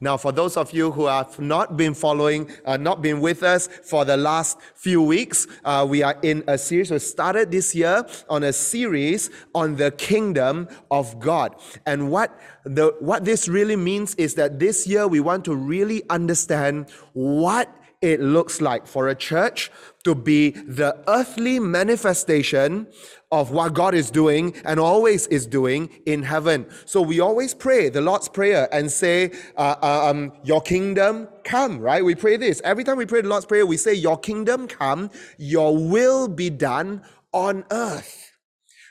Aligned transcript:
Now, 0.00 0.16
for 0.16 0.32
those 0.32 0.56
of 0.56 0.72
you 0.72 0.90
who 0.90 1.06
have 1.06 1.38
not 1.38 1.76
been 1.76 1.94
following, 1.94 2.50
uh, 2.64 2.76
not 2.76 3.02
been 3.02 3.20
with 3.20 3.42
us 3.42 3.66
for 3.66 4.04
the 4.04 4.16
last 4.16 4.58
few 4.74 5.02
weeks, 5.02 5.46
uh, 5.64 5.86
we 5.88 6.02
are 6.02 6.18
in 6.22 6.44
a 6.46 6.58
series. 6.58 6.90
We 6.90 6.98
started 6.98 7.50
this 7.50 7.74
year 7.74 8.06
on 8.28 8.44
a 8.44 8.52
series 8.52 9.30
on 9.54 9.76
the 9.76 9.90
kingdom 9.90 10.68
of 10.90 11.18
God. 11.18 11.56
And 11.86 12.10
what 12.10 12.38
the 12.64 12.94
what 13.00 13.24
this 13.24 13.48
really 13.48 13.76
means 13.76 14.14
is 14.16 14.34
that 14.34 14.58
this 14.58 14.86
year 14.86 15.08
we 15.08 15.20
want 15.20 15.44
to 15.46 15.54
really 15.54 16.02
understand 16.10 16.90
what 17.12 17.74
it 18.02 18.20
looks 18.20 18.60
like 18.60 18.86
for 18.86 19.08
a 19.08 19.14
church 19.14 19.70
to 20.04 20.14
be 20.14 20.50
the 20.50 20.96
earthly 21.06 21.60
manifestation 21.60 22.86
of 23.30 23.50
what 23.50 23.74
God 23.74 23.94
is 23.94 24.10
doing 24.10 24.54
and 24.64 24.80
always 24.80 25.26
is 25.26 25.46
doing 25.46 25.90
in 26.06 26.22
heaven. 26.22 26.66
So 26.86 27.02
we 27.02 27.20
always 27.20 27.54
pray 27.54 27.90
the 27.90 28.00
Lord's 28.00 28.28
Prayer 28.28 28.68
and 28.72 28.90
say, 28.90 29.32
uh, 29.56 29.76
uh, 29.82 30.10
um, 30.10 30.32
Your 30.42 30.62
kingdom 30.62 31.28
come, 31.44 31.78
right? 31.78 32.04
We 32.04 32.14
pray 32.14 32.36
this. 32.38 32.60
Every 32.64 32.84
time 32.84 32.96
we 32.96 33.06
pray 33.06 33.20
the 33.20 33.28
Lord's 33.28 33.46
Prayer, 33.46 33.66
we 33.66 33.76
say, 33.76 33.94
Your 33.94 34.18
kingdom 34.18 34.66
come, 34.66 35.10
your 35.38 35.76
will 35.76 36.26
be 36.26 36.50
done 36.50 37.02
on 37.32 37.64
earth. 37.70 38.29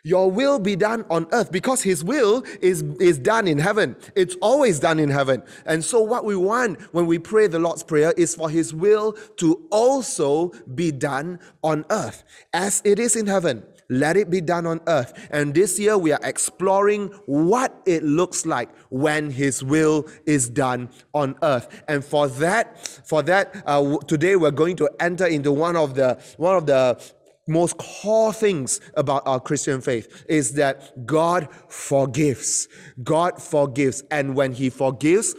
Your 0.03 0.31
will 0.31 0.59
be 0.59 0.75
done 0.75 1.05
on 1.09 1.27
earth 1.31 1.51
because 1.51 1.81
His 1.81 2.03
will 2.03 2.43
is, 2.61 2.83
is 2.99 3.17
done 3.17 3.47
in 3.47 3.57
heaven. 3.57 3.95
It's 4.15 4.35
always 4.41 4.79
done 4.79 4.99
in 4.99 5.09
heaven. 5.09 5.43
And 5.65 5.83
so, 5.83 6.01
what 6.01 6.25
we 6.25 6.35
want 6.35 6.79
when 6.93 7.05
we 7.05 7.19
pray 7.19 7.47
the 7.47 7.59
Lord's 7.59 7.83
Prayer 7.83 8.13
is 8.17 8.35
for 8.35 8.49
His 8.49 8.73
will 8.73 9.13
to 9.37 9.65
also 9.71 10.51
be 10.75 10.91
done 10.91 11.39
on 11.63 11.85
earth 11.89 12.23
as 12.53 12.81
it 12.85 12.99
is 12.99 13.15
in 13.15 13.27
heaven. 13.27 13.63
Let 13.91 14.17
it 14.17 14.29
be 14.29 14.39
done 14.39 14.67
on 14.67 14.81
earth. 14.87 15.27
And 15.31 15.53
this 15.53 15.79
year 15.79 15.97
we 15.97 16.11
are 16.11 16.19
exploring 16.23 17.07
what 17.25 17.81
it 17.87 18.03
looks 18.03 18.45
like 18.45 18.69
when 18.89 19.31
His 19.31 19.63
will 19.63 20.07
is 20.27 20.47
done 20.47 20.89
on 21.13 21.35
earth. 21.41 21.83
And 21.87 22.05
for 22.05 22.27
that, 22.27 22.77
for 23.03 23.23
that, 23.23 23.63
uh, 23.65 23.97
today 24.07 24.35
we're 24.35 24.51
going 24.51 24.75
to 24.75 24.89
enter 24.99 25.25
into 25.25 25.51
one 25.51 25.75
of 25.75 25.95
the 25.95 26.21
one 26.37 26.55
of 26.55 26.67
the 26.67 27.01
most 27.49 27.77
core 27.77 28.31
things 28.31 28.79
about 28.95 29.23
our 29.25 29.39
Christian 29.39 29.81
faith 29.81 30.25
is 30.29 30.53
that 30.53 31.05
God 31.05 31.49
forgives. 31.67 32.67
God 33.03 33.41
forgives. 33.41 34.03
And 34.11 34.35
when 34.35 34.53
He 34.53 34.69
forgives, 34.69 35.35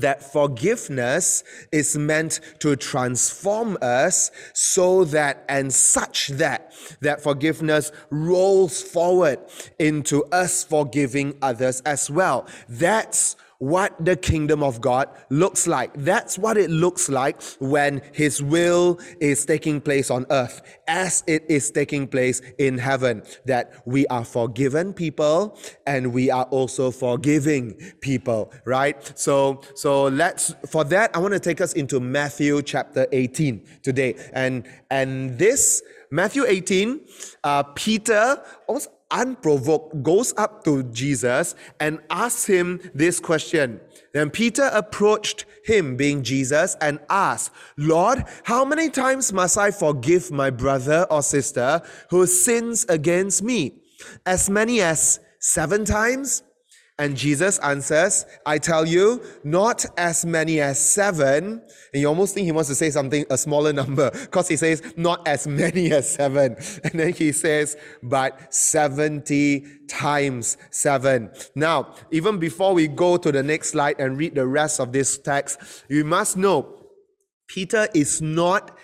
that 0.00 0.32
forgiveness 0.32 1.44
is 1.70 1.96
meant 1.96 2.40
to 2.58 2.76
transform 2.76 3.78
us 3.80 4.30
so 4.52 5.04
that 5.04 5.44
and 5.48 5.72
such 5.72 6.28
that 6.28 6.72
that 7.00 7.22
forgiveness 7.22 7.92
rolls 8.10 8.82
forward 8.82 9.38
into 9.78 10.24
us 10.26 10.64
forgiving 10.64 11.36
others 11.42 11.80
as 11.82 12.10
well 12.10 12.46
that's 12.68 13.36
what 13.58 13.92
the 14.04 14.16
kingdom 14.16 14.62
of 14.62 14.80
God 14.80 15.08
looks 15.30 15.66
like. 15.66 15.92
That's 15.94 16.38
what 16.38 16.56
it 16.56 16.70
looks 16.70 17.08
like 17.08 17.42
when 17.58 18.02
His 18.12 18.42
will 18.42 18.98
is 19.20 19.44
taking 19.44 19.80
place 19.80 20.10
on 20.10 20.26
earth 20.30 20.62
as 20.86 21.22
it 21.26 21.44
is 21.48 21.70
taking 21.70 22.06
place 22.06 22.40
in 22.58 22.78
heaven. 22.78 23.22
That 23.46 23.82
we 23.86 24.06
are 24.08 24.24
forgiven 24.24 24.92
people 24.92 25.58
and 25.86 26.12
we 26.12 26.30
are 26.30 26.44
also 26.44 26.90
forgiving 26.90 27.74
people, 28.00 28.52
right? 28.64 29.18
So, 29.18 29.62
so 29.74 30.04
let's, 30.04 30.54
for 30.68 30.84
that, 30.84 31.14
I 31.14 31.18
want 31.18 31.34
to 31.34 31.40
take 31.40 31.60
us 31.60 31.72
into 31.72 32.00
Matthew 32.00 32.62
chapter 32.62 33.06
18 33.12 33.64
today. 33.82 34.14
And, 34.32 34.66
and 34.90 35.38
this, 35.38 35.82
Matthew 36.10 36.44
18, 36.46 37.00
uh, 37.42 37.62
Peter 37.74 38.42
almost 38.68 38.88
unprovoked, 39.14 40.02
goes 40.02 40.34
up 40.36 40.64
to 40.64 40.82
Jesus 40.84 41.54
and 41.80 42.00
asks 42.10 42.44
him 42.44 42.80
this 42.94 43.20
question. 43.20 43.80
Then 44.12 44.28
Peter 44.30 44.70
approached 44.72 45.46
him, 45.64 45.96
being 45.96 46.22
Jesus, 46.22 46.76
and 46.80 46.98
asked, 47.08 47.52
Lord, 47.78 48.24
how 48.42 48.64
many 48.64 48.90
times 48.90 49.32
must 49.32 49.56
I 49.56 49.70
forgive 49.70 50.30
my 50.30 50.50
brother 50.50 51.06
or 51.10 51.22
sister 51.22 51.80
who 52.10 52.26
sins 52.26 52.84
against 52.88 53.42
me? 53.42 53.80
As 54.26 54.50
many 54.50 54.80
as 54.82 55.20
seven 55.40 55.84
times? 55.84 56.42
And 56.96 57.16
Jesus 57.16 57.58
answers, 57.58 58.24
I 58.46 58.58
tell 58.58 58.86
you, 58.86 59.20
not 59.42 59.84
as 59.96 60.24
many 60.24 60.60
as 60.60 60.78
seven. 60.78 61.60
And 61.92 62.00
you 62.00 62.06
almost 62.06 62.34
think 62.34 62.44
he 62.44 62.52
wants 62.52 62.68
to 62.68 62.76
say 62.76 62.90
something, 62.90 63.24
a 63.30 63.36
smaller 63.36 63.72
number, 63.72 64.12
because 64.12 64.46
he 64.46 64.54
says, 64.54 64.80
not 64.96 65.26
as 65.26 65.48
many 65.48 65.90
as 65.92 66.14
seven. 66.14 66.56
And 66.84 66.92
then 66.92 67.12
he 67.12 67.32
says, 67.32 67.76
but 68.00 68.54
70 68.54 69.66
times 69.88 70.56
seven. 70.70 71.32
Now, 71.56 71.94
even 72.12 72.38
before 72.38 72.74
we 72.74 72.86
go 72.86 73.16
to 73.16 73.32
the 73.32 73.42
next 73.42 73.70
slide 73.70 73.98
and 73.98 74.16
read 74.16 74.36
the 74.36 74.46
rest 74.46 74.78
of 74.78 74.92
this 74.92 75.18
text, 75.18 75.58
you 75.88 76.04
must 76.04 76.36
know 76.36 76.80
Peter 77.48 77.88
is 77.92 78.22
not 78.22 78.78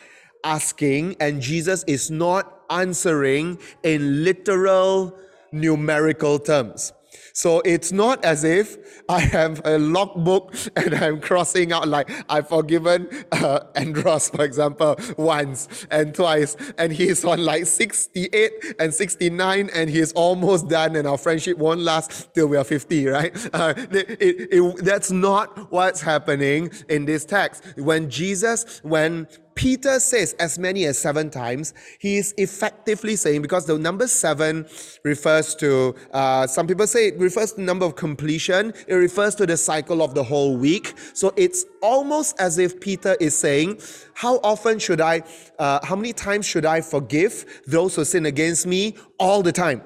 asking 0.44 1.14
and 1.20 1.40
Jesus 1.40 1.84
is 1.86 2.10
not 2.10 2.62
answering 2.70 3.60
in 3.84 4.24
literal 4.24 5.16
numerical 5.52 6.40
terms. 6.40 6.92
So 7.32 7.60
it's 7.60 7.92
not 7.92 8.24
as 8.24 8.44
if 8.44 8.76
I 9.08 9.20
have 9.20 9.60
a 9.64 9.78
logbook 9.78 10.54
and 10.76 10.94
I'm 10.94 11.20
crossing 11.20 11.72
out 11.72 11.88
like 11.88 12.10
I've 12.28 12.48
forgiven 12.48 13.08
uh, 13.32 13.60
Andros, 13.74 14.30
for 14.30 14.44
example, 14.44 14.96
once 15.16 15.86
and 15.90 16.14
twice, 16.14 16.56
and 16.78 16.92
he's 16.92 17.24
on 17.24 17.44
like 17.44 17.66
68 17.66 18.76
and 18.78 18.92
69, 18.92 19.70
and 19.74 19.90
he's 19.90 20.12
almost 20.12 20.68
done, 20.68 20.96
and 20.96 21.06
our 21.06 21.18
friendship 21.18 21.58
won't 21.58 21.80
last 21.80 22.32
till 22.34 22.48
we 22.48 22.56
are 22.56 22.64
50, 22.64 23.06
right? 23.06 23.36
Uh, 23.60 23.74
it, 23.76 24.10
it, 24.22 24.48
it, 24.52 24.84
that's 24.84 25.10
not 25.10 25.70
what's 25.70 26.00
happening 26.00 26.70
in 26.88 27.04
this 27.04 27.24
text. 27.24 27.64
When 27.76 28.08
Jesus, 28.08 28.80
when 28.82 29.26
Peter 29.60 30.00
says 30.00 30.32
as 30.38 30.58
many 30.58 30.86
as 30.86 30.98
seven 30.98 31.28
times, 31.28 31.74
he 31.98 32.16
is 32.16 32.32
effectively 32.38 33.14
saying, 33.14 33.42
because 33.42 33.66
the 33.66 33.78
number 33.78 34.06
seven 34.06 34.66
refers 35.04 35.54
to, 35.54 35.94
uh, 36.14 36.46
some 36.46 36.66
people 36.66 36.86
say 36.86 37.08
it 37.08 37.18
refers 37.18 37.52
to 37.52 37.60
number 37.60 37.84
of 37.84 37.94
completion, 37.94 38.72
it 38.88 38.94
refers 38.94 39.34
to 39.34 39.44
the 39.44 39.58
cycle 39.58 40.00
of 40.00 40.14
the 40.14 40.22
whole 40.22 40.56
week. 40.56 40.94
So 41.12 41.34
it's 41.36 41.66
almost 41.82 42.40
as 42.40 42.56
if 42.56 42.80
Peter 42.80 43.18
is 43.20 43.36
saying, 43.36 43.82
how 44.14 44.36
often 44.42 44.78
should 44.78 45.02
I, 45.02 45.24
uh, 45.58 45.84
how 45.84 45.94
many 45.94 46.14
times 46.14 46.46
should 46.46 46.64
I 46.64 46.80
forgive 46.80 47.44
those 47.66 47.96
who 47.96 48.06
sin 48.06 48.24
against 48.24 48.66
me? 48.66 48.96
All 49.18 49.42
the 49.42 49.52
time 49.52 49.82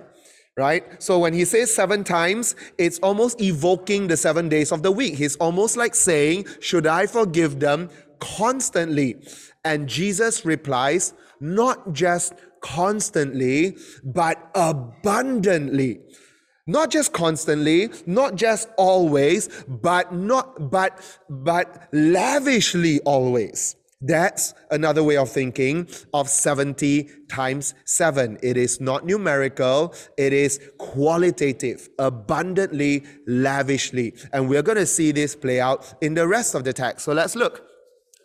right? 0.57 1.03
So 1.03 1.19
when 1.19 1.35
he 1.35 1.45
says 1.45 1.75
seven 1.75 2.05
times, 2.05 2.55
it's 2.79 3.01
almost 3.01 3.41
evoking 3.41 4.07
the 4.07 4.17
seven 4.17 4.49
days 4.49 4.71
of 4.71 4.85
the 4.85 4.93
week. 4.93 5.17
He's 5.17 5.35
almost 5.35 5.77
like 5.77 5.97
saying, 5.97 6.47
Should 6.61 6.87
I 6.87 7.09
forgive 7.09 7.59
them 7.59 7.91
constantly? 8.21 9.17
And 9.65 9.89
Jesus 9.89 10.45
replies, 10.45 11.15
not 11.41 11.93
just 11.93 12.35
constantly, 12.63 13.77
but 14.03 14.51
abundantly. 14.55 16.01
Not 16.67 16.91
just 16.91 17.13
constantly, 17.13 17.91
not 18.07 18.37
just 18.37 18.71
always, 18.79 19.65
but 19.69 20.15
not 20.15 20.71
but 20.71 20.99
but 21.29 21.89
lavishly 21.93 23.01
always. 23.01 23.77
That's 24.07 24.53
another 24.71 25.03
way 25.03 25.17
of 25.17 25.31
thinking 25.31 25.89
of 26.13 26.29
70 26.29 27.09
times 27.31 27.75
7. 27.87 28.39
It 28.43 28.59
is 28.59 28.79
not 28.79 29.07
numerical, 29.07 29.95
it 30.19 30.35
is 30.35 30.61
qualitative, 30.79 31.89
abundantly, 31.99 33.05
lavishly. 33.27 34.15
And 34.33 34.49
we're 34.49 34.63
going 34.63 34.77
to 34.77 34.87
see 34.87 35.11
this 35.11 35.35
play 35.35 35.59
out 35.59 35.95
in 36.03 36.13
the 36.13 36.29
rest 36.29 36.55
of 36.55 36.65
the 36.65 36.75
text. 36.75 37.07
So 37.07 37.15
let's 37.15 37.35
look. 37.35 37.63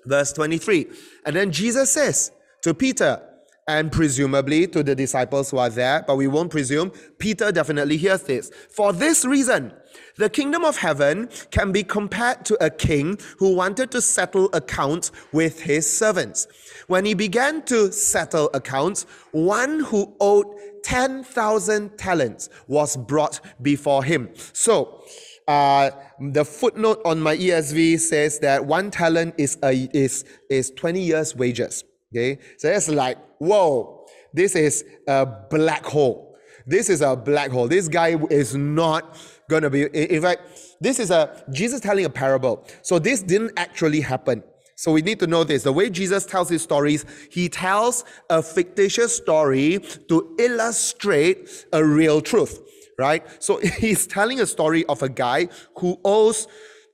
Verse 0.05 0.33
23. 0.33 0.87
And 1.29 1.35
then 1.35 1.51
Jesus 1.51 1.91
says 1.91 2.31
to 2.63 2.73
Peter, 2.73 3.21
and 3.67 3.91
presumably 3.91 4.65
to 4.65 4.81
the 4.81 4.95
disciples 4.95 5.51
who 5.51 5.59
are 5.59 5.69
there, 5.69 6.03
but 6.07 6.15
we 6.15 6.25
won't 6.25 6.49
presume, 6.49 6.89
Peter 7.19 7.51
definitely 7.51 7.97
hears 7.97 8.23
this. 8.23 8.49
For 8.71 8.91
this 8.93 9.23
reason, 9.25 9.71
the 10.17 10.27
kingdom 10.27 10.65
of 10.65 10.77
heaven 10.77 11.29
can 11.51 11.71
be 11.71 11.83
compared 11.83 12.45
to 12.45 12.57
a 12.65 12.71
king 12.71 13.19
who 13.37 13.53
wanted 13.53 13.91
to 13.91 14.01
settle 14.01 14.49
accounts 14.53 15.11
with 15.31 15.61
his 15.61 15.85
servants. 15.87 16.47
When 16.87 17.05
he 17.05 17.13
began 17.13 17.61
to 17.65 17.91
settle 17.91 18.49
accounts, 18.55 19.03
one 19.31 19.81
who 19.81 20.15
owed 20.19 20.47
10,000 20.83 21.95
talents 21.95 22.49
was 22.67 22.97
brought 22.97 23.39
before 23.61 24.03
him. 24.03 24.29
So, 24.53 25.03
uh, 25.49 25.89
the 26.19 26.45
footnote 26.45 27.01
on 27.05 27.19
my 27.19 27.35
ESV 27.35 27.99
says 27.99 28.37
that 28.39 28.63
one 28.63 28.91
talent 28.91 29.33
is 29.39 29.57
a, 29.63 29.89
is 29.93 30.23
is 30.47 30.69
20 30.69 31.01
years 31.01 31.35
wages. 31.35 31.83
Okay, 32.13 32.39
so 32.59 32.69
that's 32.69 32.87
like 32.87 33.17
whoa, 33.39 34.05
this 34.31 34.55
is 34.55 34.85
a 35.07 35.25
black 35.25 35.83
hole. 35.83 36.37
This 36.67 36.87
is 36.87 37.01
a 37.01 37.15
black 37.15 37.49
hole. 37.49 37.67
This 37.67 37.87
guy 37.87 38.15
is 38.29 38.55
not 38.55 39.17
gonna 39.49 39.71
be. 39.71 39.85
In 39.85 40.21
fact, 40.21 40.41
this 40.79 40.99
is 40.99 41.09
a 41.09 41.43
Jesus 41.51 41.81
telling 41.81 42.05
a 42.05 42.11
parable. 42.11 42.67
So 42.83 42.99
this 42.99 43.23
didn't 43.23 43.53
actually 43.57 44.01
happen. 44.01 44.43
So 44.75 44.91
we 44.91 45.01
need 45.01 45.19
to 45.19 45.27
know 45.27 45.43
this. 45.43 45.63
The 45.63 45.73
way 45.73 45.89
Jesus 45.89 46.27
tells 46.27 46.47
his 46.47 46.61
stories, 46.61 47.05
he 47.31 47.49
tells 47.49 48.05
a 48.29 48.43
fictitious 48.43 49.17
story 49.17 49.79
to 50.09 50.35
illustrate 50.37 51.65
a 51.73 51.83
real 51.83 52.21
truth 52.21 52.68
right? 52.99 53.23
So 53.41 53.57
he's 53.79 54.05
telling 54.05 54.39
a 54.39 54.45
story 54.45 54.85
of 54.85 55.01
a 55.01 55.09
guy 55.09 55.47
who 55.77 55.99
owes 56.05 56.47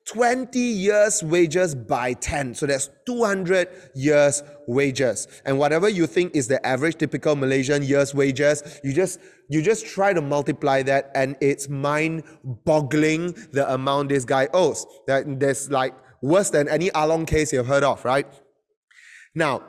20 0.05 0.59
years 0.59 1.23
wages 1.23 1.73
by 1.73 2.13
10 2.13 2.53
so 2.53 2.67
that's 2.67 2.91
200 3.07 3.67
years 3.95 4.43
wages. 4.67 5.27
And 5.45 5.57
whatever 5.57 5.89
you 5.89 6.05
think 6.05 6.35
is 6.35 6.47
the 6.47 6.63
average 6.65 6.97
typical 6.97 7.35
malaysian 7.35 7.81
years 7.81 8.13
wages 8.13 8.79
you 8.83 8.93
just 8.93 9.19
you 9.49 9.63
just 9.63 9.87
try 9.87 10.13
to 10.13 10.21
multiply 10.21 10.83
that 10.83 11.09
and 11.15 11.35
it's 11.41 11.67
mind 11.69 12.23
boggling 12.43 13.31
the 13.51 13.65
amount 13.73 14.09
this 14.09 14.25
guy 14.25 14.47
owes. 14.53 14.85
That 15.07 15.39
there's 15.39 15.71
like 15.71 15.95
worse 16.21 16.51
than 16.51 16.69
any 16.69 16.91
along 16.93 17.25
case 17.25 17.51
you've 17.51 17.65
heard 17.65 17.83
of 17.83 18.05
right? 18.05 18.27
Now 19.33 19.63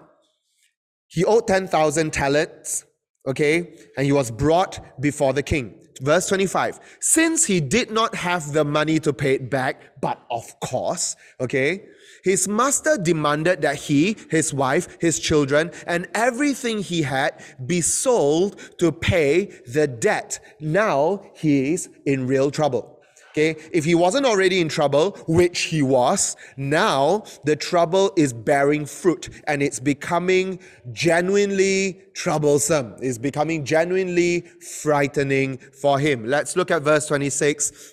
he 1.07 1.25
owed 1.25 1.47
10,000 1.47 2.13
talents 2.13 2.85
okay? 3.27 3.75
And 3.97 4.05
he 4.05 4.13
was 4.13 4.31
brought 4.31 5.01
before 5.01 5.33
the 5.33 5.43
king 5.43 5.86
Verse 6.01 6.29
25, 6.29 6.79
since 7.01 7.45
he 7.47 7.61
did 7.61 7.91
not 7.91 8.15
have 8.15 8.53
the 8.53 8.65
money 8.65 8.99
to 9.01 9.13
pay 9.13 9.35
it 9.35 9.51
back, 9.51 10.01
but 10.01 10.21
of 10.31 10.59
course, 10.61 11.17
okay, 11.41 11.87
his 12.23 12.47
master 12.49 12.99
demanded 12.99 13.63
that 13.63 13.77
he, 13.77 14.17
his 14.31 14.53
wife, 14.53 14.99
his 15.01 15.19
children, 15.19 15.71
and 15.87 16.09
everything 16.15 16.83
he 16.83 17.03
had 17.03 17.43
be 17.67 17.81
sold 17.81 18.61
to 18.79 18.93
pay 18.93 19.47
the 19.67 19.87
debt. 19.87 20.41
Now 20.61 21.23
he 21.35 21.73
is 21.73 21.89
in 22.05 22.27
real 22.27 22.51
trouble. 22.51 22.96
Okay, 23.37 23.61
if 23.71 23.85
he 23.85 23.95
wasn't 23.95 24.25
already 24.25 24.63
in 24.63 24.69
trouble, 24.71 25.11
which 25.29 25.65
he 25.65 25.83
was, 25.83 26.37
now 26.57 27.23
the 27.45 27.55
trouble 27.55 28.11
is 28.17 28.33
bearing 28.33 28.87
fruit 28.87 29.29
and 29.47 29.63
it's 29.63 29.79
becoming 29.79 30.59
genuinely 30.93 32.01
troublesome. 32.15 32.95
It's 33.03 33.19
becoming 33.19 33.67
genuinely 33.67 34.41
frightening 34.81 35.59
for 35.59 35.99
him. 35.99 36.25
Let's 36.25 36.57
look 36.57 36.71
at 36.71 36.81
verse 36.81 37.09
26 37.09 37.93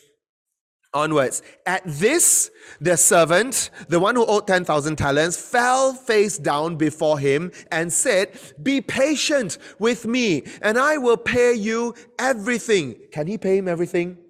onwards. 0.94 1.42
At 1.66 1.81
this, 1.86 2.50
the 2.80 2.96
servant, 2.96 3.69
the 3.89 4.00
one 4.00 4.16
who 4.16 4.25
owed 4.25 4.48
10,000 4.48 4.96
talents, 4.96 5.36
fell 5.36 5.94
face 5.94 6.38
down 6.38 6.78
before 6.78 7.19
him 7.19 7.51
and 7.69 7.92
said, 7.92 8.30
Be 8.62 8.80
patient 8.80 9.57
with 9.78 10.06
me, 10.06 10.44
and 10.62 10.78
I 10.78 11.00
will 11.00 11.18
pay 11.18 11.54
you 11.54 11.96
everything. 12.18 12.96
Can 13.12 13.28
he 13.28 13.38
pay 13.38 13.57
him 13.57 13.68
everything? 13.68 14.23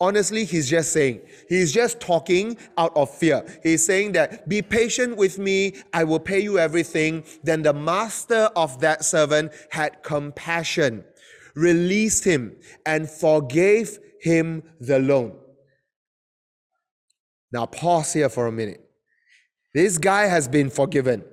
Honestly, 0.00 0.44
he's 0.44 0.68
just 0.68 0.92
saying, 0.92 1.20
he's 1.48 1.72
just 1.72 2.00
talking 2.00 2.56
out 2.76 2.94
of 2.96 3.08
fear. 3.14 3.44
He's 3.62 3.84
saying 3.86 4.12
that, 4.12 4.48
be 4.48 4.60
patient 4.60 5.16
with 5.16 5.38
me, 5.38 5.74
I 5.92 6.04
will 6.04 6.18
pay 6.18 6.40
you 6.40 6.58
everything. 6.58 7.24
Then 7.44 7.62
the 7.62 7.72
master 7.72 8.50
of 8.56 8.80
that 8.80 9.04
servant 9.04 9.52
had 9.70 10.02
compassion, 10.02 11.04
released 11.54 12.24
him, 12.24 12.56
and 12.84 13.08
forgave 13.08 13.98
him 14.20 14.64
the 14.80 14.98
loan. 14.98 15.38
Now, 17.52 17.66
pause 17.66 18.12
here 18.12 18.28
for 18.28 18.48
a 18.48 18.52
minute. 18.52 18.80
This 19.74 19.98
guy 19.98 20.26
has 20.26 20.48
been 20.48 20.70
forgiven. 20.70 21.24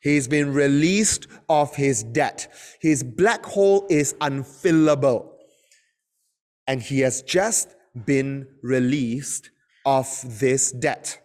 He's 0.00 0.28
been 0.28 0.52
released 0.52 1.26
of 1.48 1.74
his 1.74 2.04
debt. 2.04 2.46
His 2.80 3.02
black 3.02 3.44
hole 3.44 3.86
is 3.90 4.14
unfillable. 4.20 5.30
And 6.68 6.80
he 6.80 7.00
has 7.00 7.22
just 7.22 7.74
been 8.04 8.46
released 8.62 9.50
of 9.86 10.08
this 10.40 10.72
debt. 10.72 11.20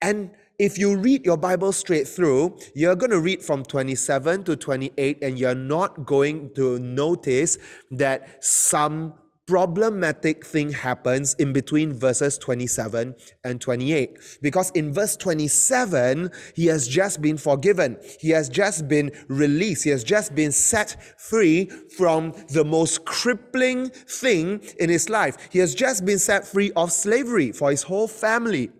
And 0.00 0.30
if 0.58 0.78
you 0.78 0.96
read 0.96 1.24
your 1.24 1.36
Bible 1.36 1.72
straight 1.72 2.06
through, 2.06 2.58
you're 2.74 2.96
going 2.96 3.10
to 3.10 3.20
read 3.20 3.42
from 3.42 3.64
27 3.64 4.44
to 4.44 4.56
28, 4.56 5.18
and 5.22 5.38
you're 5.38 5.54
not 5.54 6.04
going 6.04 6.54
to 6.54 6.78
notice 6.78 7.58
that 7.90 8.44
some 8.44 9.14
problematic 9.46 10.46
thing 10.46 10.72
happens 10.72 11.34
in 11.34 11.52
between 11.52 11.92
verses 11.92 12.38
27 12.38 13.14
and 13.44 13.60
28. 13.60 14.18
Because 14.40 14.70
in 14.70 14.92
verse 14.92 15.16
27, 15.16 16.30
he 16.54 16.66
has 16.66 16.86
just 16.88 17.20
been 17.20 17.36
forgiven, 17.36 17.98
he 18.20 18.30
has 18.30 18.48
just 18.48 18.88
been 18.88 19.10
released, 19.28 19.84
he 19.84 19.90
has 19.90 20.04
just 20.04 20.34
been 20.34 20.52
set 20.52 20.96
free 21.18 21.66
from 21.96 22.32
the 22.50 22.64
most 22.64 23.04
crippling 23.04 23.90
thing 23.90 24.62
in 24.78 24.90
his 24.90 25.08
life. 25.08 25.36
He 25.50 25.58
has 25.58 25.74
just 25.74 26.04
been 26.04 26.18
set 26.18 26.46
free 26.46 26.72
of 26.76 26.92
slavery 26.92 27.52
for 27.52 27.70
his 27.70 27.82
whole 27.82 28.08
family. 28.08 28.70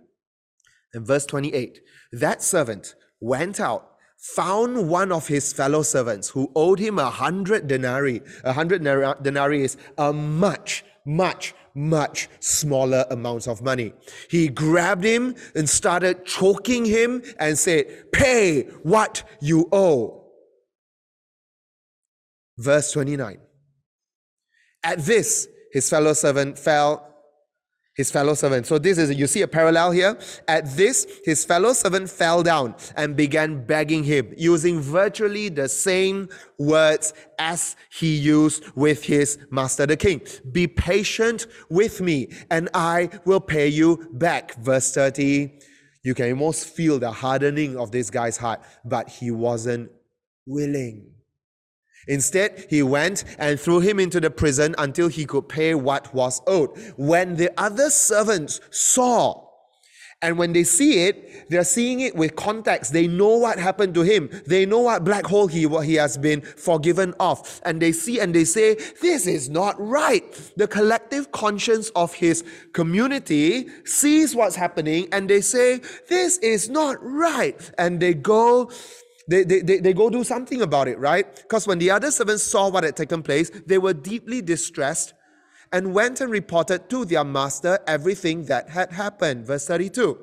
In 0.94 1.04
verse 1.04 1.26
28, 1.26 1.80
that 2.12 2.42
servant 2.42 2.94
went 3.20 3.60
out 3.60 3.91
found 4.22 4.88
one 4.88 5.10
of 5.10 5.26
his 5.26 5.52
fellow 5.52 5.82
servants 5.82 6.28
who 6.28 6.50
owed 6.54 6.78
him 6.78 6.98
a 6.98 7.10
hundred 7.10 7.66
denarii. 7.66 8.20
A 8.44 8.52
hundred 8.52 8.82
denarii 8.82 9.64
is 9.64 9.76
a 9.98 10.12
much, 10.12 10.84
much, 11.04 11.54
much 11.74 12.28
smaller 12.38 13.04
amounts 13.10 13.48
of 13.48 13.62
money. 13.62 13.92
He 14.30 14.46
grabbed 14.46 15.02
him 15.02 15.34
and 15.56 15.68
started 15.68 16.24
choking 16.24 16.84
him 16.84 17.22
and 17.40 17.58
said, 17.58 18.12
Pay 18.12 18.62
what 18.84 19.24
you 19.40 19.68
owe. 19.72 20.30
Verse 22.58 22.92
29. 22.92 23.38
At 24.84 25.00
this, 25.00 25.48
his 25.72 25.90
fellow 25.90 26.12
servant 26.12 26.58
fell 26.58 27.11
his 27.94 28.10
fellow 28.10 28.34
servant. 28.34 28.66
So 28.66 28.78
this 28.78 28.98
is 28.98 29.14
you 29.14 29.26
see 29.26 29.42
a 29.42 29.48
parallel 29.48 29.90
here. 29.90 30.18
At 30.48 30.76
this, 30.76 31.06
his 31.24 31.44
fellow 31.44 31.72
servant 31.72 32.08
fell 32.08 32.42
down 32.42 32.74
and 32.96 33.16
began 33.16 33.64
begging 33.66 34.04
him, 34.04 34.32
using 34.36 34.80
virtually 34.80 35.48
the 35.48 35.68
same 35.68 36.28
words 36.58 37.12
as 37.38 37.76
he 37.90 38.16
used 38.16 38.64
with 38.74 39.04
his 39.04 39.38
master 39.50 39.86
the 39.86 39.96
king. 39.96 40.22
Be 40.50 40.66
patient 40.66 41.46
with 41.68 42.00
me, 42.00 42.28
and 42.50 42.68
I 42.72 43.10
will 43.24 43.40
pay 43.40 43.68
you 43.68 44.08
back. 44.12 44.54
Verse 44.56 44.92
30. 44.92 45.58
You 46.04 46.14
can 46.14 46.30
almost 46.30 46.66
feel 46.66 46.98
the 46.98 47.12
hardening 47.12 47.78
of 47.78 47.92
this 47.92 48.10
guy's 48.10 48.36
heart, 48.36 48.60
but 48.84 49.08
he 49.08 49.30
wasn't 49.30 49.90
willing. 50.46 51.11
Instead, 52.08 52.66
he 52.68 52.82
went 52.82 53.24
and 53.38 53.58
threw 53.58 53.80
him 53.80 54.00
into 54.00 54.20
the 54.20 54.30
prison 54.30 54.74
until 54.78 55.08
he 55.08 55.24
could 55.24 55.48
pay 55.48 55.74
what 55.74 56.12
was 56.14 56.40
owed. 56.46 56.70
When 56.96 57.36
the 57.36 57.50
other 57.56 57.90
servants 57.90 58.60
saw, 58.70 59.48
and 60.22 60.38
when 60.38 60.52
they 60.52 60.62
see 60.62 61.04
it, 61.06 61.50
they're 61.50 61.64
seeing 61.64 61.98
it 61.98 62.14
with 62.14 62.36
context. 62.36 62.92
They 62.92 63.08
know 63.08 63.36
what 63.38 63.58
happened 63.58 63.92
to 63.94 64.02
him. 64.02 64.30
They 64.46 64.64
know 64.64 64.78
what 64.78 65.02
black 65.02 65.26
hole 65.26 65.48
he, 65.48 65.66
what 65.66 65.84
he 65.84 65.94
has 65.94 66.16
been 66.16 66.42
forgiven 66.42 67.12
of. 67.18 67.60
And 67.64 67.82
they 67.82 67.90
see 67.90 68.20
and 68.20 68.32
they 68.32 68.44
say, 68.44 68.76
This 69.00 69.26
is 69.26 69.50
not 69.50 69.74
right. 69.80 70.22
The 70.56 70.68
collective 70.68 71.32
conscience 71.32 71.90
of 71.96 72.14
his 72.14 72.44
community 72.72 73.66
sees 73.84 74.36
what's 74.36 74.54
happening 74.54 75.08
and 75.10 75.28
they 75.28 75.40
say, 75.40 75.80
This 76.08 76.38
is 76.38 76.68
not 76.68 76.98
right. 77.00 77.70
And 77.76 77.98
they 77.98 78.14
go 78.14 78.70
they, 79.28 79.44
they, 79.44 79.60
they, 79.60 79.78
they 79.78 79.92
go 79.92 80.10
do 80.10 80.24
something 80.24 80.62
about 80.62 80.88
it, 80.88 80.98
right? 80.98 81.34
Because 81.36 81.66
when 81.66 81.78
the 81.78 81.90
other 81.90 82.10
servants 82.10 82.42
saw 82.42 82.68
what 82.68 82.84
had 82.84 82.96
taken 82.96 83.22
place, 83.22 83.50
they 83.66 83.78
were 83.78 83.94
deeply 83.94 84.42
distressed 84.42 85.14
and 85.72 85.94
went 85.94 86.20
and 86.20 86.30
reported 86.30 86.90
to 86.90 87.04
their 87.04 87.24
master 87.24 87.78
everything 87.86 88.44
that 88.46 88.68
had 88.68 88.92
happened. 88.92 89.46
Verse 89.46 89.66
32. 89.66 90.18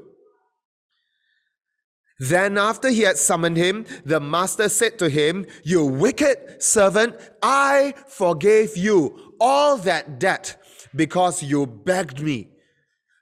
Then, 2.19 2.57
after 2.57 2.89
he 2.89 3.01
had 3.01 3.17
summoned 3.17 3.55
him, 3.55 3.85
the 4.03 4.19
master 4.19 4.67
said 4.67 4.99
to 4.99 5.09
him, 5.09 5.45
You 5.63 5.85
wicked 5.85 6.61
servant, 6.61 7.15
I 7.41 7.93
forgave 8.07 8.75
you 8.75 9.35
all 9.39 9.77
that 9.77 10.19
debt 10.19 10.57
because 10.93 11.41
you 11.41 11.65
begged 11.65 12.21
me. 12.21 12.49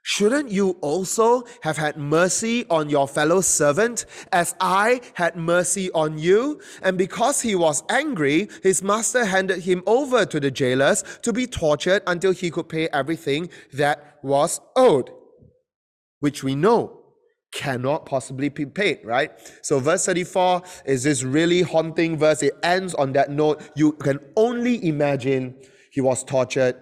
Shouldn't 0.08 0.50
you 0.50 0.70
also 0.80 1.44
have 1.60 1.76
had 1.76 1.98
mercy 1.98 2.64
on 2.70 2.88
your 2.88 3.06
fellow 3.06 3.42
servant 3.42 4.06
as 4.32 4.54
I 4.58 5.02
had 5.12 5.36
mercy 5.36 5.90
on 5.90 6.16
you? 6.16 6.62
And 6.80 6.96
because 6.96 7.42
he 7.42 7.54
was 7.54 7.82
angry, 7.90 8.48
his 8.62 8.82
master 8.82 9.26
handed 9.26 9.64
him 9.64 9.82
over 9.86 10.24
to 10.24 10.40
the 10.40 10.50
jailers 10.50 11.04
to 11.20 11.30
be 11.34 11.46
tortured 11.46 12.02
until 12.06 12.32
he 12.32 12.50
could 12.50 12.70
pay 12.70 12.88
everything 12.88 13.50
that 13.74 14.18
was 14.22 14.62
owed, 14.76 15.10
which 16.20 16.42
we 16.42 16.54
know 16.54 17.02
cannot 17.52 18.06
possibly 18.06 18.48
be 18.48 18.64
paid, 18.64 19.00
right? 19.04 19.32
So, 19.60 19.78
verse 19.78 20.06
34 20.06 20.62
is 20.86 21.02
this 21.02 21.22
really 21.22 21.60
haunting 21.60 22.16
verse. 22.16 22.42
It 22.42 22.54
ends 22.62 22.94
on 22.94 23.12
that 23.12 23.30
note. 23.30 23.60
You 23.76 23.92
can 23.92 24.20
only 24.36 24.82
imagine 24.88 25.56
he 25.92 26.00
was 26.00 26.24
tortured 26.24 26.76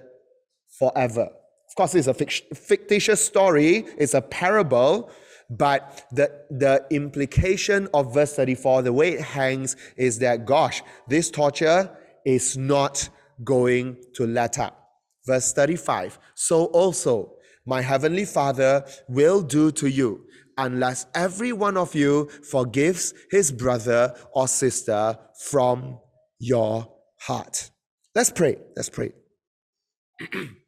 forever 0.78 1.30
course, 1.76 1.94
it's 1.94 2.08
a 2.08 2.14
fictitious 2.14 3.24
story, 3.24 3.86
it's 3.98 4.14
a 4.14 4.22
parable, 4.22 5.10
but 5.48 6.06
the, 6.10 6.30
the 6.50 6.84
implication 6.90 7.88
of 7.94 8.12
verse 8.12 8.34
34, 8.34 8.82
the 8.82 8.92
way 8.92 9.12
it 9.12 9.20
hangs, 9.20 9.76
is 9.96 10.18
that, 10.18 10.44
gosh, 10.44 10.82
this 11.08 11.30
torture 11.30 11.90
is 12.24 12.56
not 12.56 13.08
going 13.44 13.96
to 14.14 14.26
let 14.26 14.58
up. 14.58 14.82
Verse 15.26 15.52
35 15.52 16.18
So 16.34 16.66
also, 16.66 17.34
my 17.66 17.82
heavenly 17.82 18.24
Father 18.24 18.84
will 19.08 19.42
do 19.42 19.70
to 19.72 19.88
you 19.88 20.24
unless 20.58 21.06
every 21.14 21.52
one 21.52 21.76
of 21.76 21.94
you 21.94 22.28
forgives 22.50 23.12
his 23.30 23.52
brother 23.52 24.14
or 24.32 24.48
sister 24.48 25.18
from 25.50 26.00
your 26.38 26.90
heart. 27.20 27.70
Let's 28.14 28.30
pray. 28.30 28.56
Let's 28.74 28.88
pray. 28.88 29.12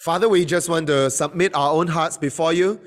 Father, 0.00 0.30
we 0.30 0.46
just 0.46 0.70
want 0.70 0.86
to 0.86 1.10
submit 1.10 1.54
our 1.54 1.72
own 1.72 1.86
hearts 1.86 2.16
before 2.16 2.54
you, 2.54 2.80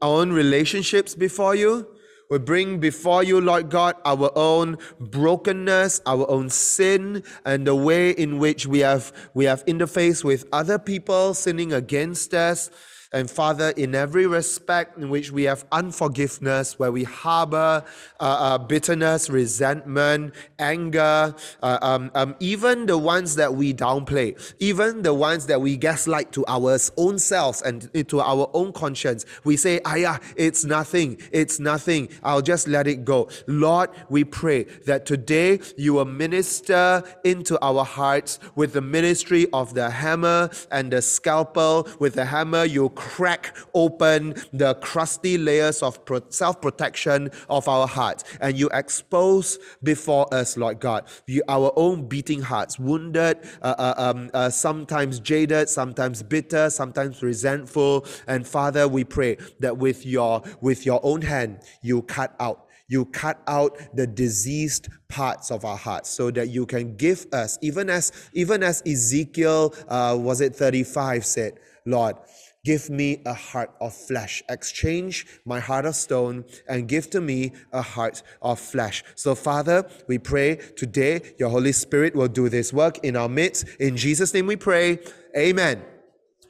our 0.00 0.20
own 0.20 0.30
relationships 0.30 1.16
before 1.16 1.56
you. 1.56 1.84
We 2.30 2.38
bring 2.38 2.78
before 2.78 3.24
you, 3.24 3.40
Lord 3.40 3.70
God, 3.70 3.96
our 4.04 4.30
own 4.36 4.78
brokenness, 5.00 6.00
our 6.06 6.30
own 6.30 6.48
sin, 6.48 7.24
and 7.44 7.66
the 7.66 7.74
way 7.74 8.10
in 8.10 8.38
which 8.38 8.68
we 8.68 8.78
have 8.78 9.12
we 9.34 9.46
have 9.46 9.66
interfaced 9.66 10.22
with 10.22 10.44
other 10.52 10.78
people 10.78 11.34
sinning 11.34 11.72
against 11.72 12.34
us. 12.34 12.70
And 13.12 13.28
Father, 13.28 13.70
in 13.70 13.96
every 13.96 14.28
respect 14.28 14.96
in 14.96 15.10
which 15.10 15.32
we 15.32 15.42
have 15.44 15.64
unforgiveness, 15.72 16.78
where 16.78 16.92
we 16.92 17.02
harbor 17.02 17.82
uh, 18.20 18.22
uh, 18.22 18.58
bitterness, 18.58 19.28
resentment, 19.28 20.32
anger, 20.60 21.34
uh, 21.60 21.78
um, 21.82 22.12
um, 22.14 22.36
even 22.38 22.86
the 22.86 22.96
ones 22.96 23.34
that 23.34 23.52
we 23.52 23.74
downplay, 23.74 24.38
even 24.60 25.02
the 25.02 25.12
ones 25.12 25.46
that 25.46 25.60
we 25.60 25.76
gaslight 25.76 26.30
to 26.30 26.44
our 26.46 26.78
own 26.96 27.18
selves 27.18 27.62
and 27.62 27.90
to 28.08 28.20
our 28.20 28.48
own 28.54 28.72
conscience, 28.72 29.26
we 29.42 29.56
say, 29.56 29.80
ah, 29.84 29.96
yeah, 29.96 30.18
it's 30.36 30.64
nothing, 30.64 31.18
it's 31.32 31.58
nothing, 31.58 32.08
I'll 32.22 32.42
just 32.42 32.68
let 32.68 32.86
it 32.86 33.04
go. 33.04 33.28
Lord, 33.48 33.90
we 34.08 34.22
pray 34.22 34.64
that 34.86 35.04
today 35.04 35.58
you 35.76 35.94
will 35.94 36.04
minister 36.04 37.02
into 37.24 37.58
our 37.60 37.84
hearts 37.84 38.38
with 38.54 38.72
the 38.72 38.80
ministry 38.80 39.48
of 39.52 39.74
the 39.74 39.90
hammer 39.90 40.48
and 40.70 40.92
the 40.92 41.02
scalpel. 41.02 41.88
With 41.98 42.14
the 42.14 42.24
hammer, 42.24 42.64
you 42.64 42.88
crack 43.00 43.56
open 43.72 44.34
the 44.52 44.74
crusty 44.74 45.38
layers 45.38 45.82
of 45.82 45.98
self 46.28 46.60
protection 46.60 47.30
of 47.48 47.66
our 47.66 47.88
hearts 47.88 48.24
and 48.42 48.58
you 48.58 48.68
expose 48.74 49.58
before 49.82 50.32
us, 50.34 50.58
Lord 50.58 50.80
God, 50.80 51.04
you, 51.26 51.42
our 51.48 51.72
own 51.76 52.06
beating 52.06 52.42
hearts, 52.42 52.78
wounded, 52.78 53.38
uh, 53.62 53.74
uh, 53.78 53.94
um, 53.96 54.30
uh, 54.34 54.50
sometimes 54.50 55.18
jaded, 55.18 55.70
sometimes 55.70 56.22
bitter, 56.22 56.68
sometimes 56.68 57.22
resentful. 57.22 58.04
And 58.26 58.46
Father, 58.46 58.86
we 58.86 59.04
pray 59.04 59.38
that 59.60 59.78
with 59.78 60.04
your 60.04 60.42
with 60.60 60.84
your 60.84 61.00
own 61.02 61.22
hand, 61.22 61.60
you 61.82 62.02
cut 62.02 62.36
out 62.38 62.66
you 62.90 63.04
cut 63.04 63.40
out 63.46 63.78
the 63.94 64.06
diseased 64.06 64.88
parts 65.08 65.52
of 65.52 65.64
our 65.64 65.76
hearts 65.76 66.10
so 66.10 66.30
that 66.32 66.48
you 66.48 66.66
can 66.66 66.96
give 66.96 67.24
us 67.32 67.56
even 67.62 67.88
as 67.88 68.12
even 68.32 68.62
as 68.64 68.82
ezekiel 68.84 69.72
uh, 69.88 70.16
was 70.18 70.40
it 70.40 70.54
35 70.56 71.24
said 71.24 71.60
lord 71.86 72.16
Give 72.64 72.90
me 72.90 73.22
a 73.24 73.32
heart 73.32 73.70
of 73.80 73.94
flesh. 73.94 74.42
Exchange 74.48 75.26
my 75.44 75.60
heart 75.60 75.86
of 75.86 75.94
stone 75.94 76.44
and 76.68 76.86
give 76.86 77.08
to 77.10 77.20
me 77.20 77.52
a 77.72 77.80
heart 77.80 78.22
of 78.42 78.60
flesh. 78.60 79.02
So, 79.14 79.34
Father, 79.34 79.88
we 80.06 80.18
pray 80.18 80.56
today 80.76 81.22
your 81.38 81.48
Holy 81.48 81.72
Spirit 81.72 82.14
will 82.14 82.28
do 82.28 82.48
this 82.48 82.72
work 82.72 82.98
in 82.98 83.16
our 83.16 83.28
midst. 83.28 83.66
In 83.78 83.96
Jesus' 83.96 84.34
name 84.34 84.46
we 84.46 84.56
pray. 84.56 84.98
Amen. 85.36 85.82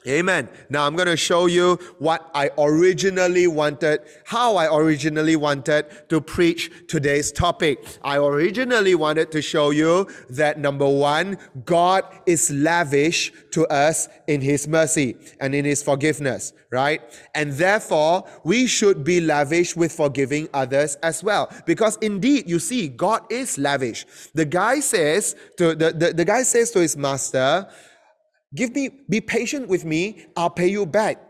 Amen. 0.07 0.49
Now 0.69 0.87
I'm 0.87 0.95
going 0.95 1.07
to 1.07 1.17
show 1.17 1.45
you 1.45 1.77
what 1.99 2.31
I 2.33 2.49
originally 2.57 3.45
wanted, 3.45 3.99
how 4.25 4.55
I 4.55 4.65
originally 4.75 5.35
wanted 5.35 6.09
to 6.09 6.19
preach 6.19 6.71
today's 6.87 7.31
topic. 7.31 7.85
I 8.03 8.17
originally 8.17 8.95
wanted 8.95 9.31
to 9.31 9.43
show 9.43 9.69
you 9.69 10.07
that 10.31 10.57
number 10.57 10.89
one, 10.89 11.37
God 11.65 12.03
is 12.25 12.49
lavish 12.49 13.31
to 13.51 13.67
us 13.67 14.09
in 14.25 14.41
His 14.41 14.67
mercy 14.67 15.17
and 15.39 15.53
in 15.53 15.65
His 15.65 15.83
forgiveness, 15.83 16.53
right? 16.71 17.01
And 17.35 17.51
therefore, 17.53 18.25
we 18.43 18.65
should 18.65 19.03
be 19.03 19.21
lavish 19.21 19.75
with 19.75 19.91
forgiving 19.91 20.49
others 20.51 20.95
as 21.03 21.23
well. 21.23 21.53
Because 21.67 21.97
indeed, 21.97 22.49
you 22.49 22.57
see, 22.57 22.87
God 22.87 23.31
is 23.31 23.59
lavish. 23.59 24.07
The 24.33 24.45
guy 24.45 24.79
says 24.79 25.35
to, 25.57 25.75
the, 25.75 25.91
the, 25.91 26.13
the 26.13 26.25
guy 26.25 26.41
says 26.41 26.71
to 26.71 26.79
his 26.79 26.97
master, 26.97 27.69
Give 28.53 28.73
me, 28.75 28.89
be 29.09 29.21
patient 29.21 29.67
with 29.67 29.85
me, 29.85 30.25
I'll 30.35 30.49
pay 30.49 30.67
you 30.67 30.85
back. 30.85 31.21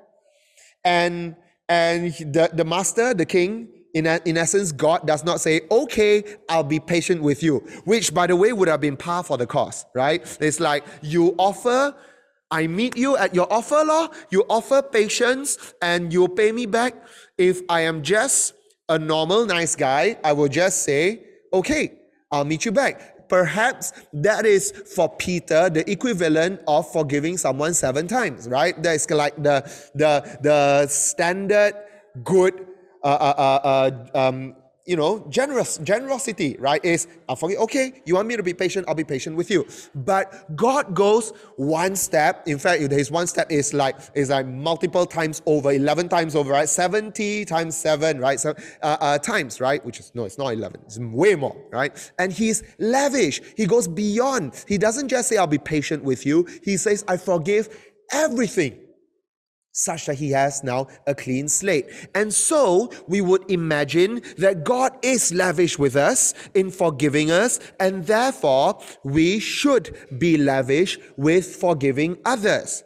And 0.84 1.36
and 1.70 2.12
the, 2.12 2.50
the 2.52 2.66
master, 2.66 3.14
the 3.14 3.26
king, 3.26 3.70
in, 3.94 4.06
a, 4.06 4.20
in 4.26 4.38
essence, 4.38 4.74
God 4.74 5.08
does 5.08 5.24
not 5.24 5.40
say, 5.40 5.62
okay, 5.72 6.24
I'll 6.50 6.64
be 6.64 6.80
patient 6.80 7.22
with 7.22 7.42
you, 7.42 7.60
which 7.86 8.14
by 8.14 8.28
the 8.28 8.36
way 8.36 8.52
would 8.52 8.68
have 8.68 8.82
been 8.82 8.98
par 8.98 9.24
for 9.24 9.38
the 9.38 9.48
course, 9.48 9.86
right? 9.96 10.22
It's 10.42 10.60
like 10.60 10.84
you 11.02 11.34
offer, 11.38 11.96
I 12.50 12.68
meet 12.68 12.98
you 12.98 13.16
at 13.16 13.34
your 13.34 13.52
offer 13.52 13.84
law, 13.86 14.10
you 14.30 14.44
offer 14.50 14.82
patience 14.82 15.74
and 15.82 16.12
you 16.12 16.28
pay 16.28 16.52
me 16.52 16.66
back. 16.66 16.94
If 17.38 17.62
I 17.70 17.82
am 17.82 18.02
just 18.02 18.54
a 18.90 19.00
normal, 19.00 19.46
nice 19.46 19.76
guy, 19.76 20.18
I 20.24 20.34
will 20.34 20.50
just 20.50 20.84
say, 20.84 21.24
okay, 21.54 22.00
I'll 22.32 22.46
meet 22.46 22.66
you 22.66 22.72
back. 22.72 23.11
Perhaps 23.32 23.94
that 24.12 24.46
is 24.46 24.76
for 24.94 25.08
Peter 25.08 25.70
the 25.70 25.90
equivalent 25.90 26.60
of 26.68 26.92
forgiving 26.92 27.38
someone 27.38 27.74
seven 27.74 28.06
times, 28.06 28.50
right? 28.52 28.76
That 28.84 29.00
is 29.00 29.10
like 29.10 29.40
the 29.40 29.64
the 29.96 30.20
the 30.44 30.60
standard 30.92 31.74
good 32.28 32.68
uh, 33.04 33.08
uh, 33.08 33.34
uh, 33.40 33.60
uh 33.64 34.28
um, 34.28 34.56
you 34.92 34.98
know, 34.98 35.26
generous, 35.30 35.78
generosity, 35.78 36.58
right? 36.60 36.84
Is 36.84 37.08
I'll 37.30 37.38
forgive, 37.38 37.60
okay, 37.60 38.02
you 38.04 38.16
want 38.16 38.28
me 38.28 38.36
to 38.36 38.44
be 38.44 38.54
patient, 38.54 38.90
I'll 38.90 38.94
be 38.94 39.06
patient 39.06 39.38
with 39.38 39.50
you. 39.50 39.66
But 39.96 40.54
God 40.54 40.94
goes 40.94 41.32
one 41.56 41.96
step. 41.96 42.46
In 42.46 42.60
fact, 42.60 42.82
his 42.82 43.10
one 43.10 43.26
step 43.26 43.50
is 43.50 43.74
like 43.74 43.96
is 44.16 44.32
like 44.32 44.46
multiple 44.46 45.06
times 45.06 45.42
over, 45.46 45.72
11 45.72 46.10
times 46.10 46.36
over, 46.36 46.52
right? 46.52 46.68
70 46.68 47.46
times 47.46 47.78
seven, 47.78 48.20
right? 48.20 48.38
So 48.38 48.54
uh, 48.84 48.98
uh, 49.00 49.18
times, 49.18 49.62
right? 49.62 49.84
Which 49.86 50.02
is 50.02 50.12
no, 50.14 50.26
it's 50.26 50.38
not 50.38 50.50
11, 50.50 50.82
it's 50.86 51.00
way 51.00 51.36
more, 51.36 51.56
right? 51.72 52.12
And 52.20 52.34
he's 52.34 52.62
lavish. 52.78 53.40
He 53.56 53.66
goes 53.66 53.88
beyond. 53.88 54.66
He 54.68 54.78
doesn't 54.78 55.08
just 55.08 55.30
say, 55.30 55.38
I'll 55.38 55.48
be 55.48 55.58
patient 55.58 56.04
with 56.04 56.26
you. 56.26 56.46
He 56.64 56.76
says, 56.76 57.06
I 57.08 57.16
forgive 57.16 57.70
everything 58.12 58.78
such 59.72 60.06
that 60.06 60.16
he 60.16 60.32
has 60.32 60.64
now 60.64 60.88
a 61.08 61.16
clean 61.16 61.48
slate. 61.48 61.86
And 62.14 62.34
so 62.34 62.92
we 63.08 63.22
would 63.22 63.50
imagine 63.50 64.22
that 64.38 64.64
God 64.64 64.94
is 65.02 65.34
lavish 65.34 65.80
with 65.80 65.96
us 65.96 66.34
in 66.54 66.72
forgiving 66.72 67.32
us, 67.32 67.60
and 67.80 68.06
therefore 68.06 68.82
we 69.04 69.40
should 69.40 69.96
be 70.18 70.38
lavish 70.38 71.00
with 71.18 71.56
forgiving 71.56 72.18
others. 72.26 72.84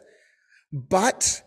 But 0.72 1.42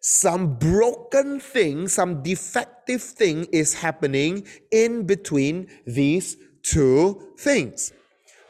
some 0.00 0.58
broken 0.58 1.40
thing, 1.40 1.88
some 1.88 2.22
defective 2.22 3.02
thing 3.02 3.46
is 3.52 3.72
happening 3.74 4.46
in 4.70 5.06
between 5.06 5.68
these 5.86 6.36
two 6.62 7.34
things. 7.38 7.92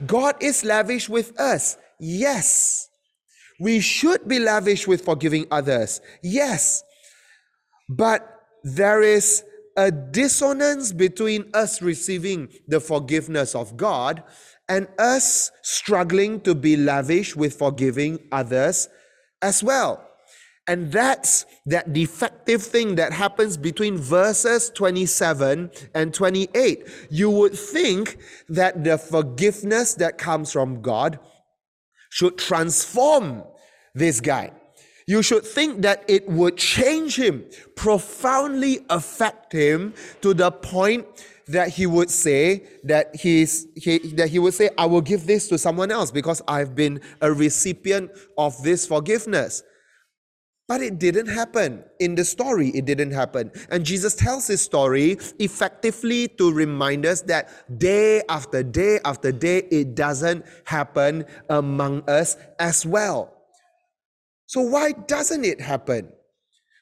God 0.05 0.37
is 0.41 0.65
lavish 0.65 1.09
with 1.09 1.39
us, 1.39 1.77
yes. 2.01 2.89
We 3.65 3.81
should 3.81 4.29
be 4.29 4.39
lavish 4.39 4.87
with 4.87 5.07
forgiving 5.07 5.47
others. 5.51 6.03
Yes. 6.23 6.85
But 7.89 8.21
there 8.63 9.01
is 9.01 9.43
a 9.75 9.91
dissonance 9.91 10.93
between 10.93 11.51
us 11.55 11.81
receiving 11.81 12.51
the 12.69 12.79
forgiveness 12.79 13.55
of 13.55 13.79
God 13.79 14.23
and 14.69 14.87
us 14.99 15.51
struggling 15.63 16.43
to 16.43 16.55
be 16.55 16.77
lavish 16.77 17.35
with 17.35 17.55
forgiving 17.55 18.19
others 18.31 18.91
as 19.41 19.65
well. 19.65 20.07
And 20.69 20.93
that's 20.93 21.47
that 21.65 21.95
defective 21.95 22.63
thing 22.63 22.97
that 22.97 23.15
happens 23.15 23.57
between 23.57 23.97
verses 23.97 24.69
27 24.75 25.71
and 25.95 26.13
28. 26.13 26.87
You 27.09 27.31
would 27.31 27.55
think 27.55 28.19
that 28.51 28.85
the 28.85 28.99
forgiveness 28.99 29.95
that 29.95 30.19
comes 30.19 30.53
from 30.53 30.83
God 30.83 31.19
should 32.11 32.37
transform 32.37 33.45
this 33.95 34.21
guy. 34.21 34.51
You 35.07 35.23
should 35.23 35.45
think 35.45 35.83
that 35.83 36.05
it 36.09 36.29
would 36.29 36.57
change 36.57 37.17
him, 37.17 37.45
profoundly 37.77 38.81
affect 38.89 39.53
him 39.53 39.93
to 40.23 40.33
the 40.33 40.51
point 40.51 41.07
that 41.47 41.69
he 41.69 41.87
would 41.87 42.09
say 42.09 42.65
that 42.85 43.15
he's 43.15 43.67
he, 43.77 43.99
that 44.15 44.31
he 44.31 44.39
would 44.39 44.55
say, 44.55 44.71
I 44.79 44.87
will 44.87 45.03
give 45.03 45.27
this 45.27 45.49
to 45.49 45.59
someone 45.59 45.91
else 45.91 46.11
because 46.11 46.41
I've 46.49 46.75
been 46.75 47.03
a 47.21 47.31
recipient 47.31 48.13
of 48.39 48.63
this 48.63 48.87
forgiveness. 48.87 49.63
But 50.67 50.81
it 50.81 50.99
didn't 50.99 51.27
happen. 51.27 51.85
In 52.01 52.15
the 52.15 52.25
story, 52.25 52.69
it 52.71 52.87
didn't 52.87 53.11
happen. 53.11 53.53
And 53.71 53.85
Jesus 53.85 54.15
tells 54.15 54.47
his 54.47 54.63
story 54.63 55.19
effectively 55.39 56.29
to 56.39 56.51
remind 56.51 57.05
us 57.05 57.21
that 57.23 57.79
day 57.79 58.23
after 58.31 58.63
day 58.63 58.99
after 59.05 59.31
day, 59.31 59.59
it 59.71 59.95
doesn't 59.95 60.47
happen 60.65 61.27
among 61.51 62.09
us 62.09 62.39
as 62.59 62.87
well. 62.87 63.34
So, 64.47 64.61
why 64.61 64.93
doesn't 64.93 65.45
it 65.45 65.61
happen? 65.61 66.11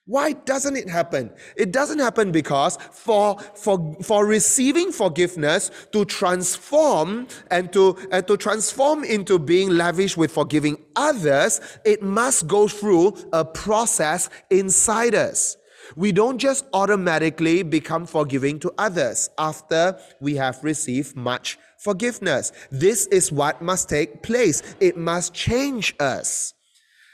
Why 0.05 0.33
doesn't 0.33 0.77
it 0.77 0.89
happen? 0.89 1.31
It 1.57 1.71
doesn't 1.71 2.01
happen 2.01 2.33
because 2.33 2.77
for, 2.91 3.39
for, 3.55 3.97
for 4.03 4.27
receiving 4.27 4.91
forgiveness 4.91 5.71
to 5.93 6.05
transform 6.05 7.29
and 7.53 7.73
to, 7.73 7.97
and 8.11 8.27
to 8.27 8.37
transform 8.37 9.05
into 9.05 9.39
being 9.39 9.71
lavish 9.71 10.17
with 10.17 10.33
forgiving 10.33 10.77
others, 10.97 11.61
it 11.85 12.03
must 12.03 12.49
go 12.49 12.67
through 12.67 13.15
a 13.33 13.45
process 13.45 14.29
inside 14.51 15.15
us. 15.15 15.57
We 15.95 16.11
don't 16.11 16.39
just 16.39 16.65
automatically 16.73 17.63
become 17.63 18.07
forgiving 18.07 18.59
to 18.61 18.73
others 18.79 19.31
after 19.39 19.99
we 20.21 20.35
have 20.35 20.65
received 20.65 21.17
much 21.17 21.59
forgiveness. 21.79 22.53
This 22.73 23.07
is 23.07 23.31
what 23.31 23.63
must 23.63 23.89
take 23.89 24.23
place. 24.23 24.63
It 24.81 24.97
must 24.97 25.33
change 25.33 25.95
us. 26.01 26.55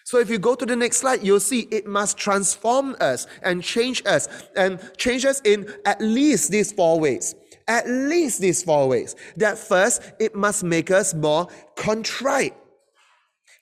So 0.08 0.18
if 0.18 0.30
you 0.30 0.38
go 0.38 0.54
to 0.54 0.64
the 0.64 0.74
next 0.74 0.96
slide, 0.96 1.22
you'll 1.22 1.38
see 1.38 1.68
it 1.70 1.86
must 1.86 2.16
transform 2.16 2.96
us 2.98 3.26
and 3.42 3.62
change 3.62 4.02
us 4.06 4.26
and 4.56 4.80
change 4.96 5.26
us 5.26 5.42
in 5.44 5.70
at 5.84 6.00
least 6.00 6.50
these 6.50 6.72
four 6.72 6.98
ways. 6.98 7.34
At 7.66 7.86
least 7.86 8.40
these 8.40 8.62
four 8.62 8.88
ways. 8.88 9.16
That 9.36 9.58
first, 9.58 10.00
it 10.18 10.34
must 10.34 10.64
make 10.64 10.90
us 10.90 11.12
more 11.12 11.46
contrite. 11.76 12.54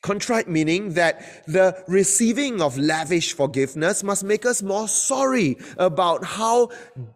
Contrite 0.07 0.49
meaning 0.49 0.93
that 0.95 1.43
the 1.47 1.83
receiving 1.89 2.63
of 2.63 2.79
lavish 2.79 3.33
forgiveness 3.33 4.05
must 4.05 4.23
make 4.23 4.47
us 4.47 4.63
more 4.63 4.87
sorry 4.87 5.57
about 5.79 6.23
how 6.25 6.69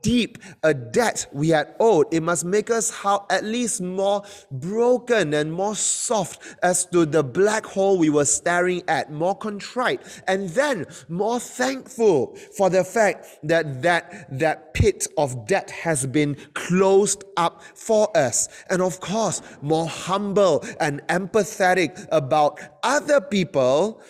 deep 0.03 0.39
a 0.65 0.75
debt 0.75 1.25
we 1.33 1.51
had 1.51 1.73
owed. 1.79 2.13
It 2.13 2.25
must 2.25 2.45
make 2.45 2.69
us 2.69 2.91
how 2.91 3.27
at 3.31 3.45
least 3.45 3.81
more 3.81 4.25
broken 4.51 5.35
and 5.35 5.53
more 5.53 5.77
soft 5.77 6.43
as 6.65 6.85
to 6.87 7.07
the 7.07 7.23
black 7.23 7.65
hole 7.65 7.97
we 7.97 8.11
were 8.11 8.25
staring 8.25 8.83
at, 8.89 9.13
more 9.13 9.37
contrite, 9.37 10.03
and 10.27 10.49
then 10.49 10.85
more 11.09 11.39
thankful 11.39 12.35
for 12.57 12.71
the 12.71 12.83
fact 12.83 13.39
that 13.45 13.83
that, 13.83 14.27
that 14.37 14.75
pit 14.75 15.07
of 15.17 15.47
debt 15.47 15.71
has 15.71 16.07
been 16.07 16.37
closed 16.55 17.23
up 17.37 17.63
for 17.63 18.11
us. 18.17 18.49
And 18.69 18.83
of 18.83 18.99
course, 18.99 19.43
more 19.63 19.87
humble 19.87 20.65
and 20.81 21.03
empathetic 21.07 22.09
about 22.11 22.59
other 22.83 23.21
people 23.21 24.03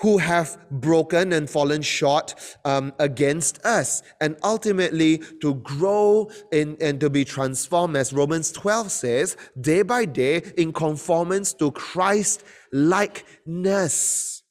who 0.00 0.18
have 0.18 0.56
broken 0.70 1.32
and 1.32 1.50
fallen 1.50 1.82
short 1.82 2.34
um, 2.64 2.92
against 2.98 3.64
us, 3.64 4.02
and 4.20 4.36
ultimately 4.44 5.18
to 5.40 5.54
grow 5.54 6.30
in, 6.52 6.76
and 6.80 7.00
to 7.00 7.10
be 7.10 7.24
transformed, 7.24 7.96
as 7.96 8.12
Romans 8.12 8.52
12 8.52 8.90
says, 8.92 9.36
day 9.60 9.82
by 9.82 10.04
day 10.04 10.42
in 10.56 10.72
conformance 10.72 11.52
to 11.52 11.72
Christ 11.72 12.44
likeness. 12.72 14.42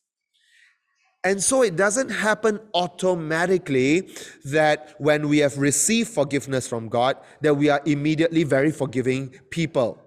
And 1.23 1.41
so 1.41 1.61
it 1.61 1.75
doesn't 1.75 2.09
happen 2.09 2.59
automatically 2.73 4.09
that 4.45 4.95
when 4.97 5.27
we 5.27 5.39
have 5.39 5.57
received 5.57 6.09
forgiveness 6.09 6.67
from 6.67 6.89
God, 6.89 7.17
that 7.41 7.55
we 7.55 7.69
are 7.69 7.81
immediately 7.85 8.43
very 8.43 8.71
forgiving 8.71 9.29
people. 9.49 10.06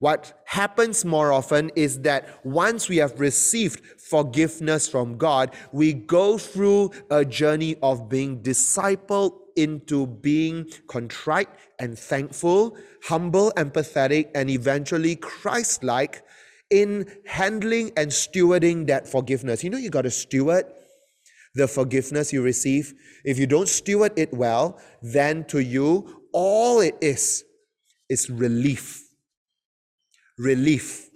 What 0.00 0.42
happens 0.46 1.04
more 1.04 1.32
often 1.32 1.70
is 1.76 2.00
that 2.00 2.44
once 2.44 2.88
we 2.88 2.96
have 2.98 3.18
received 3.20 3.80
forgiveness 4.00 4.88
from 4.88 5.16
God, 5.16 5.54
we 5.72 5.92
go 5.92 6.36
through 6.36 6.90
a 7.10 7.24
journey 7.24 7.76
of 7.82 8.08
being 8.08 8.42
discipled 8.42 9.32
into 9.56 10.06
being 10.06 10.68
contrite 10.88 11.48
and 11.78 11.98
thankful, 11.98 12.76
humble, 13.04 13.52
empathetic, 13.56 14.30
and 14.34 14.50
eventually 14.50 15.14
Christ 15.16 15.84
like 15.84 16.24
in 16.70 17.06
handling 17.24 17.92
and 17.96 18.10
stewarding 18.10 18.88
that 18.88 19.06
forgiveness. 19.06 19.62
You 19.62 19.70
know, 19.70 19.78
you 19.78 19.90
got 19.90 20.02
to 20.02 20.10
steward 20.10 20.64
the 21.54 21.68
forgiveness 21.68 22.32
you 22.32 22.42
receive. 22.42 22.92
If 23.24 23.38
you 23.38 23.46
don't 23.46 23.68
steward 23.68 24.12
it 24.16 24.34
well, 24.34 24.80
then 25.00 25.44
to 25.46 25.62
you, 25.62 26.24
all 26.32 26.80
it 26.80 26.96
is 27.00 27.44
is 28.08 28.28
relief 28.28 29.03
relief. 30.38 31.08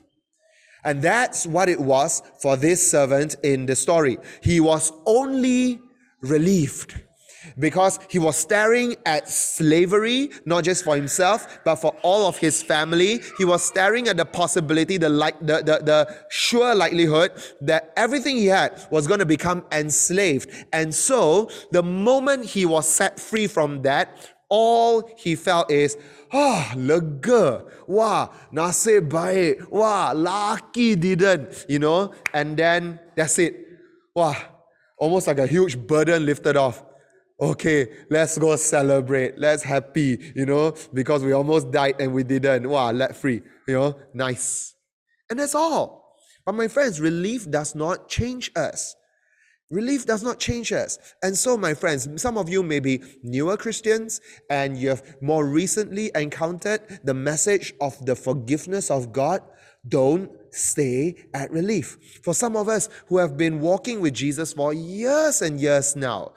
And 0.85 1.03
that's 1.03 1.47
what 1.47 1.69
it 1.69 1.81
was 1.81 2.23
for 2.41 2.57
this 2.57 2.91
servant 2.91 3.37
in 3.43 3.67
the 3.67 3.77
story. 3.77 4.19
He 4.43 4.61
was 4.61 4.93
only 5.07 5.81
relieved 6.23 6.95
because 7.59 7.99
he 8.09 8.19
was 8.19 8.37
staring 8.37 8.97
at 9.07 9.29
slavery, 9.29 10.31
not 10.45 10.65
just 10.65 10.85
for 10.85 10.97
himself, 10.97 11.59
but 11.65 11.77
for 11.77 11.95
all 12.03 12.27
of 12.27 12.37
his 12.37 12.63
family. 12.63 13.21
He 13.39 13.45
was 13.45 13.63
staring 13.63 14.09
at 14.09 14.17
the 14.17 14.25
possibility, 14.25 14.97
the, 14.97 15.09
like, 15.09 15.39
the, 15.41 15.59
the, 15.59 15.81
the 15.85 16.17
sure 16.31 16.75
likelihood 16.75 17.33
that 17.61 17.93
everything 17.97 18.37
he 18.37 18.47
had 18.47 18.87
was 18.91 19.07
going 19.07 19.21
to 19.21 19.27
become 19.27 19.65
enslaved. 19.73 20.51
And 20.73 20.95
so, 20.95 21.51
the 21.71 21.83
moment 21.83 22.45
he 22.45 22.67
was 22.67 22.89
set 22.89 23.19
free 23.19 23.47
from 23.47 23.83
that, 23.83 24.35
all 24.49 25.11
he 25.17 25.37
felt 25.37 25.71
is, 25.71 25.97
ah, 26.33 26.73
lega. 26.75 27.69
Wah, 27.87 28.28
nasib 28.52 29.08
baik. 29.08 29.71
Wah, 29.71 30.13
lucky 30.15 30.97
didn't. 30.97 31.67
You 31.69 31.78
know, 31.78 32.13
and 32.32 32.56
then 32.56 33.00
that's 33.17 33.39
it. 33.39 33.56
Wah, 34.15 34.37
almost 34.99 35.26
like 35.26 35.39
a 35.39 35.47
huge 35.47 35.78
burden 35.78 36.25
lifted 36.25 36.56
off. 36.56 36.84
Okay, 37.41 37.87
let's 38.11 38.37
go 38.37 38.56
celebrate. 38.56 39.39
Let's 39.39 39.63
happy, 39.63 40.32
you 40.34 40.45
know, 40.45 40.75
because 40.93 41.23
we 41.23 41.32
almost 41.32 41.71
died 41.71 41.95
and 42.00 42.13
we 42.13 42.25
didn't. 42.25 42.69
Wow, 42.69 42.91
let 42.91 43.15
free, 43.15 43.43
you 43.69 43.75
know, 43.75 43.97
nice. 44.13 44.75
And 45.30 45.39
that's 45.39 45.54
all. 45.54 46.17
But 46.45 46.56
my 46.56 46.67
friends, 46.67 47.00
relief 47.00 47.49
does 47.49 47.75
not 47.75 48.08
change 48.08 48.50
us. 48.56 48.97
Relief 49.71 50.07
does 50.07 50.23
not 50.23 50.39
change 50.39 50.73
us. 50.73 50.99
And 51.23 51.37
so, 51.37 51.57
my 51.57 51.75
friends, 51.75 52.09
some 52.21 52.39
of 52.39 52.49
you 52.49 52.63
may 52.63 52.81
be 52.81 53.02
newer 53.23 53.57
Christians 53.59 54.21
and 54.49 54.78
you 54.78 54.89
have 54.89 55.17
more 55.21 55.45
recently 55.47 56.11
encountered 56.15 57.00
the 57.04 57.13
message 57.13 57.75
of 57.81 58.04
the 58.07 58.17
forgiveness 58.17 58.91
of 58.91 59.13
God. 59.13 59.43
Don't 59.87 60.31
stay 60.50 61.26
at 61.35 61.50
relief. 61.50 61.99
For 62.23 62.33
some 62.33 62.57
of 62.57 62.69
us 62.69 62.89
who 63.09 63.19
have 63.19 63.37
been 63.37 63.61
walking 63.61 64.00
with 64.00 64.15
Jesus 64.15 64.54
for 64.54 64.73
years 64.73 65.43
and 65.43 65.61
years 65.61 65.95
now, 65.95 66.33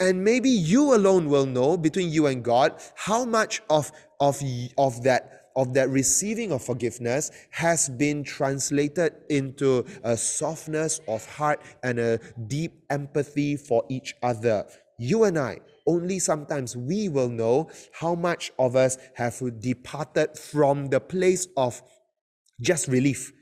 and 0.00 0.24
maybe 0.24 0.50
you 0.50 0.94
alone 0.94 1.28
will 1.28 1.46
know 1.46 1.76
between 1.76 2.10
you 2.10 2.26
and 2.26 2.42
God 2.42 2.74
how 2.96 3.24
much 3.24 3.62
of, 3.70 3.92
of, 4.18 4.42
of 4.76 5.04
that 5.04 5.43
of 5.56 5.74
that 5.74 5.88
receiving 5.90 6.52
of 6.52 6.62
forgiveness 6.62 7.30
has 7.50 7.88
been 7.88 8.24
translated 8.24 9.14
into 9.30 9.84
a 10.02 10.16
softness 10.16 11.00
of 11.08 11.24
heart 11.26 11.60
and 11.82 11.98
a 11.98 12.18
deep 12.46 12.84
empathy 12.90 13.56
for 13.56 13.84
each 13.88 14.14
other. 14.22 14.66
You 14.98 15.24
and 15.24 15.38
I, 15.38 15.60
only 15.86 16.18
sometimes 16.18 16.76
we 16.76 17.08
will 17.08 17.28
know 17.28 17.70
how 17.92 18.14
much 18.14 18.52
of 18.58 18.76
us 18.76 18.98
have 19.14 19.40
departed 19.60 20.38
from 20.38 20.88
the 20.88 21.00
place 21.00 21.48
of 21.56 21.82
just 22.60 22.88
relief 22.88 23.32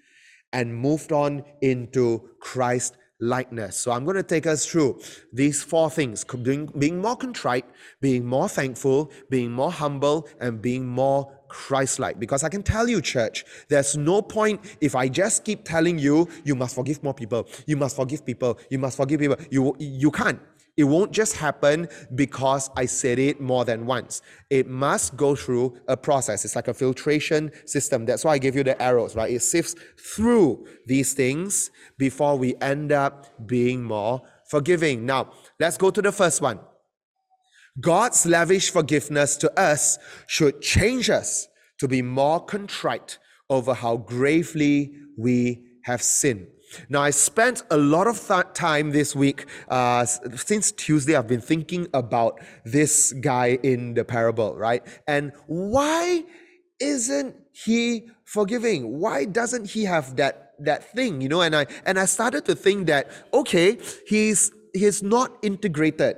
and 0.52 0.74
moved 0.74 1.12
on 1.12 1.44
into 1.60 2.30
Christ 2.40 2.96
likeness. 3.20 3.76
So 3.76 3.92
I'm 3.92 4.04
going 4.04 4.16
to 4.16 4.22
take 4.22 4.46
us 4.46 4.66
through 4.66 5.00
these 5.32 5.62
four 5.62 5.88
things 5.88 6.24
being, 6.24 7.00
more 7.00 7.16
contrite, 7.16 7.64
being 8.00 8.26
more 8.26 8.48
thankful, 8.48 9.12
being 9.30 9.52
more 9.52 9.70
humble, 9.70 10.28
and 10.40 10.60
being 10.60 10.86
more 10.86 11.32
Christ 11.52 11.98
like. 11.98 12.18
Because 12.18 12.42
I 12.42 12.48
can 12.48 12.62
tell 12.62 12.88
you, 12.88 13.00
church, 13.02 13.44
there's 13.68 13.96
no 13.96 14.22
point 14.22 14.60
if 14.80 14.96
I 14.96 15.08
just 15.08 15.44
keep 15.44 15.64
telling 15.64 15.98
you, 15.98 16.28
you 16.44 16.54
must 16.54 16.74
forgive 16.74 17.02
more 17.02 17.14
people, 17.14 17.46
you 17.66 17.76
must 17.76 17.94
forgive 17.94 18.24
people, 18.24 18.58
you 18.70 18.78
must 18.78 18.96
forgive 18.96 19.20
people. 19.20 19.36
You, 19.50 19.76
you 19.78 20.10
can't. 20.10 20.40
It 20.74 20.84
won't 20.84 21.12
just 21.12 21.36
happen 21.36 21.86
because 22.14 22.70
I 22.74 22.86
said 22.86 23.18
it 23.18 23.42
more 23.42 23.66
than 23.66 23.84
once. 23.84 24.22
It 24.48 24.66
must 24.66 25.16
go 25.18 25.36
through 25.36 25.76
a 25.86 25.98
process. 25.98 26.46
It's 26.46 26.56
like 26.56 26.68
a 26.68 26.74
filtration 26.74 27.50
system. 27.66 28.06
That's 28.06 28.24
why 28.24 28.32
I 28.32 28.38
gave 28.38 28.56
you 28.56 28.64
the 28.64 28.80
arrows, 28.80 29.14
right? 29.14 29.30
It 29.30 29.40
sifts 29.40 29.74
through 29.98 30.66
these 30.86 31.12
things 31.12 31.70
before 31.98 32.38
we 32.38 32.54
end 32.62 32.90
up 32.90 33.46
being 33.46 33.84
more 33.84 34.22
forgiving. 34.46 35.04
Now, 35.04 35.32
let's 35.60 35.76
go 35.76 35.90
to 35.90 36.00
the 36.00 36.12
first 36.12 36.40
one. 36.40 36.58
God's 37.80 38.26
lavish 38.26 38.70
forgiveness 38.70 39.36
to 39.38 39.58
us 39.58 39.98
should 40.26 40.60
change 40.60 41.08
us 41.08 41.48
to 41.78 41.88
be 41.88 42.02
more 42.02 42.44
contrite 42.44 43.18
over 43.48 43.74
how 43.74 43.96
gravely 43.96 44.92
we 45.16 45.64
have 45.84 46.02
sinned. 46.02 46.46
Now, 46.88 47.02
I 47.02 47.10
spent 47.10 47.62
a 47.70 47.76
lot 47.76 48.06
of 48.06 48.26
th- 48.26 48.54
time 48.54 48.92
this 48.92 49.14
week, 49.14 49.46
uh, 49.68 50.06
since 50.06 50.72
Tuesday, 50.72 51.14
I've 51.16 51.28
been 51.28 51.40
thinking 51.40 51.86
about 51.92 52.40
this 52.64 53.12
guy 53.12 53.58
in 53.62 53.94
the 53.94 54.04
parable, 54.04 54.56
right? 54.56 54.82
And 55.06 55.32
why 55.46 56.24
isn't 56.80 57.36
he 57.52 58.08
forgiving? 58.24 58.98
Why 58.98 59.26
doesn't 59.26 59.70
he 59.70 59.84
have 59.84 60.16
that, 60.16 60.52
that 60.60 60.92
thing, 60.92 61.20
you 61.20 61.28
know? 61.28 61.42
And 61.42 61.54
I, 61.54 61.66
and 61.84 61.98
I 61.98 62.06
started 62.06 62.46
to 62.46 62.54
think 62.54 62.86
that, 62.86 63.10
okay, 63.34 63.78
he's, 64.06 64.50
he's 64.72 65.02
not 65.02 65.36
integrated. 65.42 66.16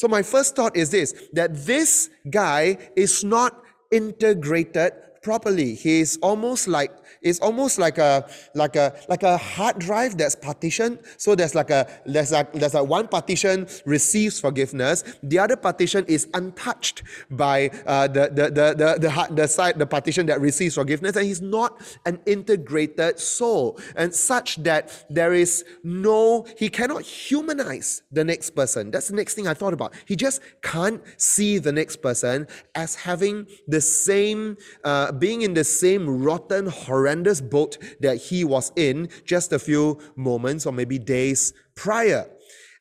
So 0.00 0.08
my 0.08 0.22
first 0.22 0.56
thought 0.56 0.78
is 0.78 0.88
this, 0.88 1.12
that 1.34 1.54
this 1.66 2.08
guy 2.30 2.78
is 2.96 3.22
not 3.22 3.60
integrated 3.90 4.92
properly. 5.22 5.74
He's 5.74 6.16
almost 6.22 6.66
like 6.68 6.90
it's 7.22 7.40
almost 7.40 7.78
like 7.78 7.98
a 7.98 8.28
like 8.54 8.76
a 8.76 8.94
like 9.08 9.22
a 9.22 9.36
hard 9.36 9.78
drive 9.78 10.16
that's 10.16 10.34
partitioned. 10.34 11.00
So 11.16 11.34
there's 11.34 11.54
like 11.54 11.70
a 11.70 11.88
there's 12.06 12.32
like 12.32 12.52
there's 12.52 12.74
like 12.74 12.88
one 12.88 13.08
partition 13.08 13.66
receives 13.84 14.40
forgiveness, 14.40 15.04
the 15.22 15.38
other 15.38 15.56
partition 15.56 16.04
is 16.06 16.28
untouched 16.34 17.02
by 17.30 17.70
uh, 17.86 18.08
the, 18.08 18.30
the 18.32 18.44
the 18.50 18.74
the 18.74 19.08
the 19.08 19.34
the 19.34 19.46
side 19.48 19.78
the 19.78 19.86
partition 19.86 20.26
that 20.26 20.40
receives 20.40 20.74
forgiveness, 20.74 21.16
and 21.16 21.26
he's 21.26 21.42
not 21.42 21.80
an 22.06 22.20
integrated 22.26 23.18
soul, 23.18 23.78
and 23.96 24.14
such 24.14 24.56
that 24.62 25.04
there 25.10 25.32
is 25.32 25.64
no 25.82 26.46
he 26.56 26.68
cannot 26.68 27.02
humanize 27.02 28.02
the 28.10 28.24
next 28.24 28.50
person. 28.50 28.90
That's 28.90 29.08
the 29.08 29.16
next 29.16 29.34
thing 29.34 29.46
I 29.46 29.54
thought 29.54 29.72
about. 29.72 29.94
He 30.06 30.16
just 30.16 30.40
can't 30.62 31.02
see 31.16 31.58
the 31.58 31.72
next 31.72 31.96
person 31.96 32.46
as 32.74 32.94
having 32.94 33.46
the 33.68 33.80
same 33.80 34.56
uh, 34.84 35.12
being 35.12 35.42
in 35.42 35.54
the 35.54 35.64
same 35.64 36.22
rotten, 36.22 36.66
horrendous 37.00 37.40
boat 37.40 37.78
that 38.00 38.16
he 38.16 38.44
was 38.44 38.72
in 38.76 39.08
just 39.24 39.52
a 39.52 39.58
few 39.58 39.98
moments 40.16 40.66
or 40.66 40.72
maybe 40.72 40.98
days 40.98 41.54
prior. 41.74 42.26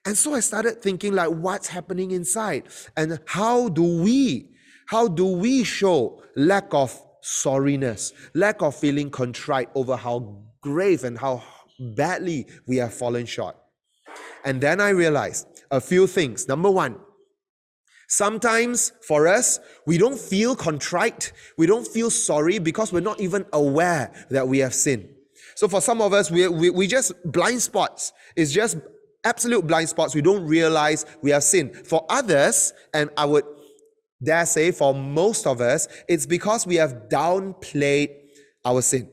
And 0.06 0.18
so 0.18 0.34
I 0.34 0.42
started 0.42 0.82
thinking 0.82 1.14
like 1.14 1.30
what's 1.30 1.68
happening 1.68 2.12
inside 2.12 2.64
and 2.98 3.20
how 3.26 3.70
do 3.70 3.84
we 4.02 4.50
how 4.88 5.08
do 5.08 5.26
we 5.26 5.64
show 5.64 6.24
lack 6.36 6.74
of 6.74 7.00
sorriness, 7.24 8.12
lack 8.34 8.62
of 8.64 8.76
feeling 8.76 9.12
contrite 9.12 9.70
over 9.76 9.96
how 9.96 10.42
grave 10.62 11.04
and 11.04 11.18
how 11.18 11.44
badly 11.80 12.48
we 12.66 12.78
have 12.78 12.94
fallen 12.94 13.28
short. 13.28 13.56
And 14.44 14.60
then 14.60 14.82
I 14.82 14.90
realized 14.90 15.48
a 15.70 15.80
few 15.80 16.08
things. 16.08 16.48
Number 16.48 16.72
one, 16.72 16.98
sometimes 18.10 18.92
for 19.02 19.28
us, 19.28 19.60
we 19.86 19.98
don't 19.98 20.20
feel 20.20 20.56
contrite, 20.56 21.32
we 21.58 21.66
don't 21.66 21.88
feel 21.88 22.10
sorry 22.10 22.60
because 22.60 22.92
we're 22.92 23.00
not 23.00 23.22
even 23.22 23.46
aware 23.54 24.12
that 24.30 24.48
we 24.48 24.60
have 24.60 24.74
sinned. 24.74 25.08
So 25.56 25.68
for 25.68 25.80
some 25.80 26.02
of 26.02 26.12
us, 26.12 26.30
we, 26.30 26.48
we, 26.48 26.70
we 26.70 26.88
just 26.88 27.14
blind 27.24 27.62
spots. 27.62 28.12
It's 28.36 28.52
just 28.52 28.78
absolute 29.24 29.68
blind 29.68 29.90
spots. 29.90 30.16
We 30.16 30.22
don't 30.22 30.46
realize 30.46 31.06
we 31.22 31.32
have 31.32 31.44
sinned. 31.44 31.76
For 31.88 32.06
others, 32.10 32.74
and 32.94 33.10
I 33.16 33.26
would 33.26 33.46
dare 34.22 34.46
say 34.46 34.72
for 34.72 34.94
most 34.94 35.46
of 35.46 35.62
us, 35.62 35.88
it's 36.08 36.26
because 36.26 36.66
we 36.66 36.76
have 36.76 37.10
downplayed 37.10 38.10
our 38.66 38.82
sin. 38.82 39.10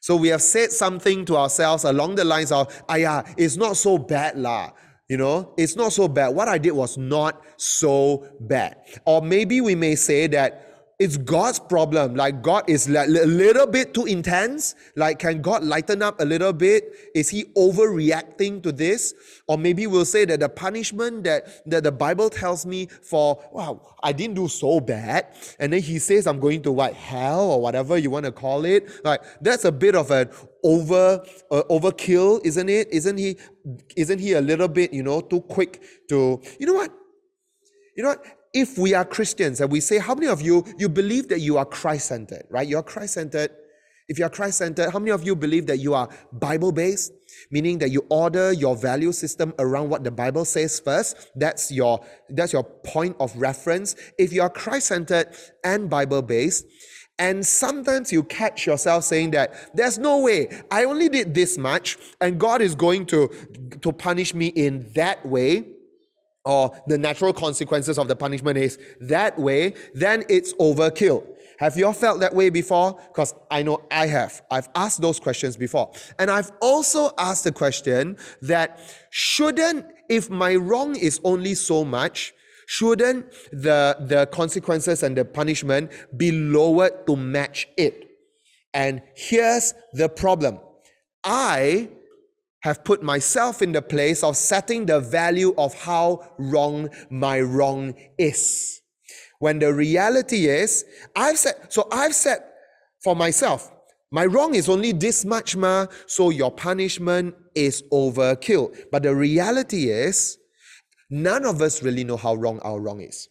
So 0.00 0.16
we 0.16 0.28
have 0.28 0.42
said 0.42 0.72
something 0.72 1.24
to 1.26 1.36
ourselves 1.36 1.84
along 1.84 2.16
the 2.16 2.24
lines 2.24 2.50
of, 2.50 2.82
ah, 2.88 2.96
yeah, 2.96 3.22
it's 3.36 3.56
not 3.56 3.76
so 3.76 3.98
bad 3.98 4.36
lah. 4.36 4.72
You 5.12 5.18
know, 5.18 5.52
it's 5.58 5.76
not 5.76 5.92
so 5.92 6.08
bad. 6.08 6.28
What 6.28 6.48
I 6.48 6.56
did 6.56 6.70
was 6.70 6.96
not 6.96 7.42
so 7.58 8.26
bad. 8.40 8.78
Or 9.04 9.20
maybe 9.20 9.60
we 9.60 9.74
may 9.74 9.94
say 9.94 10.26
that 10.28 10.61
it's 11.02 11.16
God's 11.16 11.58
problem. 11.58 12.14
Like 12.14 12.42
God 12.42 12.62
is 12.68 12.86
a 12.86 13.06
little 13.06 13.66
bit 13.66 13.92
too 13.92 14.06
intense. 14.06 14.76
Like, 14.94 15.18
can 15.18 15.42
God 15.42 15.64
lighten 15.64 16.00
up 16.00 16.20
a 16.20 16.24
little 16.24 16.52
bit? 16.52 16.84
Is 17.12 17.28
He 17.28 17.46
overreacting 17.56 18.62
to 18.62 18.70
this? 18.70 19.12
Or 19.48 19.58
maybe 19.58 19.88
we'll 19.88 20.04
say 20.04 20.24
that 20.26 20.38
the 20.38 20.48
punishment 20.48 21.24
that, 21.24 21.68
that 21.68 21.82
the 21.82 21.90
Bible 21.90 22.30
tells 22.30 22.64
me 22.64 22.86
for, 22.86 23.42
wow, 23.52 23.96
I 24.00 24.12
didn't 24.12 24.36
do 24.36 24.46
so 24.46 24.78
bad. 24.78 25.26
And 25.58 25.72
then 25.72 25.82
He 25.82 25.98
says 25.98 26.28
I'm 26.28 26.38
going 26.38 26.62
to 26.62 26.70
what, 26.70 26.94
hell 26.94 27.50
or 27.50 27.60
whatever 27.60 27.98
you 27.98 28.10
want 28.10 28.26
to 28.26 28.32
call 28.32 28.64
it. 28.64 28.88
Like, 29.04 29.22
that's 29.40 29.64
a 29.64 29.72
bit 29.72 29.96
of 29.96 30.12
an 30.12 30.30
over 30.62 31.20
uh, 31.50 31.62
overkill, 31.68 32.40
isn't 32.44 32.68
it? 32.68 32.86
Isn't 32.92 33.18
He, 33.18 33.38
isn't 33.96 34.20
He 34.20 34.34
a 34.34 34.40
little 34.40 34.68
bit, 34.68 34.92
you 34.92 35.02
know, 35.02 35.20
too 35.20 35.40
quick 35.40 35.82
to, 36.10 36.40
you 36.60 36.66
know 36.66 36.74
what? 36.74 36.92
You 37.96 38.04
know 38.04 38.10
what? 38.10 38.24
If 38.52 38.76
we 38.76 38.94
are 38.94 39.04
Christians 39.04 39.60
and 39.60 39.70
we 39.70 39.80
say, 39.80 39.98
how 39.98 40.14
many 40.14 40.26
of 40.26 40.42
you, 40.42 40.64
you 40.78 40.88
believe 40.88 41.28
that 41.28 41.40
you 41.40 41.56
are 41.56 41.64
Christ 41.64 42.08
centered, 42.08 42.44
right? 42.50 42.68
You're 42.68 42.82
Christ 42.82 43.14
centered. 43.14 43.50
If 44.08 44.18
you 44.18 44.26
are 44.26 44.30
Christ 44.30 44.58
centered, 44.58 44.90
how 44.90 44.98
many 44.98 45.10
of 45.10 45.24
you 45.24 45.34
believe 45.34 45.66
that 45.66 45.78
you 45.78 45.94
are 45.94 46.08
Bible 46.32 46.70
based? 46.70 47.12
Meaning 47.50 47.78
that 47.78 47.90
you 47.90 48.04
order 48.10 48.52
your 48.52 48.76
value 48.76 49.12
system 49.12 49.54
around 49.58 49.88
what 49.88 50.04
the 50.04 50.10
Bible 50.10 50.44
says 50.44 50.80
first. 50.80 51.30
That's 51.34 51.72
your, 51.72 52.04
that's 52.28 52.52
your 52.52 52.64
point 52.64 53.16
of 53.20 53.34
reference. 53.36 53.96
If 54.18 54.32
you 54.32 54.42
are 54.42 54.50
Christ 54.50 54.88
centered 54.88 55.28
and 55.64 55.88
Bible 55.88 56.20
based, 56.20 56.66
and 57.18 57.46
sometimes 57.46 58.12
you 58.12 58.24
catch 58.24 58.66
yourself 58.66 59.04
saying 59.04 59.30
that 59.30 59.54
there's 59.74 59.98
no 59.98 60.18
way 60.20 60.48
I 60.70 60.84
only 60.84 61.08
did 61.08 61.34
this 61.34 61.56
much 61.56 61.98
and 62.20 62.40
God 62.40 62.62
is 62.62 62.74
going 62.74 63.06
to, 63.06 63.28
to 63.80 63.92
punish 63.92 64.34
me 64.34 64.46
in 64.46 64.90
that 64.94 65.24
way 65.24 65.66
or 66.44 66.72
the 66.86 66.98
natural 66.98 67.32
consequences 67.32 67.98
of 67.98 68.08
the 68.08 68.16
punishment 68.16 68.58
is 68.58 68.78
that 69.00 69.38
way, 69.38 69.74
then 69.94 70.24
it's 70.28 70.52
overkill. 70.54 71.24
Have 71.58 71.76
you 71.76 71.86
all 71.86 71.92
felt 71.92 72.18
that 72.20 72.34
way 72.34 72.50
before? 72.50 72.98
Because 73.08 73.34
I 73.50 73.62
know 73.62 73.82
I 73.90 74.06
have. 74.08 74.42
I've 74.50 74.68
asked 74.74 75.00
those 75.00 75.20
questions 75.20 75.56
before. 75.56 75.92
And 76.18 76.30
I've 76.30 76.50
also 76.60 77.12
asked 77.18 77.44
the 77.44 77.52
question 77.52 78.16
that 78.40 78.80
shouldn't, 79.10 79.86
if 80.08 80.28
my 80.28 80.56
wrong 80.56 80.96
is 80.96 81.20
only 81.22 81.54
so 81.54 81.84
much, 81.84 82.34
shouldn't 82.66 83.30
the, 83.52 83.96
the 84.00 84.26
consequences 84.32 85.04
and 85.04 85.16
the 85.16 85.24
punishment 85.24 85.92
be 86.16 86.32
lowered 86.32 87.06
to 87.06 87.14
match 87.14 87.68
it? 87.76 88.08
And 88.74 89.02
here's 89.14 89.74
the 89.92 90.08
problem. 90.08 90.58
I 91.22 91.90
have 92.62 92.84
put 92.84 93.02
myself 93.02 93.60
in 93.60 93.72
the 93.72 93.82
place 93.82 94.22
of 94.22 94.36
setting 94.36 94.86
the 94.86 95.00
value 95.00 95.54
of 95.58 95.74
how 95.74 96.34
wrong 96.38 96.88
my 97.10 97.40
wrong 97.40 97.94
is. 98.18 98.80
When 99.40 99.58
the 99.58 99.74
reality 99.74 100.46
is, 100.46 100.84
I've 101.16 101.38
said, 101.38 101.54
so 101.68 101.88
I've 101.90 102.14
said 102.14 102.38
for 103.02 103.16
myself, 103.16 103.70
my 104.12 104.26
wrong 104.26 104.54
is 104.54 104.68
only 104.68 104.92
this 104.92 105.24
much, 105.24 105.56
ma, 105.56 105.86
so 106.06 106.30
your 106.30 106.52
punishment 106.52 107.34
is 107.54 107.82
overkill. 107.92 108.76
But 108.92 109.02
the 109.02 109.14
reality 109.14 109.90
is, 109.90 110.38
none 111.10 111.44
of 111.44 111.60
us 111.62 111.82
really 111.82 112.04
know 112.04 112.16
how 112.16 112.34
wrong 112.34 112.60
our 112.60 112.78
wrong 112.78 113.00
is. 113.00 113.28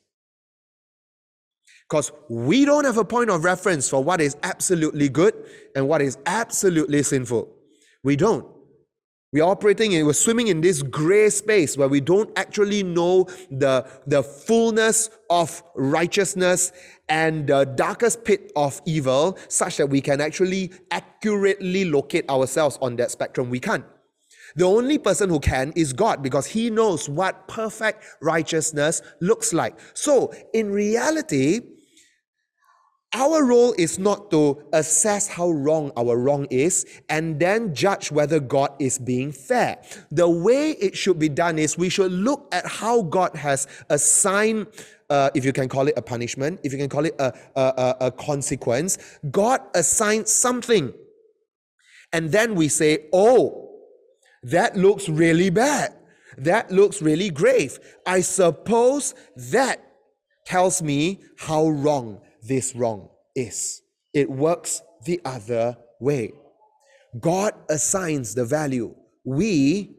Because 1.87 2.11
we 2.29 2.65
don't 2.65 2.85
have 2.85 2.97
a 2.97 3.05
point 3.05 3.29
of 3.29 3.43
reference 3.43 3.89
for 3.89 4.03
what 4.03 4.19
is 4.19 4.35
absolutely 4.43 5.07
good 5.07 5.33
and 5.75 5.87
what 5.87 6.01
is 6.01 6.17
absolutely 6.25 7.03
sinful. 7.03 7.49
We 8.03 8.15
don't. 8.15 8.45
We're 9.33 9.43
operating 9.45 9.93
in, 9.93 10.05
we're 10.05 10.11
swimming 10.11 10.47
in 10.47 10.59
this 10.59 10.83
gray 10.83 11.29
space 11.29 11.77
where 11.77 11.87
we 11.87 12.01
don't 12.01 12.29
actually 12.37 12.83
know 12.83 13.29
the, 13.49 13.87
the 14.05 14.23
fullness 14.23 15.09
of 15.29 15.63
righteousness 15.73 16.73
and 17.07 17.47
the 17.47 17.63
darkest 17.63 18.25
pit 18.25 18.51
of 18.57 18.81
evil, 18.85 19.37
such 19.47 19.77
that 19.77 19.87
we 19.87 20.01
can 20.01 20.19
actually 20.19 20.71
accurately 20.91 21.85
locate 21.85 22.29
ourselves 22.29 22.77
on 22.81 22.97
that 22.97 23.09
spectrum. 23.09 23.49
We 23.49 23.61
can't. 23.61 23.85
The 24.57 24.65
only 24.65 24.97
person 24.97 25.29
who 25.29 25.39
can 25.39 25.71
is 25.77 25.93
God 25.93 26.21
because 26.21 26.47
He 26.47 26.69
knows 26.69 27.07
what 27.07 27.47
perfect 27.47 28.03
righteousness 28.21 29.01
looks 29.21 29.53
like. 29.53 29.79
So, 29.93 30.33
in 30.53 30.73
reality, 30.73 31.61
our 33.13 33.43
role 33.45 33.73
is 33.77 33.99
not 33.99 34.31
to 34.31 34.63
assess 34.71 35.27
how 35.27 35.49
wrong 35.51 35.91
our 35.97 36.17
wrong 36.17 36.47
is 36.49 36.85
and 37.09 37.39
then 37.39 37.75
judge 37.75 38.11
whether 38.11 38.39
God 38.39 38.71
is 38.79 38.97
being 38.97 39.33
fair. 39.33 39.77
The 40.11 40.29
way 40.29 40.71
it 40.71 40.95
should 40.95 41.19
be 41.19 41.27
done 41.27 41.59
is 41.59 41.77
we 41.77 41.89
should 41.89 42.11
look 42.11 42.47
at 42.53 42.65
how 42.65 43.01
God 43.01 43.35
has 43.35 43.67
assigned, 43.89 44.67
uh, 45.09 45.29
if 45.35 45.43
you 45.43 45.51
can 45.51 45.67
call 45.67 45.87
it 45.89 45.97
a 45.97 46.01
punishment, 46.01 46.61
if 46.63 46.71
you 46.71 46.77
can 46.77 46.87
call 46.87 47.05
it 47.05 47.15
a, 47.19 47.33
a, 47.55 47.95
a 47.99 48.11
consequence. 48.11 48.97
God 49.29 49.59
assigned 49.75 50.29
something. 50.29 50.93
And 52.13 52.31
then 52.31 52.55
we 52.55 52.69
say, 52.69 53.09
oh, 53.11 53.71
that 54.43 54.77
looks 54.77 55.09
really 55.09 55.49
bad. 55.49 55.93
That 56.37 56.71
looks 56.71 57.01
really 57.01 57.29
grave. 57.29 57.77
I 58.05 58.21
suppose 58.21 59.15
that 59.35 59.83
tells 60.45 60.81
me 60.81 61.21
how 61.37 61.67
wrong 61.67 62.21
this 62.43 62.75
wrong 62.75 63.09
is. 63.35 63.81
It 64.13 64.29
works 64.29 64.81
the 65.05 65.21
other 65.25 65.77
way. 65.99 66.33
God 67.19 67.53
assigns 67.69 68.35
the 68.35 68.45
value. 68.45 68.95
We 69.23 69.95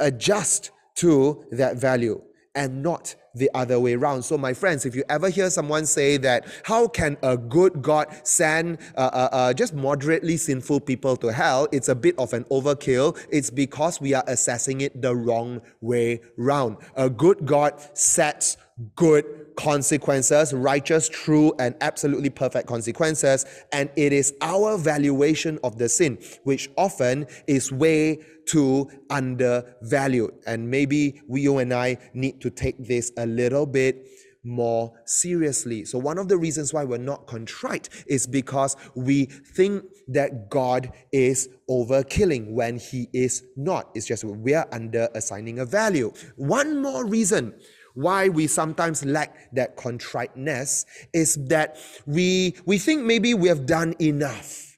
adjust 0.00 0.70
to 0.96 1.44
that 1.52 1.76
value 1.76 2.22
and 2.54 2.82
not 2.82 3.14
the 3.34 3.50
other 3.54 3.78
way 3.78 3.94
around. 3.94 4.22
So, 4.22 4.38
my 4.38 4.54
friends, 4.54 4.86
if 4.86 4.96
you 4.96 5.04
ever 5.10 5.28
hear 5.28 5.50
someone 5.50 5.84
say 5.84 6.16
that, 6.16 6.46
how 6.64 6.88
can 6.88 7.18
a 7.22 7.36
good 7.36 7.82
God 7.82 8.08
send 8.26 8.78
uh, 8.96 9.10
uh, 9.12 9.28
uh, 9.30 9.52
just 9.52 9.74
moderately 9.74 10.38
sinful 10.38 10.80
people 10.80 11.16
to 11.18 11.32
hell? 11.32 11.68
It's 11.70 11.88
a 11.88 11.94
bit 11.94 12.18
of 12.18 12.32
an 12.32 12.44
overkill. 12.44 13.18
It's 13.30 13.50
because 13.50 14.00
we 14.00 14.14
are 14.14 14.24
assessing 14.26 14.80
it 14.80 15.02
the 15.02 15.14
wrong 15.14 15.60
way 15.82 16.22
round. 16.38 16.78
A 16.96 17.10
good 17.10 17.44
God 17.44 17.74
sets 17.96 18.56
good 18.94 19.45
consequences, 19.56 20.52
righteous, 20.52 21.08
true, 21.08 21.52
and 21.58 21.74
absolutely 21.80 22.30
perfect 22.30 22.68
consequences. 22.68 23.44
And 23.72 23.90
it 23.96 24.12
is 24.12 24.34
our 24.40 24.78
valuation 24.78 25.58
of 25.64 25.78
the 25.78 25.88
sin, 25.88 26.18
which 26.44 26.70
often 26.76 27.26
is 27.46 27.72
way 27.72 28.20
too 28.46 28.88
undervalued. 29.10 30.34
And 30.46 30.70
maybe 30.70 31.20
we, 31.26 31.40
you 31.42 31.58
and 31.58 31.72
I 31.72 31.98
need 32.14 32.40
to 32.42 32.50
take 32.50 32.86
this 32.86 33.12
a 33.16 33.26
little 33.26 33.66
bit 33.66 34.06
more 34.46 34.92
seriously. 35.04 35.84
So, 35.84 35.98
one 35.98 36.18
of 36.18 36.28
the 36.28 36.38
reasons 36.38 36.72
why 36.72 36.84
we're 36.84 36.98
not 36.98 37.26
contrite 37.26 37.88
is 38.06 38.26
because 38.26 38.76
we 38.94 39.24
think 39.24 39.84
that 40.08 40.48
God 40.48 40.92
is 41.12 41.48
overkilling 41.68 42.52
when 42.52 42.78
He 42.78 43.08
is 43.12 43.42
not. 43.56 43.90
It's 43.94 44.06
just 44.06 44.24
we 44.24 44.54
are 44.54 44.68
under 44.70 45.08
assigning 45.14 45.58
a 45.58 45.64
value. 45.64 46.12
One 46.36 46.80
more 46.80 47.04
reason 47.04 47.54
why 47.96 48.28
we 48.28 48.46
sometimes 48.46 49.04
lack 49.04 49.52
that 49.52 49.76
contriteness 49.76 50.84
is 51.12 51.36
that 51.46 51.78
we, 52.06 52.54
we 52.66 52.78
think 52.78 53.02
maybe 53.02 53.34
we 53.34 53.48
have 53.48 53.66
done 53.66 53.94
enough. 54.00 54.76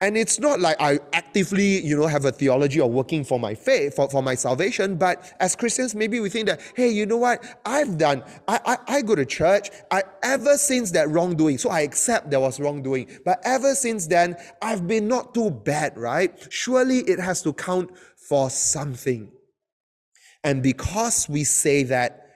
And 0.00 0.16
it's 0.16 0.38
not 0.38 0.60
like 0.60 0.76
I 0.78 0.98
actively, 1.14 1.80
you 1.82 1.96
know, 1.96 2.06
have 2.06 2.26
a 2.26 2.32
theology 2.32 2.80
of 2.80 2.90
working 2.90 3.24
for 3.24 3.40
my 3.40 3.54
faith, 3.54 3.96
for, 3.96 4.10
for 4.10 4.22
my 4.22 4.34
salvation. 4.34 4.96
But 4.96 5.34
as 5.40 5.56
Christians, 5.56 5.94
maybe 5.94 6.20
we 6.20 6.28
think 6.28 6.48
that, 6.48 6.60
hey, 6.74 6.88
you 6.88 7.06
know 7.06 7.16
what? 7.16 7.42
I've 7.64 7.96
done, 7.96 8.22
I, 8.46 8.60
I, 8.66 8.96
I 8.96 9.02
go 9.02 9.14
to 9.14 9.24
church. 9.24 9.70
I 9.90 10.02
ever 10.22 10.58
since 10.58 10.90
that 10.92 11.08
wrongdoing, 11.08 11.56
so 11.56 11.70
I 11.70 11.80
accept 11.80 12.30
there 12.30 12.40
was 12.40 12.60
wrongdoing. 12.60 13.08
But 13.24 13.40
ever 13.44 13.74
since 13.74 14.06
then, 14.06 14.36
I've 14.60 14.86
been 14.86 15.08
not 15.08 15.32
too 15.32 15.50
bad, 15.50 15.96
right? 15.96 16.46
Surely 16.50 16.98
it 16.98 17.18
has 17.18 17.40
to 17.42 17.54
count 17.54 17.90
for 18.16 18.50
something. 18.50 19.30
And 20.46 20.62
because 20.62 21.28
we 21.28 21.42
say 21.42 21.82
that, 21.82 22.30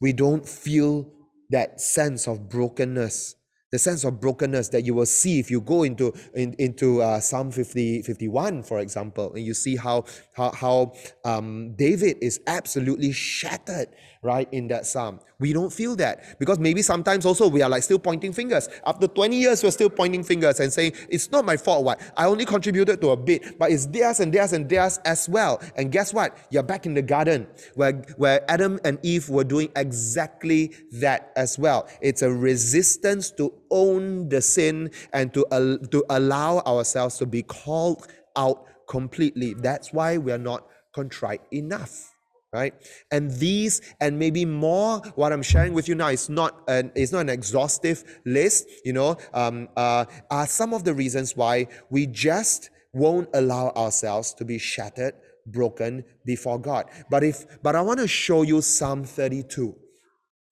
we 0.00 0.12
don't 0.12 0.48
feel 0.48 1.08
that 1.50 1.80
sense 1.80 2.26
of 2.26 2.48
brokenness 2.48 3.36
the 3.72 3.78
sense 3.78 4.04
of 4.04 4.20
brokenness 4.20 4.68
that 4.68 4.84
you 4.84 4.94
will 4.94 5.06
see 5.06 5.40
if 5.40 5.50
you 5.50 5.60
go 5.60 5.82
into 5.82 6.12
in, 6.34 6.54
into 6.58 7.02
uh, 7.02 7.18
Psalm 7.18 7.50
50, 7.50 8.02
51, 8.02 8.62
for 8.62 8.78
example, 8.78 9.32
and 9.34 9.44
you 9.44 9.54
see 9.54 9.76
how 9.76 10.04
how, 10.34 10.52
how 10.52 10.92
um, 11.24 11.74
David 11.74 12.18
is 12.20 12.40
absolutely 12.46 13.12
shattered 13.12 13.88
right 14.22 14.48
in 14.52 14.68
that 14.68 14.86
psalm. 14.86 15.18
We 15.40 15.52
don't 15.52 15.72
feel 15.72 15.96
that 15.96 16.38
because 16.38 16.60
maybe 16.60 16.82
sometimes 16.82 17.26
also 17.26 17.48
we 17.48 17.62
are 17.62 17.68
like 17.68 17.82
still 17.82 17.98
pointing 17.98 18.32
fingers. 18.32 18.68
After 18.86 19.08
20 19.08 19.36
years, 19.36 19.62
we're 19.62 19.72
still 19.72 19.90
pointing 19.90 20.22
fingers 20.22 20.60
and 20.60 20.72
saying, 20.72 20.92
It's 21.08 21.32
not 21.32 21.44
my 21.44 21.56
fault, 21.56 21.84
what? 21.84 22.00
I 22.16 22.26
only 22.26 22.44
contributed 22.44 23.00
to 23.00 23.10
a 23.10 23.16
bit, 23.16 23.58
but 23.58 23.72
it's 23.72 23.86
theirs 23.86 24.20
and 24.20 24.32
theirs 24.32 24.52
and 24.52 24.68
theirs 24.68 24.98
as 25.04 25.28
well. 25.28 25.60
And 25.76 25.90
guess 25.90 26.14
what? 26.14 26.38
You're 26.50 26.62
back 26.62 26.86
in 26.86 26.94
the 26.94 27.02
garden 27.02 27.48
where, 27.74 27.94
where 28.16 28.48
Adam 28.48 28.78
and 28.84 28.98
Eve 29.02 29.28
were 29.28 29.44
doing 29.44 29.70
exactly 29.74 30.72
that 30.92 31.32
as 31.34 31.58
well. 31.58 31.88
It's 32.00 32.22
a 32.22 32.32
resistance 32.32 33.32
to 33.32 33.52
own 33.72 34.28
the 34.28 34.40
sin 34.40 34.90
and 35.12 35.34
to, 35.34 35.44
to 35.90 36.04
allow 36.10 36.58
ourselves 36.60 37.18
to 37.18 37.26
be 37.26 37.42
called 37.42 38.06
out 38.36 38.66
completely. 38.86 39.54
That's 39.54 39.92
why 39.92 40.18
we 40.18 40.30
are 40.30 40.38
not 40.38 40.66
contrite 40.94 41.42
enough 41.50 42.12
right? 42.52 42.74
And 43.10 43.30
these 43.30 43.80
and 44.00 44.18
maybe 44.18 44.44
more 44.44 44.98
what 45.14 45.32
i'm 45.32 45.42
sharing 45.42 45.72
with 45.72 45.88
you 45.88 45.94
now 45.94 46.08
is 46.08 46.28
not 46.28 46.60
an 46.68 46.92
is 46.94 47.10
not 47.10 47.20
an 47.20 47.28
exhaustive 47.30 48.04
list 48.26 48.66
you 48.84 48.92
know? 48.92 49.16
Um, 49.32 49.68
uh, 49.76 50.04
are 50.30 50.46
some 50.46 50.74
of 50.74 50.84
the 50.84 50.94
reasons 50.94 51.36
why 51.36 51.68
we 51.90 52.06
just 52.06 52.70
won't 52.92 53.28
allow 53.32 53.70
ourselves 53.70 54.34
to 54.34 54.44
be 54.44 54.58
shattered 54.58 55.14
broken 55.46 56.04
before 56.24 56.60
god. 56.60 56.90
But 57.10 57.24
if 57.24 57.62
but 57.62 57.74
i 57.74 57.80
want 57.80 58.00
to 58.00 58.08
show 58.08 58.42
you 58.42 58.60
psalm 58.60 59.04
32 59.04 59.74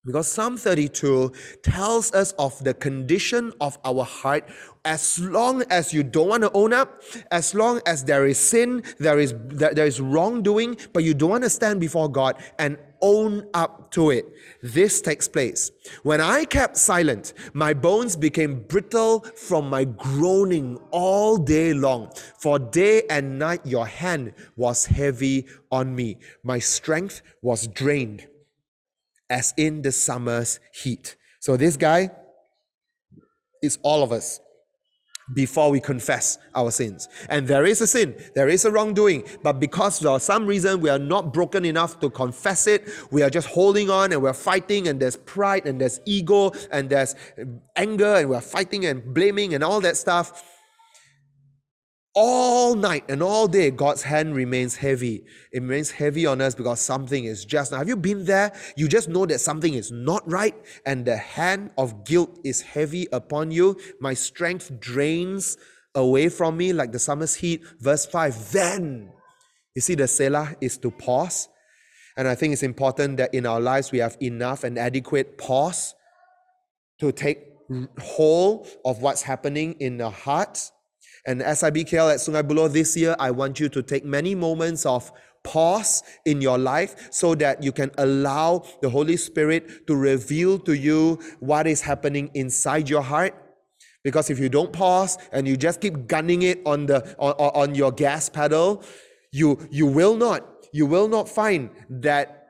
because 0.04 0.28
Psalm 0.28 0.56
32 0.56 1.32
tells 1.62 2.12
us 2.12 2.32
of 2.32 2.62
the 2.64 2.72
condition 2.72 3.52
of 3.60 3.78
our 3.84 4.04
heart 4.04 4.48
as 4.84 5.18
long 5.18 5.62
as 5.68 5.92
you 5.92 6.02
don't 6.02 6.28
want 6.28 6.42
to 6.42 6.50
own 6.52 6.72
up, 6.72 7.02
as 7.30 7.54
long 7.54 7.82
as 7.84 8.04
there 8.04 8.26
is 8.26 8.38
sin, 8.38 8.82
there 8.98 9.18
is 9.18 9.34
there 9.50 9.84
is 9.84 10.00
wrongdoing, 10.00 10.78
but 10.94 11.04
you 11.04 11.12
don't 11.12 11.30
want 11.30 11.44
to 11.44 11.50
stand 11.50 11.80
before 11.80 12.10
God 12.10 12.36
and 12.58 12.78
own 13.02 13.46
up 13.52 13.90
to 13.90 14.10
it. 14.10 14.26
This 14.62 15.02
takes 15.02 15.28
place. 15.28 15.70
When 16.02 16.20
I 16.20 16.46
kept 16.46 16.78
silent, 16.78 17.34
my 17.52 17.74
bones 17.74 18.16
became 18.16 18.62
brittle 18.62 19.20
from 19.36 19.68
my 19.68 19.84
groaning 19.84 20.78
all 20.90 21.36
day 21.36 21.74
long. 21.74 22.10
For 22.38 22.58
day 22.58 23.02
and 23.10 23.38
night 23.38 23.66
your 23.66 23.86
hand 23.86 24.32
was 24.56 24.86
heavy 24.86 25.46
on 25.70 25.94
me. 25.94 26.18
My 26.42 26.58
strength 26.58 27.20
was 27.42 27.66
drained 27.66 28.26
as 29.30 29.54
in 29.56 29.80
the 29.82 29.92
summer's 29.92 30.60
heat. 30.74 31.16
So 31.38 31.56
this 31.56 31.76
guy 31.76 32.10
is 33.62 33.78
all 33.82 34.02
of 34.02 34.12
us 34.12 34.40
before 35.32 35.70
we 35.70 35.80
confess 35.80 36.38
our 36.56 36.72
sins. 36.72 37.08
And 37.28 37.46
there 37.46 37.64
is 37.64 37.80
a 37.80 37.86
sin, 37.86 38.16
there 38.34 38.48
is 38.48 38.64
a 38.64 38.70
wrongdoing, 38.70 39.24
but 39.42 39.60
because 39.60 40.00
for 40.00 40.18
some 40.18 40.44
reason 40.44 40.80
we 40.80 40.90
are 40.90 40.98
not 40.98 41.32
broken 41.32 41.64
enough 41.64 42.00
to 42.00 42.10
confess 42.10 42.66
it, 42.66 42.88
we 43.12 43.22
are 43.22 43.30
just 43.30 43.46
holding 43.46 43.90
on 43.90 44.12
and 44.12 44.20
we're 44.20 44.32
fighting, 44.32 44.88
and 44.88 44.98
there's 45.00 45.16
pride 45.16 45.66
and 45.66 45.80
there's 45.80 46.00
ego 46.04 46.50
and 46.72 46.90
there's 46.90 47.14
anger, 47.76 48.16
and 48.16 48.28
we're 48.28 48.40
fighting 48.40 48.86
and 48.86 49.14
blaming 49.14 49.54
and 49.54 49.62
all 49.62 49.80
that 49.80 49.96
stuff 49.96 50.44
all 52.22 52.74
night 52.74 53.04
and 53.08 53.22
all 53.22 53.48
day, 53.48 53.70
God's 53.70 54.02
hand 54.02 54.34
remains 54.34 54.76
heavy. 54.76 55.24
It 55.52 55.62
remains 55.62 55.90
heavy 55.90 56.26
on 56.26 56.42
us 56.42 56.54
because 56.54 56.78
something 56.78 57.24
is 57.24 57.46
just. 57.46 57.72
Now, 57.72 57.78
have 57.78 57.88
you 57.88 57.96
been 57.96 58.26
there? 58.26 58.52
You 58.76 58.88
just 58.88 59.08
know 59.08 59.24
that 59.24 59.38
something 59.38 59.72
is 59.72 59.90
not 59.90 60.30
right, 60.30 60.54
and 60.84 61.06
the 61.06 61.16
hand 61.16 61.70
of 61.78 62.04
guilt 62.04 62.38
is 62.44 62.60
heavy 62.60 63.08
upon 63.10 63.50
you. 63.50 63.78
My 64.00 64.12
strength 64.12 64.78
drains 64.80 65.56
away 65.94 66.28
from 66.28 66.58
me 66.58 66.74
like 66.74 66.92
the 66.92 66.98
summer's 66.98 67.36
heat. 67.36 67.62
Verse 67.80 68.04
5 68.04 68.52
Then, 68.52 69.10
you 69.74 69.80
see, 69.80 69.94
the 69.94 70.06
Selah 70.06 70.54
is 70.60 70.76
to 70.78 70.90
pause. 70.90 71.48
And 72.18 72.28
I 72.28 72.34
think 72.34 72.52
it's 72.52 72.62
important 72.62 73.16
that 73.16 73.32
in 73.32 73.46
our 73.46 73.62
lives 73.62 73.92
we 73.92 73.98
have 73.98 74.18
enough 74.20 74.62
and 74.62 74.78
adequate 74.78 75.38
pause 75.38 75.94
to 76.98 77.12
take 77.12 77.46
hold 77.98 78.68
of 78.84 79.00
what's 79.00 79.22
happening 79.22 79.72
in 79.80 80.02
our 80.02 80.12
hearts 80.12 80.72
and 81.26 81.40
SIBKL 81.40 82.14
at 82.14 82.18
Sungai 82.18 82.42
Buloh 82.42 82.72
this 82.72 82.96
year, 82.96 83.14
I 83.18 83.30
want 83.30 83.60
you 83.60 83.68
to 83.68 83.82
take 83.82 84.04
many 84.04 84.34
moments 84.34 84.86
of 84.86 85.12
pause 85.42 86.02
in 86.24 86.40
your 86.40 86.58
life 86.58 87.08
so 87.10 87.34
that 87.34 87.62
you 87.62 87.72
can 87.72 87.90
allow 87.98 88.64
the 88.82 88.90
Holy 88.90 89.16
Spirit 89.16 89.86
to 89.86 89.96
reveal 89.96 90.58
to 90.60 90.76
you 90.76 91.18
what 91.40 91.66
is 91.66 91.80
happening 91.80 92.30
inside 92.34 92.88
your 92.88 93.02
heart. 93.02 93.34
Because 94.02 94.30
if 94.30 94.38
you 94.38 94.48
don't 94.48 94.72
pause 94.72 95.18
and 95.32 95.46
you 95.46 95.56
just 95.56 95.80
keep 95.80 96.06
gunning 96.06 96.42
it 96.42 96.60
on 96.64 96.86
the 96.86 97.14
on, 97.18 97.32
on 97.32 97.74
your 97.74 97.92
gas 97.92 98.28
pedal, 98.28 98.82
you 99.32 99.58
you 99.70 99.86
will 99.86 100.16
not 100.16 100.46
you 100.72 100.86
will 100.86 101.08
not 101.08 101.28
find 101.28 101.70
that 101.90 102.48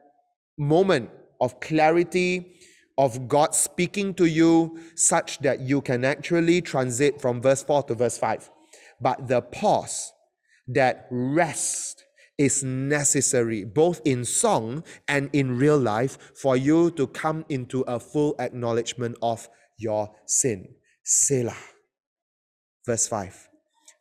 moment 0.56 1.10
of 1.40 1.58
clarity 1.58 2.56
of 2.98 3.28
God 3.28 3.54
speaking 3.54 4.14
to 4.14 4.26
you 4.26 4.78
such 4.94 5.38
that 5.40 5.60
you 5.60 5.80
can 5.80 6.04
actually 6.04 6.60
transit 6.60 7.20
from 7.20 7.40
verse 7.40 7.62
4 7.62 7.84
to 7.84 7.94
verse 7.94 8.18
5 8.18 8.50
but 9.00 9.28
the 9.28 9.40
pause 9.40 10.12
that 10.66 11.06
rest 11.10 12.04
is 12.38 12.64
necessary 12.64 13.64
both 13.64 14.00
in 14.04 14.24
song 14.24 14.82
and 15.06 15.28
in 15.32 15.58
real 15.58 15.78
life 15.78 16.16
for 16.34 16.56
you 16.56 16.90
to 16.92 17.06
come 17.06 17.44
into 17.48 17.82
a 17.82 18.00
full 18.00 18.34
acknowledgement 18.38 19.16
of 19.20 19.48
your 19.78 20.10
sin. 20.26 20.74
Selah. 21.02 21.56
Verse 22.86 23.06
5. 23.08 23.48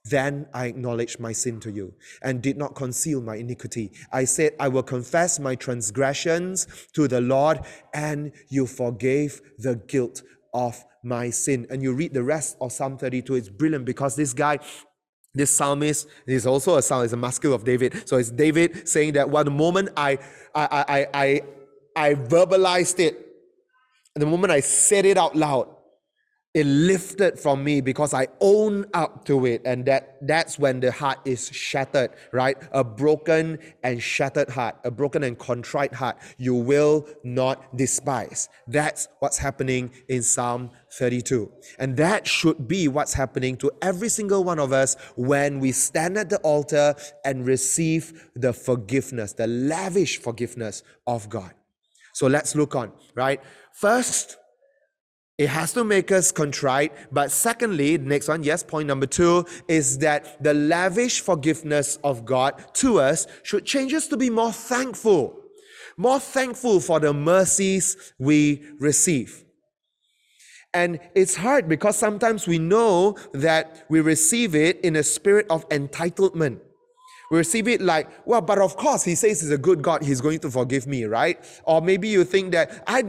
Then 0.06 0.48
I 0.54 0.68
acknowledged 0.68 1.20
my 1.20 1.34
sin 1.34 1.60
to 1.60 1.72
you 1.72 1.94
and 2.24 2.42
did 2.42 2.58
not 2.58 2.76
conceal 2.76 3.22
my 3.22 3.36
iniquity. 3.36 3.92
I 4.12 4.24
said, 4.24 4.54
I 4.60 4.70
will 4.70 4.84
confess 4.84 5.40
my 5.40 5.56
transgressions 5.56 6.66
to 6.94 7.08
the 7.08 7.22
Lord, 7.22 7.60
and 7.94 8.32
you 8.50 8.66
forgave 8.66 9.42
the 9.58 9.76
guilt 9.76 10.24
of 10.54 10.84
my 11.04 11.30
sin. 11.30 11.68
And 11.70 11.84
you 11.84 11.94
read 11.94 12.14
the 12.14 12.24
rest 12.24 12.58
of 12.62 12.72
Psalm 12.72 12.98
32. 12.98 13.36
It's 13.36 13.50
brilliant 13.50 13.86
because 13.86 14.16
this 14.16 14.34
guy 14.34 14.60
this 15.34 15.56
psalmist 15.56 16.08
is 16.26 16.46
also 16.48 16.78
a 16.78 16.82
psalm, 16.82 17.06
is 17.06 17.14
a 17.14 17.18
maskil 17.18 17.54
of 17.54 17.64
David. 17.64 18.08
So 18.08 18.18
it's 18.18 18.32
David 18.32 18.88
saying 18.88 19.14
that 19.14 19.30
well, 19.30 19.44
the 19.44 19.52
moment 19.52 19.90
I 19.96 20.18
I 20.56 20.86
I 20.88 21.08
I 21.14 21.42
I 21.96 22.14
verbalized 22.16 23.00
it, 23.00 23.26
the 24.16 24.26
moment 24.26 24.52
I 24.52 24.60
said 24.60 25.06
it 25.06 25.18
out 25.18 25.36
loud, 25.36 25.68
it 26.56 26.66
lifted 26.66 27.40
from 27.40 27.64
me 27.64 27.80
because 27.80 28.12
I 28.12 28.28
own 28.40 28.86
up 28.96 29.24
to 29.26 29.46
it. 29.46 29.62
And 29.66 29.86
that 29.86 30.18
that's 30.22 30.58
when 30.58 30.80
the 30.80 30.92
heart 30.92 31.20
is 31.24 31.48
shattered, 31.50 32.12
right? 32.32 32.58
A 32.72 32.84
broken 32.84 33.60
and 33.84 34.02
shattered 34.02 34.50
heart, 34.50 34.78
a 34.84 34.90
broken 34.90 35.24
and 35.24 35.38
contrite 35.38 35.94
heart, 35.94 36.18
you 36.40 36.56
will 36.56 37.08
not 37.24 37.78
despise. 37.78 38.50
That's 38.68 39.08
what's 39.20 39.38
happening 39.38 39.92
in 40.08 40.24
Psalm 40.24 40.72
32. 40.94 41.52
And 41.78 41.96
that 41.98 42.26
should 42.26 42.68
be 42.68 42.88
what's 42.88 43.14
happening 43.14 43.56
to 43.58 43.72
every 43.84 44.10
single 44.10 44.44
one 44.44 44.58
of 44.58 44.74
us 44.74 44.96
when 45.16 45.60
we 45.60 45.72
stand 45.72 46.18
at 46.18 46.32
the 46.32 46.40
altar 46.40 46.96
and 47.24 47.46
receive 47.46 48.30
the 48.36 48.54
forgiveness, 48.54 49.34
the 49.34 49.46
lavish 49.46 50.20
forgiveness 50.20 50.82
of 51.06 51.30
God. 51.30 51.54
So 52.14 52.26
let's 52.26 52.56
look 52.56 52.76
on, 52.76 52.92
right? 53.14 53.40
First, 53.72 54.39
it 55.40 55.48
has 55.48 55.72
to 55.72 55.86
make 55.86 56.12
us 56.12 56.34
contrite. 56.34 56.92
But 57.14 57.32
secondly, 57.32 57.98
next 57.98 58.28
one, 58.28 58.44
yes, 58.44 58.62
point 58.62 58.88
number 58.88 59.06
two 59.06 59.46
is 59.70 59.98
that 60.00 60.44
the 60.44 60.54
lavish 60.54 61.22
forgiveness 61.22 61.98
of 62.04 62.26
God 62.26 62.76
to 62.76 63.00
us 63.00 63.26
should 63.44 63.66
change 63.66 63.94
us 63.94 64.08
to 64.10 64.18
be 64.18 64.30
more 64.30 64.52
thankful, 64.52 65.42
more 65.96 66.20
thankful 66.20 66.82
for 66.82 67.00
the 67.00 67.14
mercies 67.14 68.14
we 68.20 68.62
receive. 68.80 69.46
And 70.74 71.00
it's 71.16 71.38
hard 71.38 71.70
because 71.70 71.96
sometimes 71.96 72.46
we 72.46 72.60
know 72.60 73.16
that 73.34 73.86
we 73.90 74.02
receive 74.02 74.54
it 74.56 74.82
in 74.82 74.98
a 74.98 75.04
spirit 75.04 75.48
of 75.50 75.68
entitlement. 75.70 76.60
We 77.30 77.38
receive 77.38 77.68
it 77.68 77.80
like, 77.80 78.10
well, 78.26 78.42
but 78.42 78.58
of 78.58 78.76
course, 78.76 79.04
he 79.04 79.14
says 79.14 79.42
he's 79.42 79.52
a 79.52 79.58
good 79.58 79.84
God, 79.84 80.04
he's 80.04 80.20
going 80.20 80.40
to 80.40 80.50
forgive 80.50 80.88
me, 80.88 81.06
right? 81.06 81.38
Or 81.64 81.80
maybe 81.80 82.08
you 82.08 82.24
think 82.24 82.52
that 82.54 82.84
I, 82.88 83.04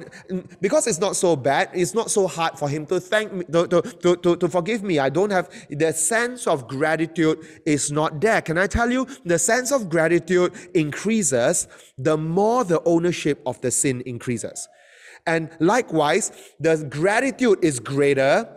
because 0.61 0.87
it's 0.87 0.99
not 0.99 1.17
so 1.17 1.37
bad, 1.37 1.71
it's 1.73 1.95
not 1.95 2.11
so 2.11 2.27
hard 2.27 2.59
for 2.59 2.69
him 2.69 2.85
to 2.87 3.01
thank 3.01 3.33
me, 3.33 3.45
to, 3.47 3.67
to, 3.67 4.17
to, 4.17 4.37
to, 4.37 4.49
forgive 4.49 4.83
me. 4.83 4.99
I 4.99 5.09
don't 5.09 5.31
have 5.31 5.49
the 5.71 5.93
sense 5.95 6.47
of 6.47 6.69
gratitude 6.69 7.39
is 7.65 7.91
not 7.91 8.21
there. 8.21 8.43
Can 8.43 8.59
I 8.59 8.67
tell 8.67 8.91
you, 8.91 9.07
the 9.25 9.39
sense 9.39 9.73
of 9.73 9.89
gratitude 9.89 10.53
increases 10.75 11.67
the 11.97 12.19
more 12.19 12.65
the 12.65 12.83
ownership 12.85 13.41
of 13.47 13.59
the 13.63 13.71
sin 13.71 14.03
increases. 14.05 14.69
And 15.27 15.51
likewise, 15.61 16.33
the 16.59 16.85
gratitude 16.91 17.61
is 17.63 17.81
greater 17.81 18.55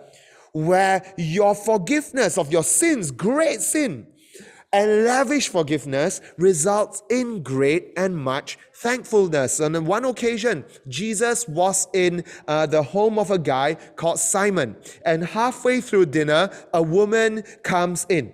where 0.52 1.14
your 1.18 1.56
forgiveness 1.56 2.38
of 2.38 2.52
your 2.52 2.64
sins, 2.64 3.12
great 3.12 3.62
sin, 3.62 4.08
and 4.74 5.06
lavish 5.06 5.48
forgiveness 5.50 6.20
results 6.38 7.04
in 7.10 7.44
great 7.44 7.94
and 7.96 8.18
much 8.18 8.58
thankfulness. 8.74 9.60
On 9.60 9.86
one 9.86 10.04
occasion, 10.04 10.66
Jesus 10.90 11.48
was 11.48 11.88
in 11.94 12.24
uh, 12.48 12.66
the 12.66 12.82
home 12.82 13.20
of 13.20 13.32
a 13.32 13.38
guy 13.38 13.76
called 13.96 14.20
Simon, 14.20 14.76
and 15.06 15.24
halfway 15.24 15.80
through 15.80 16.08
dinner, 16.08 16.50
a 16.74 16.82
woman 16.82 17.44
comes 17.64 18.06
in 18.10 18.32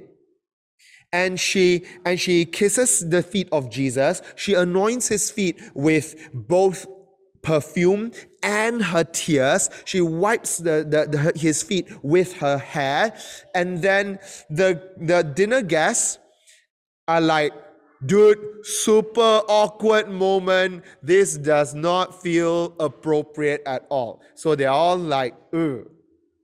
and 1.11 1.39
she 1.39 1.85
and 2.05 2.19
she 2.19 2.45
kisses 2.45 3.09
the 3.09 3.23
feet 3.23 3.49
of 3.51 3.69
Jesus. 3.69 4.21
She 4.35 4.53
anoints 4.53 5.07
his 5.07 5.31
feet 5.31 5.59
with 5.73 6.29
both 6.33 6.85
perfume 7.41 8.11
and 8.43 8.83
her 8.83 9.03
tears. 9.03 9.69
She 9.85 10.01
wipes 10.01 10.57
the, 10.57 10.85
the, 10.87 11.07
the, 11.09 11.39
his 11.39 11.63
feet 11.63 11.87
with 12.03 12.33
her 12.37 12.57
hair, 12.57 13.15
and 13.55 13.81
then 13.81 14.19
the 14.49 14.91
the 14.97 15.23
dinner 15.23 15.61
guests 15.61 16.19
are 17.09 17.19
like, 17.19 17.53
dude, 18.05 18.37
super 18.63 19.41
awkward 19.49 20.09
moment. 20.09 20.83
This 21.01 21.37
does 21.37 21.73
not 21.73 22.21
feel 22.21 22.75
appropriate 22.79 23.63
at 23.65 23.85
all. 23.89 24.21
So 24.35 24.55
they're 24.55 24.69
all 24.69 24.95
like, 24.95 25.33
Ugh, 25.51 25.89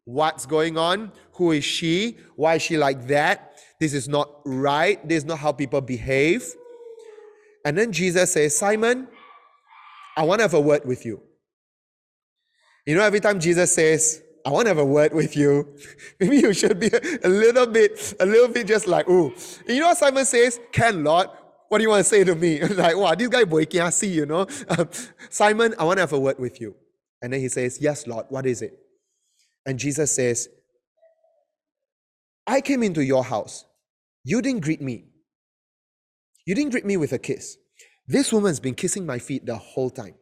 what's 0.06 0.48
going 0.48 0.78
on? 0.78 1.12
Who 1.34 1.52
is 1.52 1.64
she? 1.64 2.18
Why 2.36 2.56
is 2.56 2.64
she 2.64 2.78
like 2.78 3.06
that? 3.08 3.54
This 3.80 3.94
is 3.94 4.10
not 4.10 4.30
right. 4.44 5.08
This 5.08 5.20
is 5.20 5.26
not 5.26 5.38
how 5.38 5.52
people 5.52 5.82
behave. 5.82 6.52
And 7.64 7.78
then 7.78 7.92
Jesus 7.92 8.34
says, 8.34 8.58
Simon, 8.58 9.08
I 10.18 10.24
want 10.24 10.40
to 10.40 10.44
have 10.44 10.54
a 10.56 10.60
word 10.60 10.86
with 10.86 11.06
you. 11.06 11.22
You 12.88 12.96
know, 12.96 13.04
every 13.04 13.20
time 13.20 13.40
Jesus 13.40 13.74
says, 13.74 14.22
I 14.46 14.52
want 14.52 14.66
to 14.66 14.70
have 14.70 14.78
a 14.78 14.86
word 14.86 15.14
with 15.14 15.36
you. 15.36 15.76
Maybe 16.20 16.38
you 16.38 16.54
should 16.54 16.80
be 16.80 16.92
a 17.24 17.28
little 17.28 17.66
bit, 17.66 18.14
a 18.20 18.26
little 18.26 18.48
bit 18.48 18.68
just 18.68 18.88
like, 18.88 19.10
ooh. 19.10 19.34
You 19.68 19.80
know 19.80 19.88
what 19.88 19.98
Simon 19.98 20.24
says? 20.24 20.60
Can 20.72 21.04
Lord, 21.04 21.28
what 21.70 21.80
do 21.80 21.84
you 21.84 21.90
want 21.90 22.06
to 22.06 22.10
say 22.10 22.24
to 22.24 22.36
me? 22.36 22.62
like, 22.62 22.96
wow, 22.96 23.16
this 23.16 23.28
guy 23.28 23.44
boy 23.44 23.66
can 23.66 23.92
see, 23.92 24.08
you 24.08 24.26
know. 24.28 24.46
Um, 24.70 24.88
Simon, 25.30 25.74
I 25.80 25.84
want 25.84 25.98
to 25.98 26.02
have 26.02 26.14
a 26.14 26.20
word 26.20 26.38
with 26.38 26.62
you. 26.62 26.76
And 27.22 27.34
then 27.34 27.40
he 27.40 27.50
says, 27.50 27.80
Yes, 27.82 28.06
Lord, 28.06 28.28
what 28.30 28.46
is 28.46 28.62
it? 28.62 28.78
And 29.66 29.80
Jesus 29.80 30.12
says, 30.12 30.48
I 32.46 32.62
came 32.62 32.84
into 32.84 33.04
your 33.04 33.24
house. 33.24 33.66
You 34.24 34.42
didn't 34.42 34.62
greet 34.62 34.82
me. 34.82 35.06
You 36.46 36.54
didn't 36.54 36.72
greet 36.72 36.86
me 36.86 36.98
with 36.98 37.14
a 37.14 37.18
kiss. 37.18 37.58
This 38.08 38.32
woman's 38.32 38.60
been 38.60 38.76
kissing 38.76 39.06
my 39.06 39.18
feet 39.18 39.46
the 39.48 39.56
whole 39.56 39.90
time. 39.90 40.14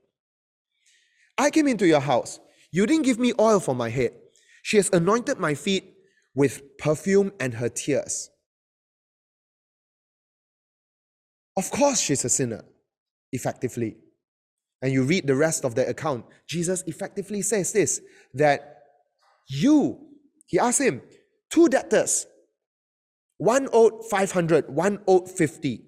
I 1.38 1.50
came 1.50 1.68
into 1.68 1.86
your 1.86 2.00
house. 2.00 2.40
You 2.74 2.88
didn't 2.88 3.06
give 3.06 3.20
me 3.20 3.34
oil 3.40 3.60
for 3.60 3.76
my 3.76 3.90
head. 3.90 4.14
She 4.64 4.78
has 4.78 4.90
anointed 4.90 5.38
my 5.38 5.54
feet 5.54 5.94
with 6.34 6.76
perfume 6.80 7.32
and 7.40 7.54
her 7.54 7.70
tears. 7.70 8.32
Of 11.56 11.70
course, 11.70 12.02
she's 12.02 12.26
a 12.26 12.30
sinner, 12.30 12.66
effectively. 13.32 13.98
And 14.82 14.92
you 14.92 15.04
read 15.04 15.28
the 15.28 15.36
rest 15.36 15.66
of 15.66 15.76
the 15.76 15.88
account, 15.88 16.26
Jesus 16.48 16.84
effectively 16.88 17.44
says 17.44 17.72
this 17.72 18.02
that 18.34 18.80
you, 19.48 20.00
he 20.48 20.58
asked 20.58 20.82
him, 20.82 21.04
two 21.52 21.70
debtors, 21.70 22.26
one 23.38 23.70
owed 23.72 24.04
500, 24.10 24.68
one 24.70 25.00
owed 25.08 25.30
50. 25.30 25.86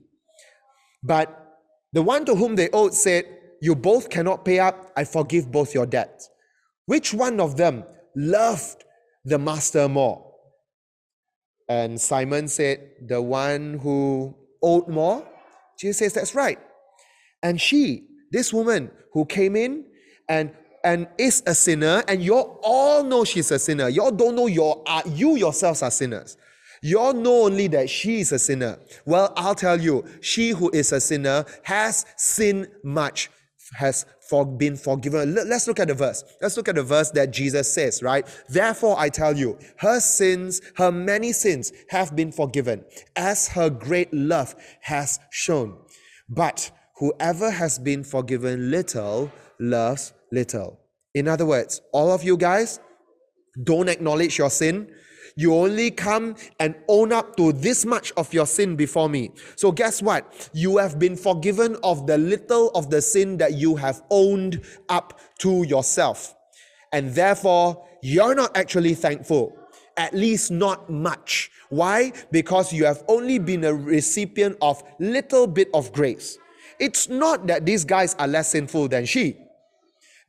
But 1.01 1.57
the 1.93 2.03
one 2.03 2.25
to 2.25 2.35
whom 2.35 2.55
they 2.55 2.69
owed 2.69 2.93
said, 2.93 3.25
You 3.59 3.73
both 3.73 4.11
cannot 4.11 4.45
pay 4.45 4.59
up, 4.59 4.91
I 4.95 5.03
forgive 5.03 5.51
both 5.51 5.73
your 5.73 5.87
debts. 5.87 6.29
Which 6.85 7.13
one 7.13 7.39
of 7.39 7.57
them 7.57 7.83
loved 8.15 8.83
the 9.23 9.39
master 9.39 9.87
more? 9.89 10.33
And 11.67 11.99
Simon 11.99 12.47
said, 12.47 12.91
The 13.07 13.21
one 13.21 13.79
who 13.79 14.35
owed 14.61 14.87
more. 14.87 15.27
Jesus 15.79 15.97
says, 15.97 16.13
That's 16.13 16.35
right. 16.35 16.59
And 17.41 17.59
she, 17.59 18.07
this 18.31 18.53
woman 18.53 18.91
who 19.13 19.25
came 19.25 19.55
in 19.55 19.85
and 20.29 20.51
and 20.83 21.07
is 21.17 21.41
a 21.47 21.55
sinner, 21.55 22.03
and 22.07 22.21
you 22.21 22.35
all 22.35 23.03
know 23.03 23.25
she's 23.25 23.49
a 23.49 23.57
sinner. 23.57 23.89
You 23.89 24.03
all 24.03 24.11
don't 24.11 24.35
know 24.35 24.45
your 24.45 24.83
uh, 24.85 25.01
you 25.05 25.35
yourselves 25.35 25.81
are 25.81 25.89
sinners. 25.89 26.37
You 26.83 26.99
all 26.99 27.13
know 27.13 27.45
only 27.45 27.67
that 27.69 27.89
she 27.89 28.19
is 28.19 28.31
a 28.31 28.37
sinner. 28.37 28.77
Well, 29.05 29.33
I'll 29.35 29.55
tell 29.55 29.81
you, 29.81 30.05
she 30.21 30.49
who 30.49 30.69
is 30.69 30.91
a 30.91 31.01
sinner 31.01 31.43
has 31.63 32.05
sinned 32.15 32.67
much, 32.83 33.31
has 33.73 34.05
for, 34.29 34.45
been 34.45 34.75
forgiven. 34.75 35.35
Let's 35.35 35.67
look 35.67 35.79
at 35.79 35.87
the 35.87 35.93
verse. 35.93 36.23
Let's 36.41 36.57
look 36.57 36.67
at 36.67 36.75
the 36.75 36.83
verse 36.83 37.11
that 37.11 37.31
Jesus 37.31 37.71
says, 37.71 38.01
right? 38.01 38.25
Therefore, 38.49 38.95
I 38.97 39.09
tell 39.09 39.37
you, 39.37 39.57
her 39.77 39.99
sins, 39.99 40.61
her 40.75 40.91
many 40.91 41.31
sins 41.31 41.71
have 41.89 42.15
been 42.15 42.31
forgiven, 42.31 42.83
as 43.15 43.47
her 43.49 43.69
great 43.69 44.13
love 44.13 44.55
has 44.81 45.19
shown. 45.31 45.77
But 46.29 46.71
whoever 46.97 47.51
has 47.51 47.77
been 47.79 48.03
forgiven 48.03 48.71
little 48.71 49.31
loves 49.59 50.13
little. 50.31 50.79
In 51.13 51.27
other 51.27 51.45
words, 51.45 51.81
all 51.93 52.11
of 52.11 52.23
you 52.23 52.37
guys 52.37 52.79
don't 53.63 53.87
acknowledge 53.87 54.37
your 54.37 54.49
sin 54.49 54.89
you 55.35 55.53
only 55.53 55.91
come 55.91 56.35
and 56.59 56.75
own 56.87 57.11
up 57.11 57.35
to 57.35 57.51
this 57.51 57.85
much 57.85 58.13
of 58.15 58.33
your 58.33 58.45
sin 58.45 58.75
before 58.75 59.09
me. 59.09 59.31
So, 59.57 59.71
guess 59.71 60.01
what? 60.01 60.49
You 60.53 60.77
have 60.77 60.97
been 60.97 61.17
forgiven 61.17 61.75
of 61.83 62.07
the 62.07 62.17
little 62.17 62.69
of 62.69 62.89
the 62.89 63.01
sin 63.01 63.37
that 63.37 63.53
you 63.53 63.75
have 63.75 64.01
owned 64.09 64.61
up 64.87 65.19
to 65.39 65.63
yourself. 65.63 66.35
And 66.93 67.13
therefore, 67.13 67.85
you're 68.01 68.35
not 68.35 68.55
actually 68.55 68.93
thankful, 68.93 69.57
at 69.97 70.13
least 70.13 70.51
not 70.51 70.89
much. 70.89 71.51
Why? 71.69 72.13
Because 72.31 72.71
you 72.71 72.85
have 72.85 73.03
only 73.09 73.37
been 73.37 73.65
a 73.65 73.73
recipient 73.73 74.57
of 74.61 74.81
little 74.99 75.47
bit 75.47 75.67
of 75.73 75.91
grace. 75.91 76.37
It's 76.79 77.09
not 77.09 77.47
that 77.47 77.65
these 77.65 77.83
guys 77.83 78.15
are 78.19 78.27
less 78.27 78.51
sinful 78.51 78.87
than 78.87 79.05
she 79.05 79.44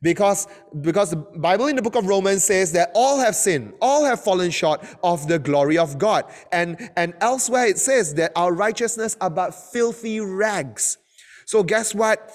because 0.07 0.47
because 0.79 1.09
the 1.09 1.17
bible 1.49 1.67
in 1.67 1.75
the 1.75 1.81
book 1.81 1.95
of 1.95 2.07
romans 2.07 2.41
says 2.41 2.71
that 2.71 2.89
all 2.95 3.19
have 3.19 3.35
sinned 3.35 3.73
all 3.81 4.05
have 4.05 4.23
fallen 4.23 4.49
short 4.49 4.79
of 5.03 5.27
the 5.27 5.37
glory 5.37 5.77
of 5.77 5.97
god 5.97 6.23
and 6.53 6.89
and 6.95 7.13
elsewhere 7.19 7.65
it 7.65 7.77
says 7.77 8.13
that 8.13 8.31
our 8.37 8.53
righteousness 8.53 9.17
are 9.19 9.29
but 9.29 9.51
filthy 9.53 10.21
rags 10.21 10.97
so 11.45 11.61
guess 11.61 11.93
what 11.93 12.31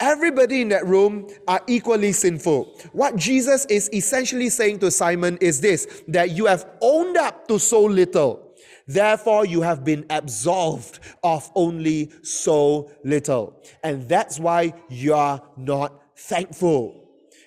everybody 0.00 0.60
in 0.60 0.68
that 0.68 0.84
room 0.84 1.28
are 1.46 1.60
equally 1.68 2.10
sinful 2.10 2.76
what 2.92 3.14
jesus 3.14 3.64
is 3.66 3.88
essentially 3.92 4.48
saying 4.48 4.76
to 4.76 4.90
simon 4.90 5.38
is 5.40 5.60
this 5.60 6.02
that 6.08 6.30
you 6.32 6.46
have 6.46 6.66
owned 6.80 7.16
up 7.16 7.46
to 7.46 7.60
so 7.60 7.80
little 7.84 8.44
Therefore, 8.86 9.46
you 9.46 9.62
have 9.62 9.82
been 9.82 10.04
absolved 10.10 10.98
of 11.22 11.50
only 11.54 12.10
so 12.22 12.90
little. 13.02 13.62
And 13.82 14.06
that's 14.06 14.38
why 14.38 14.74
you 14.90 15.14
are 15.14 15.40
not 15.56 16.02
thankful. 16.16 17.03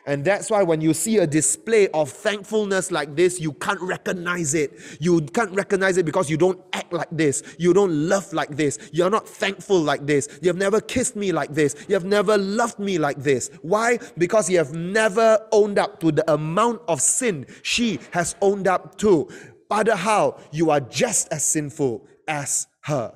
And 0.07 0.23
that's 0.23 0.49
why 0.49 0.63
when 0.63 0.79
you 0.79 0.93
see 0.93 1.17
a 1.17 1.27
display 1.27 1.89
of 1.89 2.09
thankfulness 2.09 2.91
like 2.91 3.17
this, 3.17 3.41
you 3.41 3.51
can't 3.51 3.81
recognize 3.81 4.53
it. 4.53 4.71
You 5.01 5.19
can't 5.19 5.51
recognize 5.51 5.97
it 5.97 6.05
because 6.05 6.29
you 6.29 6.37
don't 6.37 6.59
act 6.71 6.93
like 6.93 7.09
this. 7.11 7.43
You 7.59 7.73
don't 7.73 7.91
love 7.91 8.31
like 8.31 8.55
this. 8.55 8.79
You're 8.93 9.09
not 9.09 9.27
thankful 9.27 9.81
like 9.81 10.07
this. 10.07 10.39
You 10.41 10.47
have 10.47 10.57
never 10.57 10.79
kissed 10.79 11.17
me 11.17 11.33
like 11.33 11.53
this. 11.53 11.75
You 11.89 11.95
have 11.95 12.05
never 12.05 12.37
loved 12.37 12.79
me 12.79 12.97
like 12.97 13.21
this. 13.21 13.51
Why? 13.61 13.99
Because 14.17 14.49
you 14.49 14.57
have 14.59 14.73
never 14.73 15.45
owned 15.51 15.77
up 15.77 15.99
to 15.99 16.13
the 16.13 16.31
amount 16.31 16.83
of 16.87 17.01
sin 17.01 17.45
she 17.61 17.99
has 18.11 18.37
owned 18.41 18.67
up 18.67 18.97
to. 18.99 19.29
How? 19.69 20.39
You 20.53 20.71
are 20.71 20.79
just 20.79 21.27
as 21.33 21.43
sinful 21.43 22.07
as 22.29 22.67
her. 22.83 23.13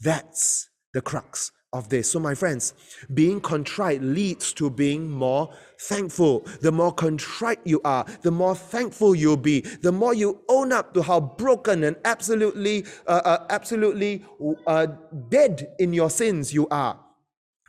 That's 0.00 0.70
the 0.94 1.02
crux 1.02 1.52
of 1.72 1.88
this. 1.88 2.12
So, 2.12 2.18
my 2.20 2.34
friends, 2.34 2.74
being 3.14 3.40
contrite 3.40 4.02
leads 4.02 4.52
to 4.54 4.70
being 4.70 5.10
more 5.10 5.52
thankful. 5.80 6.46
The 6.60 6.72
more 6.72 6.92
contrite 6.92 7.60
you 7.64 7.80
are, 7.84 8.04
the 8.22 8.30
more 8.30 8.54
thankful 8.54 9.14
you'll 9.14 9.36
be. 9.36 9.60
The 9.60 9.92
more 9.92 10.14
you 10.14 10.40
own 10.48 10.72
up 10.72 10.94
to 10.94 11.02
how 11.02 11.20
broken 11.20 11.84
and 11.84 11.96
absolutely, 12.04 12.84
uh, 13.06 13.22
uh, 13.24 13.46
absolutely 13.50 14.24
uh, 14.66 14.86
dead 15.28 15.74
in 15.78 15.92
your 15.92 16.10
sins 16.10 16.52
you 16.52 16.68
are, 16.70 16.98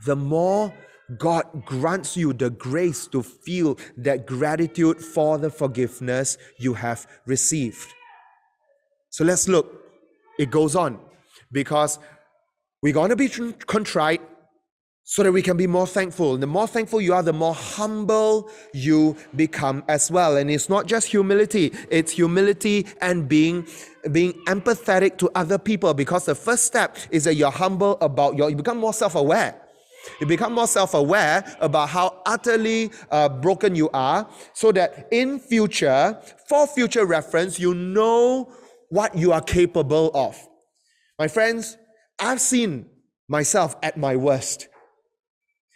the 0.05 0.15
more 0.15 0.73
God 1.17 1.45
grants 1.65 2.17
you 2.17 2.33
the 2.33 2.49
grace 2.49 3.07
to 3.07 3.23
feel 3.23 3.77
that 3.97 4.25
gratitude 4.25 5.01
for 5.01 5.37
the 5.37 5.49
forgiveness 5.49 6.37
you 6.57 6.73
have 6.73 7.07
received. 7.25 7.93
So 9.09 9.23
let's 9.23 9.47
look. 9.47 9.81
It 10.39 10.49
goes 10.49 10.75
on. 10.75 10.99
because 11.53 11.99
we're 12.83 12.93
going 12.93 13.09
to 13.09 13.15
be 13.15 13.29
contrite 13.65 14.21
so 15.05 15.23
that 15.23 15.31
we 15.31 15.41
can 15.41 15.55
be 15.55 15.67
more 15.67 15.87
thankful. 15.87 16.33
And 16.33 16.43
the 16.43 16.47
more 16.47 16.67
thankful 16.67 16.99
you 16.99 17.13
are, 17.13 17.23
the 17.23 17.31
more 17.31 17.55
humble 17.55 18.51
you 18.73 19.15
become 19.37 19.85
as 19.87 20.11
well. 20.11 20.35
And 20.35 20.51
it's 20.51 20.67
not 20.67 20.85
just 20.85 21.07
humility, 21.07 21.73
it's 21.89 22.11
humility 22.11 22.85
and 23.01 23.27
being 23.27 23.65
being 24.11 24.33
empathetic 24.47 25.17
to 25.19 25.31
other 25.33 25.57
people 25.57 25.93
because 25.93 26.25
the 26.25 26.35
first 26.35 26.65
step 26.65 26.97
is 27.09 27.23
that 27.23 27.35
you're 27.35 27.51
humble 27.51 27.97
about 28.01 28.35
your 28.35 28.49
you 28.49 28.55
become 28.57 28.77
more 28.77 28.93
self-aware. 28.93 29.61
You 30.19 30.27
become 30.27 30.51
more 30.51 30.67
self-aware 30.67 31.55
about 31.61 31.87
how 31.87 32.21
utterly 32.25 32.91
uh, 33.09 33.29
broken 33.29 33.75
you 33.75 33.89
are 33.93 34.29
so 34.51 34.73
that 34.73 35.07
in 35.11 35.39
future, 35.39 36.19
for 36.49 36.67
future 36.67 37.05
reference, 37.05 37.57
you 37.57 37.73
know 37.73 38.51
what 38.89 39.15
you 39.15 39.31
are 39.31 39.39
capable 39.39 40.11
of. 40.13 40.37
My 41.17 41.29
friends, 41.29 41.77
I've 42.23 42.39
seen 42.39 42.85
myself 43.27 43.75
at 43.83 43.97
my 43.97 44.15
worst. 44.15 44.69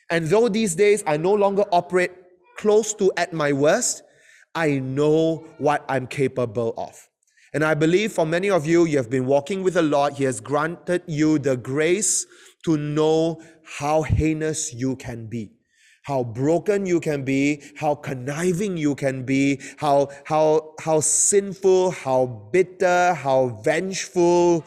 And 0.09 0.27
though 0.27 0.47
these 0.47 0.75
days 0.75 1.03
I 1.05 1.17
no 1.17 1.33
longer 1.33 1.65
operate 1.73 2.11
close 2.57 2.93
to 2.95 3.11
at 3.17 3.33
my 3.33 3.51
worst, 3.51 4.01
I 4.55 4.79
know 4.79 5.45
what 5.57 5.83
I'm 5.89 6.07
capable 6.07 6.73
of. 6.77 7.09
And 7.53 7.63
I 7.65 7.73
believe 7.73 8.13
for 8.13 8.25
many 8.25 8.49
of 8.49 8.65
you, 8.65 8.85
you 8.85 8.95
have 8.97 9.09
been 9.09 9.25
walking 9.25 9.61
with 9.61 9.73
the 9.73 9.81
Lord. 9.81 10.13
He 10.13 10.23
has 10.23 10.39
granted 10.39 11.03
you 11.05 11.37
the 11.37 11.57
grace 11.57 12.25
to 12.63 12.77
know 12.77 13.41
how 13.79 14.03
heinous 14.03 14.73
you 14.73 14.95
can 14.95 15.27
be, 15.27 15.51
how 16.03 16.23
broken 16.23 16.85
you 16.85 17.01
can 17.01 17.23
be, 17.23 17.61
how 17.75 17.95
conniving 17.95 18.77
you 18.77 18.95
can 18.95 19.23
be, 19.23 19.59
how, 19.77 20.09
how, 20.23 20.73
how 20.79 21.01
sinful, 21.01 21.91
how 21.91 22.25
bitter, 22.51 23.13
how 23.13 23.59
vengeful, 23.63 24.63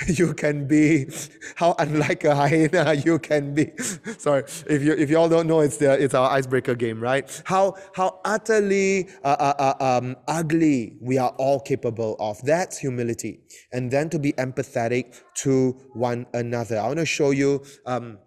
you 0.06 0.34
can 0.34 0.66
be, 0.66 1.08
how 1.56 1.74
unlike 1.78 2.24
a 2.24 2.34
hyena 2.34 2.94
you 3.04 3.18
can 3.18 3.54
be. 3.54 3.72
Sorry, 4.18 4.44
if 4.66 4.82
you 4.82 4.92
if 4.92 5.10
you 5.10 5.18
all 5.18 5.28
don't 5.28 5.46
know, 5.46 5.60
it's 5.60 5.78
the 5.78 5.92
it's 6.02 6.14
our 6.14 6.30
icebreaker 6.30 6.74
game, 6.74 7.00
right? 7.00 7.42
How 7.44 7.74
how 7.94 8.20
utterly 8.24 9.08
uh, 9.24 9.36
uh, 9.38 9.74
uh, 9.80 9.98
um, 9.98 10.16
ugly 10.28 10.96
we 11.00 11.18
are 11.18 11.30
all 11.38 11.60
capable 11.60 12.16
of. 12.20 12.40
That's 12.42 12.78
humility, 12.78 13.40
and 13.72 13.90
then 13.90 14.08
to 14.10 14.18
be 14.18 14.32
empathetic 14.34 15.20
to 15.42 15.72
one 15.94 16.26
another. 16.32 16.78
I 16.78 16.86
want 16.86 17.00
to 17.00 17.06
show 17.06 17.30
you. 17.30 17.64
Um, 17.86 18.18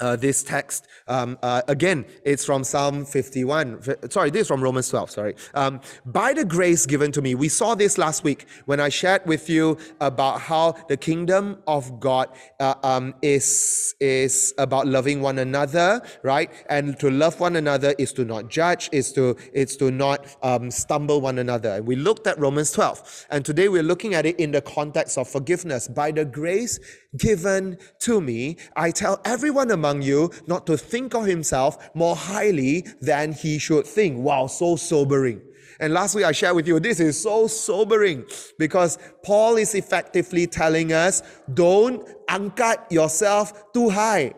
uh, 0.00 0.16
this 0.16 0.42
text. 0.42 0.86
Um, 1.08 1.38
uh, 1.42 1.62
again, 1.68 2.04
it's 2.24 2.44
from 2.44 2.64
Psalm 2.64 3.04
51. 3.04 4.10
Sorry, 4.10 4.30
this 4.30 4.42
is 4.42 4.48
from 4.48 4.62
Romans 4.62 4.88
12. 4.88 5.10
Sorry. 5.10 5.34
Um, 5.54 5.80
By 6.06 6.32
the 6.32 6.44
grace 6.44 6.86
given 6.86 7.12
to 7.12 7.22
me, 7.22 7.34
we 7.34 7.48
saw 7.48 7.74
this 7.74 7.98
last 7.98 8.24
week 8.24 8.46
when 8.66 8.80
I 8.80 8.88
shared 8.88 9.26
with 9.26 9.48
you 9.48 9.78
about 10.00 10.40
how 10.40 10.72
the 10.88 10.96
kingdom 10.96 11.62
of 11.66 12.00
God 12.00 12.28
uh, 12.58 12.74
um, 12.82 13.14
is, 13.22 13.94
is 14.00 14.54
about 14.58 14.86
loving 14.86 15.20
one 15.20 15.38
another, 15.38 16.02
right? 16.22 16.50
And 16.68 16.98
to 17.00 17.10
love 17.10 17.40
one 17.40 17.56
another 17.56 17.94
is 17.98 18.12
to 18.14 18.24
not 18.24 18.48
judge, 18.48 18.88
is 18.92 19.12
to, 19.12 19.36
is 19.52 19.76
to 19.78 19.90
not 19.90 20.26
um, 20.42 20.70
stumble 20.70 21.20
one 21.20 21.38
another. 21.38 21.70
And 21.70 21.86
we 21.86 21.96
looked 21.96 22.26
at 22.26 22.38
Romans 22.38 22.72
12. 22.72 23.26
And 23.30 23.44
today 23.44 23.68
we're 23.68 23.82
looking 23.82 24.14
at 24.14 24.26
it 24.26 24.38
in 24.38 24.52
the 24.52 24.60
context 24.60 25.18
of 25.18 25.28
forgiveness. 25.28 25.88
By 25.88 26.12
the 26.12 26.24
grace 26.24 26.78
given 27.16 27.78
to 28.00 28.20
me, 28.20 28.56
I 28.76 28.90
tell 28.90 29.20
everyone 29.24 29.70
among 29.70 29.89
you 29.98 30.30
not 30.46 30.66
to 30.66 30.76
think 30.76 31.14
of 31.14 31.26
himself 31.26 31.90
more 31.94 32.16
highly 32.16 32.86
than 33.00 33.32
he 33.32 33.58
should 33.58 33.86
think. 33.86 34.18
Wow, 34.18 34.46
so 34.46 34.76
sobering. 34.76 35.42
And 35.80 35.94
last 35.94 36.14
week 36.14 36.26
I 36.26 36.32
shared 36.32 36.56
with 36.56 36.68
you, 36.68 36.78
this 36.78 37.00
is 37.00 37.20
so 37.20 37.46
sobering 37.46 38.24
because 38.58 38.98
Paul 39.24 39.56
is 39.56 39.74
effectively 39.74 40.46
telling 40.46 40.92
us 40.92 41.22
don't 41.52 42.06
angkat 42.28 42.92
yourself 42.92 43.72
too 43.72 43.88
high. 43.88 44.34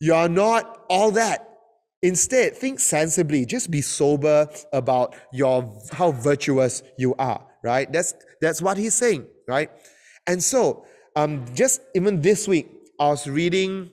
You 0.00 0.14
are 0.14 0.28
not 0.28 0.84
all 0.88 1.12
that. 1.12 1.46
Instead, 2.02 2.56
think 2.56 2.80
sensibly. 2.80 3.44
Just 3.44 3.70
be 3.70 3.82
sober 3.82 4.48
about 4.72 5.14
your 5.32 5.78
how 5.92 6.12
virtuous 6.12 6.82
you 6.98 7.14
are. 7.16 7.46
Right? 7.62 7.92
That's 7.92 8.14
that's 8.40 8.62
what 8.62 8.78
he's 8.78 8.94
saying. 8.94 9.26
Right? 9.46 9.70
And 10.26 10.42
so 10.42 10.86
um, 11.14 11.44
just 11.54 11.82
even 11.94 12.20
this 12.22 12.48
week, 12.48 12.70
I 12.98 13.08
was 13.08 13.26
reading. 13.28 13.90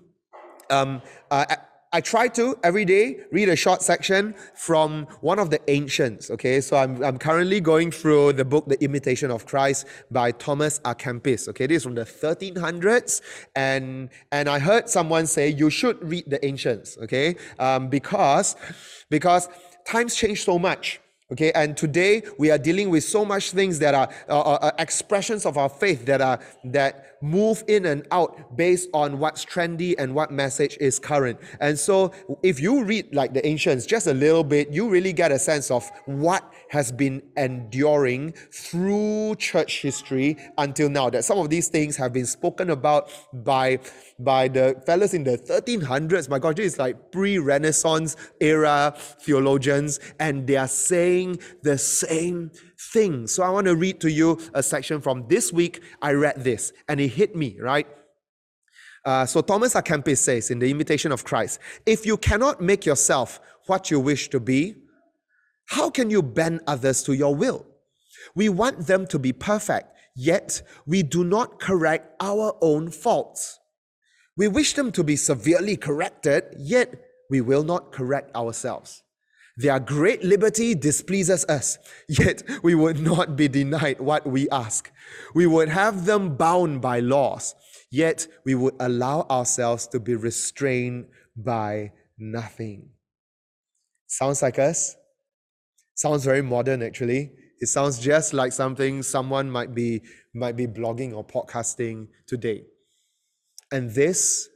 Um, 0.70 1.01
uh, 1.32 1.45
I 1.93 2.01
try 2.01 2.28
to 2.30 2.55
every 2.63 2.84
day 2.84 3.22
read 3.32 3.47
a 3.47 3.55
short 3.55 3.82
section 3.82 4.36
from 4.55 5.07
one 5.22 5.39
of 5.39 5.49
the 5.49 5.59
ancients. 5.70 6.30
Okay, 6.30 6.59
so 6.59 6.76
I'm, 6.76 7.01
I'm 7.01 7.18
currently 7.18 7.61
going 7.61 7.91
through 7.91 8.34
the 8.34 8.43
book 8.43 8.68
The 8.68 8.82
Imitation 8.84 9.32
of 9.32 9.45
Christ 9.45 9.88
by 10.11 10.32
Thomas 10.32 10.80
à 10.80 10.95
Kempis. 10.95 11.47
Okay, 11.47 11.65
this 11.65 11.78
is 11.78 11.84
from 11.84 11.95
the 11.95 12.03
1300s, 12.03 13.22
and 13.55 14.09
and 14.34 14.49
I 14.49 14.59
heard 14.59 14.89
someone 14.89 15.28
say 15.28 15.49
you 15.49 15.70
should 15.70 15.97
read 16.03 16.26
the 16.28 16.45
ancients. 16.45 16.97
Okay, 16.97 17.38
um, 17.57 17.88
because 17.88 18.57
because 19.09 19.47
times 19.86 20.13
change 20.13 20.43
so 20.43 20.59
much. 20.59 20.99
Okay, 21.30 21.51
and 21.53 21.76
today 21.76 22.22
we 22.38 22.51
are 22.51 22.57
dealing 22.57 22.89
with 22.89 23.03
so 23.03 23.26
much 23.26 23.51
things 23.51 23.80
that 23.80 23.93
are 23.93 24.09
uh, 24.30 24.41
uh, 24.41 24.72
expressions 24.80 25.45
of 25.45 25.57
our 25.57 25.68
faith 25.68 26.05
that 26.05 26.22
are 26.22 26.39
that 26.63 27.16
move 27.22 27.63
in 27.68 27.86
and 27.86 28.07
out 28.11 28.55
based 28.55 28.89
on 28.93 29.20
what's 29.20 29.45
trendy 29.45 29.95
and 29.97 30.13
what 30.13 30.32
message 30.32 30.78
is 30.80 30.99
current. 30.99 31.39
And 31.59 31.78
so, 31.78 32.11
if 32.43 32.59
you 32.59 32.84
read 32.84 33.13
like 33.15 33.34
the 33.34 33.45
ancients 33.45 33.86
just 33.86 34.07
a 34.07 34.13
little 34.13 34.43
bit, 34.43 34.72
you 34.72 34.89
really 34.89 35.13
get 35.13 35.32
a 35.32 35.39
sense 35.39 35.72
of 35.72 35.89
what 36.05 36.53
has 36.70 36.91
been 36.91 37.22
enduring 37.38 38.34
through 38.51 39.36
church 39.36 39.82
history 39.82 40.38
until 40.57 40.89
now. 40.89 41.09
That 41.09 41.24
some 41.24 41.38
of 41.39 41.49
these 41.49 41.70
things 41.70 41.95
have 41.95 42.13
been 42.13 42.26
spoken 42.26 42.70
about 42.70 43.09
by 43.34 43.80
by 44.20 44.47
the 44.47 44.82
fellows 44.86 45.13
in 45.13 45.24
the 45.24 45.38
1300s. 45.38 46.30
My 46.30 46.39
God, 46.39 46.59
is 46.59 46.78
like 46.80 47.11
pre-Renaissance 47.11 48.15
era 48.39 48.93
theologians, 49.22 49.99
and 50.20 50.47
they 50.47 50.57
are 50.57 50.68
saying 50.68 51.39
the 51.61 51.78
same 51.78 52.51
thing. 52.80 53.28
So 53.28 53.43
I 53.43 53.49
want 53.49 53.67
to 53.67 53.75
read 53.75 53.99
to 54.01 54.11
you 54.11 54.39
a 54.53 54.61
section 54.61 55.01
from 55.01 55.28
this 55.28 55.51
week. 55.51 55.82
I 56.01 56.11
read 56.13 56.43
this, 56.43 56.73
and 56.88 56.99
it 56.99 57.09
hit 57.09 57.36
me 57.36 57.57
right. 57.59 57.88
Uh, 59.05 59.25
so 59.25 59.41
Thomas 59.41 59.73
à 59.73 59.82
Kempis 59.82 60.17
says 60.17 60.51
in 60.51 60.59
the 60.59 60.69
Imitation 60.69 61.11
of 61.11 61.23
Christ, 61.23 61.59
if 61.86 62.05
you 62.05 62.17
cannot 62.17 62.61
make 62.61 62.86
yourself 62.86 63.39
what 63.67 63.89
you 63.89 63.99
wish 63.99 64.30
to 64.30 64.39
be, 64.39 64.75
how 65.67 65.89
can 65.89 66.09
you 66.09 66.21
bend 66.21 66.61
others 66.67 67.03
to 67.03 67.13
your 67.13 67.34
will? 67.34 67.65
We 68.36 68.49
want 68.49 68.88
them 68.88 69.07
to 69.07 69.19
be 69.19 69.32
perfect, 69.32 69.93
yet 70.15 70.61
we 70.86 71.03
do 71.03 71.23
not 71.23 71.59
correct 71.59 72.15
our 72.19 72.57
own 72.61 72.91
faults. 72.91 73.59
We 74.36 74.47
wish 74.47 74.73
them 74.73 74.91
to 74.91 75.03
be 75.03 75.15
severely 75.15 75.78
corrected, 75.78 76.55
yet 76.57 76.93
we 77.30 77.41
will 77.41 77.63
not 77.63 77.91
correct 77.91 78.36
ourselves. 78.36 79.03
Their 79.58 79.80
great 79.80 80.24
liberty 80.24 80.76
displeases 80.76 81.43
us, 81.45 81.80
yet 82.08 82.43
we 82.62 82.76
would 82.76 82.99
not 82.99 83.36
be 83.36 83.47
denied 83.47 83.99
what 83.99 84.26
we 84.28 84.47
ask. 84.49 84.91
We 85.34 85.47
would 85.47 85.70
have 85.70 86.05
them 86.05 86.36
bound 86.36 86.80
by 86.82 86.99
laws, 86.99 87.55
yet 87.89 88.28
we 88.45 88.53
would 88.53 88.76
allow 88.80 89.26
ourselves 89.32 89.88
to 89.88 89.99
be 89.99 90.16
restrained 90.16 91.08
by 91.36 91.91
nothing. 92.20 92.89
Sounds 94.05 94.43
like 94.43 94.60
us? 94.60 94.95
Sounds 95.95 96.24
very 96.24 96.43
modern 96.43 96.84
actually. 96.84 97.32
It 97.60 97.68
sounds 97.68 97.97
just 97.97 98.36
like 98.36 98.53
something 98.53 99.01
someone 99.01 99.49
might 99.49 99.74
be 99.74 100.03
might 100.36 100.55
be 100.55 100.68
blogging 100.68 101.16
or 101.16 101.26
podcasting 101.26 102.08
today. 102.28 102.66
And 103.72 103.89
this 103.89 104.47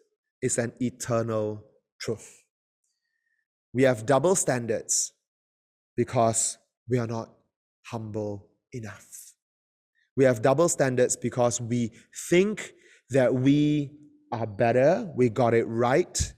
is 0.41 0.60
an 0.60 0.74
eternal 0.80 1.64
truth. 1.99 2.41
We 3.74 3.84
have 3.84 4.05
double 4.05 4.36
standards 4.36 5.13
because 5.95 6.57
we 6.89 6.97
are 6.97 7.07
not 7.07 7.30
humble 7.86 8.49
enough. 8.74 9.07
We 10.17 10.26
have 10.26 10.41
double 10.41 10.67
standards 10.67 11.15
because 11.15 11.61
we 11.61 11.91
think 12.30 12.74
that 13.11 13.34
we 13.34 13.91
are 14.32 14.47
better, 14.47 15.11
we 15.15 15.30
got 15.30 15.53
it 15.53 15.65
right, 15.65 16.34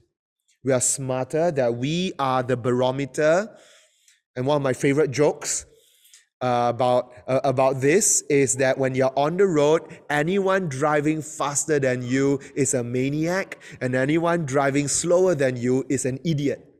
we 0.64 0.72
are 0.72 0.80
smarter, 0.80 1.50
that 1.50 1.74
we 1.74 2.12
are 2.18 2.42
the 2.42 2.56
barometer. 2.56 3.56
And 4.36 4.46
one 4.46 4.56
of 4.56 4.62
my 4.62 4.72
favorite 4.72 5.10
jokes 5.10 5.66
uh, 6.40 6.72
about 6.74 7.12
uh, 7.28 7.40
about 7.44 7.80
this 7.80 8.22
is 8.28 8.56
that 8.56 8.78
when 8.78 8.94
you're 8.94 9.16
on 9.16 9.36
the 9.36 9.46
road, 9.46 9.82
anyone 10.10 10.68
driving 10.68 11.22
faster 11.22 11.78
than 11.78 12.02
you 12.02 12.40
is 12.54 12.74
a 12.74 12.82
maniac, 12.82 13.58
and 13.80 13.94
anyone 13.94 14.44
driving 14.44 14.88
slower 14.88 15.34
than 15.34 15.56
you 15.56 15.84
is 15.88 16.04
an 16.04 16.18
idiot. 16.24 16.73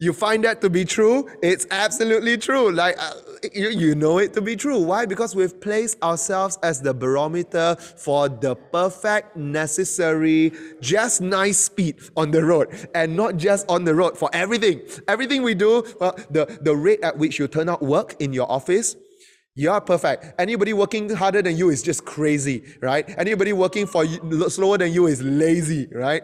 You 0.00 0.12
find 0.12 0.44
that 0.44 0.60
to 0.60 0.70
be 0.70 0.84
true? 0.84 1.28
It's 1.42 1.66
absolutely 1.72 2.38
true. 2.38 2.70
Like 2.70 2.94
uh, 3.00 3.14
you, 3.52 3.70
you 3.70 3.94
know 3.96 4.18
it 4.18 4.32
to 4.34 4.40
be 4.40 4.54
true. 4.54 4.78
Why? 4.78 5.06
Because 5.06 5.34
we've 5.34 5.60
placed 5.60 6.00
ourselves 6.04 6.56
as 6.62 6.80
the 6.80 6.94
barometer 6.94 7.74
for 7.74 8.28
the 8.28 8.54
perfect, 8.54 9.36
necessary, 9.36 10.52
just 10.80 11.20
nice 11.20 11.58
speed 11.58 11.96
on 12.16 12.30
the 12.30 12.44
road, 12.44 12.68
and 12.94 13.16
not 13.16 13.38
just 13.38 13.68
on 13.68 13.82
the 13.82 13.92
road 13.92 14.16
for 14.16 14.30
everything. 14.32 14.82
Everything 15.08 15.42
we 15.42 15.54
do, 15.54 15.82
well, 16.00 16.14
the 16.30 16.46
the 16.62 16.76
rate 16.76 17.00
at 17.02 17.18
which 17.18 17.40
you 17.40 17.48
turn 17.48 17.68
out 17.68 17.82
work 17.82 18.14
in 18.20 18.32
your 18.32 18.50
office, 18.50 18.94
You 19.56 19.72
are 19.72 19.80
perfect. 19.80 20.38
Anybody 20.38 20.72
working 20.72 21.10
harder 21.10 21.42
than 21.42 21.56
you 21.56 21.70
is 21.70 21.82
just 21.82 22.04
crazy, 22.04 22.62
right? 22.80 23.04
Anybody 23.18 23.52
working 23.52 23.88
for 23.88 24.04
you, 24.04 24.48
slower 24.48 24.78
than 24.78 24.92
you 24.92 25.08
is 25.08 25.20
lazy, 25.20 25.88
right? 25.92 26.22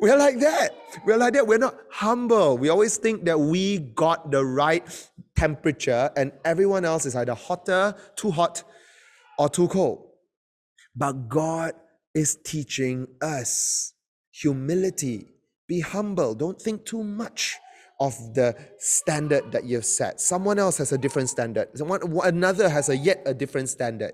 We're 0.00 0.16
like 0.16 0.40
that. 0.40 0.70
We're 1.04 1.16
like 1.16 1.34
that. 1.34 1.46
We're 1.46 1.58
not 1.58 1.76
humble. 1.90 2.58
We 2.58 2.68
always 2.68 2.96
think 2.96 3.24
that 3.24 3.38
we 3.38 3.78
got 3.78 4.30
the 4.30 4.44
right 4.44 4.84
temperature 5.36 6.10
and 6.16 6.32
everyone 6.44 6.84
else 6.84 7.06
is 7.06 7.16
either 7.16 7.34
hotter, 7.34 7.94
too 8.16 8.30
hot, 8.30 8.64
or 9.38 9.48
too 9.48 9.68
cold. 9.68 10.06
But 10.94 11.28
God 11.28 11.72
is 12.14 12.36
teaching 12.44 13.08
us 13.20 13.94
humility. 14.30 15.28
Be 15.66 15.80
humble. 15.80 16.34
Don't 16.34 16.60
think 16.60 16.84
too 16.84 17.02
much 17.02 17.56
of 18.00 18.14
the 18.34 18.56
standard 18.78 19.52
that 19.52 19.64
you've 19.64 19.84
set. 19.84 20.20
Someone 20.20 20.58
else 20.58 20.78
has 20.78 20.92
a 20.92 20.98
different 20.98 21.28
standard. 21.28 21.68
Someone, 21.74 22.00
another 22.24 22.68
has 22.68 22.88
a 22.88 22.96
yet 22.96 23.22
a 23.26 23.34
different 23.34 23.68
standard. 23.68 24.12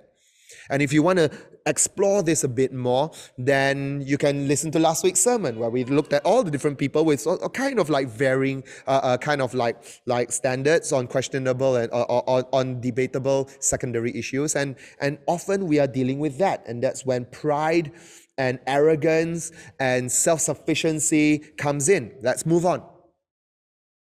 And 0.69 0.83
if 0.83 0.93
you 0.93 1.03
want 1.03 1.19
to 1.19 1.31
explore 1.67 2.23
this 2.23 2.45
a 2.45 2.49
bit 2.49 2.73
more, 2.73 3.11
then 3.37 4.03
you 4.05 4.19
can 4.19 4.49
listen 4.49 4.71
to 4.73 4.79
last 4.79 5.05
week's 5.05 5.21
sermon 5.21 5.59
where 5.59 5.71
we 5.71 5.85
looked 5.85 6.13
at 6.13 6.25
all 6.25 6.43
the 6.43 6.51
different 6.51 6.79
people 6.79 7.05
with 7.05 7.27
a 7.27 7.49
kind 7.49 7.79
of 7.79 7.91
like 7.91 8.09
varying, 8.09 8.65
uh, 8.87 9.01
uh, 9.03 9.17
kind 9.17 9.43
of 9.43 9.55
like 9.55 9.77
like 10.07 10.33
standards 10.33 10.93
on 10.93 11.07
questionable 11.07 11.77
and 11.77 11.93
uh, 11.93 12.05
on, 12.05 12.45
on 12.53 12.81
debatable 12.81 13.49
secondary 13.61 14.17
issues, 14.17 14.57
and 14.57 14.77
and 15.01 15.19
often 15.27 15.67
we 15.67 15.79
are 15.79 15.87
dealing 15.87 16.19
with 16.19 16.39
that, 16.39 16.67
and 16.67 16.83
that's 16.83 17.05
when 17.05 17.25
pride 17.27 17.93
and 18.39 18.59
arrogance 18.67 19.53
and 19.79 20.11
self 20.11 20.41
sufficiency 20.41 21.39
comes 21.59 21.89
in. 21.89 22.13
Let's 22.23 22.47
move 22.47 22.65
on. 22.65 22.83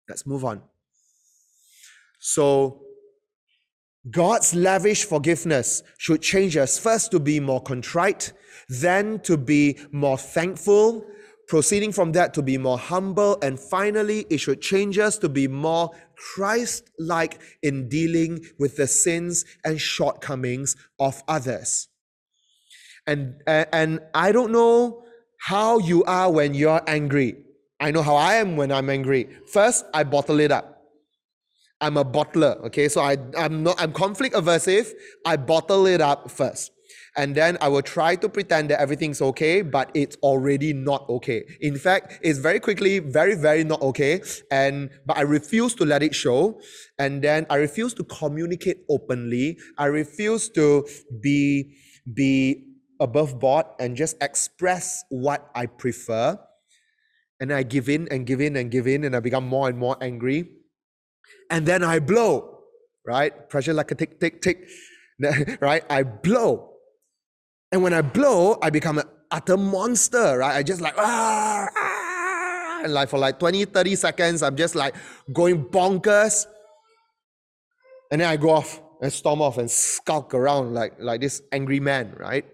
Let's 0.09 0.27
move 0.27 0.45
on. 0.45 0.63
So 2.19 2.83
God's 4.09 4.55
lavish 4.55 5.05
forgiveness 5.05 5.83
should 5.99 6.23
change 6.23 6.57
us 6.57 6.79
first 6.79 7.11
to 7.11 7.21
be 7.21 7.39
more 7.39 7.61
contrite, 7.61 8.33
then 8.69 9.21
to 9.21 9.37
be 9.37 9.79
more 9.93 10.17
thankful, 10.17 11.05
proceeding 11.49 11.93
from 11.93 12.13
that 12.13 12.33
to 12.35 12.43
be 12.43 12.57
more 12.57 12.79
humble, 12.79 13.37
and 13.43 13.59
finally, 13.59 14.25
it 14.31 14.39
should 14.39 14.63
change 14.63 14.99
us 14.99 15.19
to 15.19 15.29
be 15.29 15.49
more 15.49 15.91
Christ 16.15 16.91
like 16.99 17.41
in 17.63 17.89
dealing 17.89 18.47
with 18.59 18.77
the 18.77 18.87
sins 18.87 19.45
and 19.65 19.81
shortcomings 19.81 20.77
of 20.99 21.23
others. 21.27 21.89
And, 23.07 23.35
and 23.47 24.01
I 24.15 24.31
don't 24.31 24.53
know 24.53 25.03
how 25.41 25.79
you 25.79 26.05
are 26.05 26.31
when 26.31 26.55
you're 26.55 26.83
angry. 26.87 27.37
I 27.81 27.91
know 27.91 28.03
how 28.03 28.15
I 28.15 28.35
am 28.35 28.57
when 28.57 28.71
I'm 28.71 28.89
angry. 28.89 29.29
First, 29.53 29.85
I 29.93 30.05
bottle 30.05 30.39
it 30.39 30.53
up. 30.53 30.70
I'm 31.81 31.97
a 31.97 32.05
bottler, 32.05 32.63
okay? 32.67 32.89
So 32.89 33.01
I, 33.01 33.17
I'm 33.37 33.63
not 33.63 33.81
I'm 33.81 33.93
conflict 33.93 34.35
aversive. 34.35 34.93
I 35.25 35.37
bottle 35.37 35.87
it 35.87 36.01
up 36.01 36.31
first. 36.31 36.73
And 37.17 37.35
then 37.35 37.59
I 37.61 37.69
will 37.69 37.83
try 37.83 38.15
to 38.17 38.29
pretend 38.29 38.71
that 38.71 38.81
everything's 38.81 39.21
okay, 39.21 39.63
but 39.63 39.91
it's 39.95 40.17
already 40.23 40.73
not 40.73 41.09
okay. 41.09 41.45
In 41.61 41.77
fact, 41.77 42.21
it's 42.23 42.39
very 42.39 42.61
quickly 42.61 43.01
very, 43.01 43.35
very 43.35 43.65
not 43.65 43.83
okay. 43.83 44.23
And 44.51 44.91
but 45.07 45.17
I 45.17 45.23
refuse 45.23 45.75
to 45.77 45.85
let 45.85 46.03
it 46.03 46.15
show. 46.15 46.61
And 46.99 47.23
then 47.23 47.47
I 47.51 47.57
refuse 47.57 47.95
to 47.95 48.05
communicate 48.05 48.85
openly. 48.89 49.59
I 49.77 49.87
refuse 49.87 50.49
to 50.51 50.87
be 51.21 51.77
be 52.15 52.67
above 53.01 53.41
board 53.41 53.67
and 53.81 53.97
just 53.97 54.17
express 54.23 55.03
what 55.09 55.51
I 55.55 55.67
prefer. 55.67 56.39
And 57.41 57.53
I 57.53 57.63
give 57.63 57.89
in 57.89 58.07
and 58.11 58.27
give 58.27 58.41
in 58.41 58.55
and 58.57 58.71
give 58.71 58.87
in, 58.87 59.05
and 59.05 59.17
I 59.17 59.21
become 59.21 59.47
more 59.49 59.69
and 59.69 59.79
more 59.79 59.97
angry 60.03 60.60
and 61.51 61.67
then 61.67 61.83
I 61.83 61.99
blow, 61.99 62.61
right? 63.07 63.49
Pressure 63.49 63.75
like 63.75 63.91
a 63.91 63.95
tick, 63.95 64.21
tick, 64.21 64.41
tick, 64.41 64.69
right? 65.61 65.85
I 65.91 66.05
blow. 66.05 66.75
And 67.73 67.83
when 67.83 67.93
I 67.93 68.03
blow, 68.03 68.59
I 68.63 68.71
become 68.71 68.99
an 68.99 69.09
utter 69.31 69.57
monster, 69.57 70.39
right? 70.39 70.57
I 70.57 70.63
just 70.63 70.81
like, 70.81 70.95
ah, 70.97 71.69
ah, 71.77 72.81
and 72.85 72.95
like 72.95 73.09
for 73.09 73.19
like 73.19 73.39
20, 73.39 73.67
30 73.67 73.97
seconds, 73.97 74.43
I'm 74.43 74.57
just 74.57 74.75
like 74.75 74.95
going 75.33 75.65
bonkers. 75.67 76.47
And 78.11 78.21
then 78.21 78.29
I 78.29 78.37
go 78.37 78.51
off 78.51 78.81
and 79.01 79.13
storm 79.13 79.41
off 79.41 79.59
and 79.59 79.71
skulk 79.71 80.35
around 80.35 80.75
like, 80.75 80.95
like 80.99 81.21
this 81.21 81.43
angry 81.53 81.81
man, 81.81 82.15
right? 82.19 82.45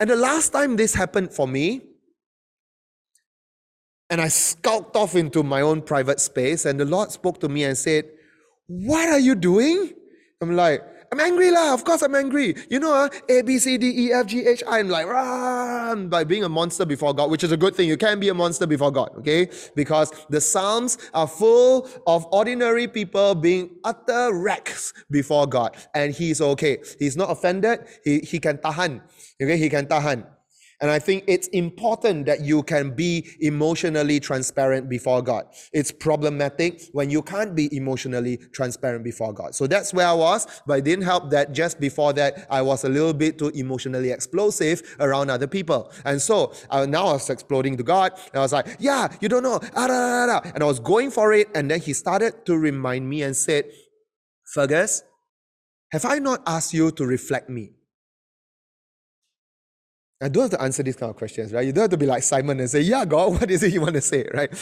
And 0.00 0.10
the 0.10 0.16
last 0.16 0.50
time 0.50 0.76
this 0.76 0.94
happened 0.94 1.32
for 1.32 1.48
me, 1.48 1.82
and 4.10 4.20
I 4.20 4.28
skulked 4.28 4.96
off 4.96 5.14
into 5.14 5.42
my 5.42 5.60
own 5.60 5.82
private 5.82 6.20
space, 6.20 6.64
and 6.64 6.80
the 6.80 6.84
Lord 6.84 7.10
spoke 7.12 7.40
to 7.40 7.48
me 7.48 7.64
and 7.64 7.76
said, 7.76 8.04
What 8.66 9.08
are 9.08 9.18
you 9.18 9.34
doing? 9.34 9.92
I'm 10.40 10.54
like, 10.54 10.82
I'm 11.10 11.20
angry 11.20 11.50
lah. 11.50 11.72
Of 11.72 11.84
course 11.84 12.02
I'm 12.02 12.14
angry. 12.14 12.54
You 12.68 12.80
know, 12.80 12.92
uh, 12.92 13.08
A, 13.30 13.42
B, 13.42 13.58
C, 13.58 13.78
D, 13.78 13.88
E, 13.88 14.12
F, 14.12 14.26
G, 14.26 14.46
H, 14.46 14.62
I. 14.68 14.78
I'm 14.78 14.88
like, 14.88 15.06
run 15.06 16.08
by 16.08 16.22
being 16.22 16.44
a 16.44 16.48
monster 16.48 16.84
before 16.84 17.14
God, 17.14 17.30
which 17.30 17.42
is 17.42 17.50
a 17.50 17.56
good 17.56 17.74
thing. 17.74 17.88
You 17.88 17.96
can 17.96 18.20
be 18.20 18.28
a 18.28 18.34
monster 18.34 18.66
before 18.66 18.90
God, 18.92 19.10
okay? 19.18 19.48
Because 19.74 20.12
the 20.28 20.40
Psalms 20.40 20.98
are 21.14 21.26
full 21.26 21.88
of 22.06 22.26
ordinary 22.30 22.86
people 22.86 23.34
being 23.34 23.70
utter 23.84 24.34
wrecks 24.34 24.92
before 25.10 25.46
God. 25.46 25.76
And 25.94 26.14
He's 26.14 26.40
okay. 26.40 26.78
He's 26.98 27.16
not 27.16 27.30
offended. 27.30 27.86
He, 28.04 28.20
he 28.20 28.38
can 28.38 28.58
tahan. 28.58 29.00
Okay, 29.42 29.56
He 29.56 29.70
can 29.70 29.86
tahan. 29.86 30.26
And 30.80 30.90
I 30.90 31.00
think 31.00 31.24
it's 31.26 31.48
important 31.48 32.26
that 32.26 32.42
you 32.42 32.62
can 32.62 32.94
be 32.94 33.28
emotionally 33.40 34.20
transparent 34.20 34.88
before 34.88 35.22
God. 35.22 35.46
It's 35.72 35.90
problematic 35.90 36.82
when 36.92 37.10
you 37.10 37.20
can't 37.20 37.54
be 37.54 37.74
emotionally 37.76 38.36
transparent 38.52 39.02
before 39.02 39.32
God. 39.32 39.56
So 39.56 39.66
that's 39.66 39.92
where 39.92 40.06
I 40.06 40.12
was, 40.12 40.46
but 40.66 40.78
it 40.78 40.84
didn't 40.84 41.04
help 41.04 41.30
that 41.30 41.52
just 41.52 41.80
before 41.80 42.12
that, 42.12 42.46
I 42.48 42.62
was 42.62 42.84
a 42.84 42.88
little 42.88 43.12
bit 43.12 43.38
too 43.38 43.48
emotionally 43.48 44.12
explosive 44.12 44.96
around 45.00 45.30
other 45.30 45.48
people. 45.48 45.90
And 46.04 46.22
so 46.22 46.52
uh, 46.70 46.86
now 46.86 47.08
I 47.08 47.12
was 47.14 47.28
exploding 47.28 47.76
to 47.76 47.82
God, 47.82 48.12
and 48.32 48.36
I 48.36 48.40
was 48.40 48.52
like, 48.52 48.76
Yeah, 48.78 49.08
you 49.20 49.28
don't 49.28 49.42
know. 49.42 49.60
Ah. 49.74 50.40
And 50.54 50.62
I 50.62 50.66
was 50.66 50.78
going 50.78 51.10
for 51.10 51.32
it, 51.32 51.48
and 51.54 51.70
then 51.70 51.80
He 51.80 51.92
started 51.92 52.46
to 52.46 52.56
remind 52.56 53.08
me 53.08 53.22
and 53.22 53.36
said, 53.36 53.64
Fergus, 54.54 55.02
have 55.90 56.04
I 56.04 56.18
not 56.18 56.42
asked 56.46 56.72
you 56.72 56.90
to 56.92 57.04
reflect 57.04 57.48
me? 57.48 57.72
I 60.20 60.28
don't 60.28 60.42
have 60.42 60.50
to 60.50 60.62
answer 60.62 60.82
these 60.82 60.96
kind 60.96 61.10
of 61.10 61.16
questions, 61.16 61.52
right? 61.52 61.64
You 61.64 61.72
don't 61.72 61.82
have 61.82 61.90
to 61.90 61.96
be 61.96 62.06
like 62.06 62.22
Simon 62.22 62.58
and 62.58 62.68
say, 62.68 62.80
Yeah, 62.80 63.04
God, 63.04 63.32
what 63.40 63.50
is 63.50 63.62
it 63.62 63.72
you 63.72 63.80
want 63.80 63.94
to 63.94 64.00
say, 64.00 64.26
right? 64.34 64.54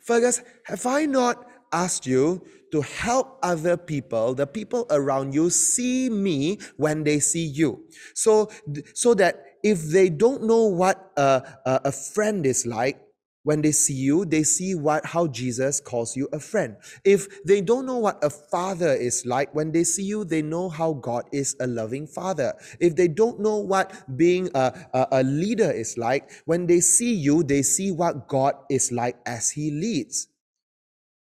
Fergus, 0.00 0.42
have 0.64 0.86
I 0.86 1.06
not 1.06 1.46
asked 1.72 2.06
you 2.06 2.42
to 2.72 2.80
help 2.82 3.38
other 3.42 3.76
people, 3.76 4.34
the 4.34 4.46
people 4.46 4.86
around 4.90 5.34
you, 5.34 5.50
see 5.50 6.08
me 6.08 6.58
when 6.76 7.02
they 7.02 7.18
see 7.18 7.44
you? 7.44 7.84
So, 8.14 8.50
so 8.94 9.14
that 9.14 9.44
if 9.64 9.82
they 9.82 10.08
don't 10.08 10.44
know 10.44 10.66
what 10.66 11.10
a, 11.16 11.42
a, 11.66 11.80
a 11.86 11.92
friend 11.92 12.46
is 12.46 12.64
like, 12.64 13.00
when 13.42 13.62
they 13.62 13.72
see 13.72 13.94
you, 13.94 14.24
they 14.24 14.42
see 14.42 14.74
what 14.74 15.06
how 15.06 15.26
Jesus 15.26 15.80
calls 15.80 16.16
you 16.16 16.28
a 16.32 16.38
friend. 16.38 16.76
If 17.04 17.42
they 17.44 17.60
don't 17.60 17.86
know 17.86 17.98
what 17.98 18.22
a 18.22 18.30
father 18.30 18.92
is 18.92 19.24
like, 19.24 19.54
when 19.54 19.72
they 19.72 19.84
see 19.84 20.02
you, 20.02 20.24
they 20.24 20.42
know 20.42 20.68
how 20.68 20.94
God 20.94 21.24
is 21.32 21.56
a 21.60 21.66
loving 21.66 22.06
father. 22.06 22.54
If 22.80 22.96
they 22.96 23.08
don't 23.08 23.40
know 23.40 23.56
what 23.56 23.92
being 24.16 24.50
a, 24.54 24.72
a, 24.92 25.06
a 25.12 25.22
leader 25.22 25.70
is 25.70 25.96
like, 25.96 26.30
when 26.44 26.66
they 26.66 26.80
see 26.80 27.14
you, 27.14 27.42
they 27.42 27.62
see 27.62 27.90
what 27.90 28.28
God 28.28 28.54
is 28.68 28.92
like 28.92 29.16
as 29.24 29.50
He 29.50 29.70
leads. 29.70 30.28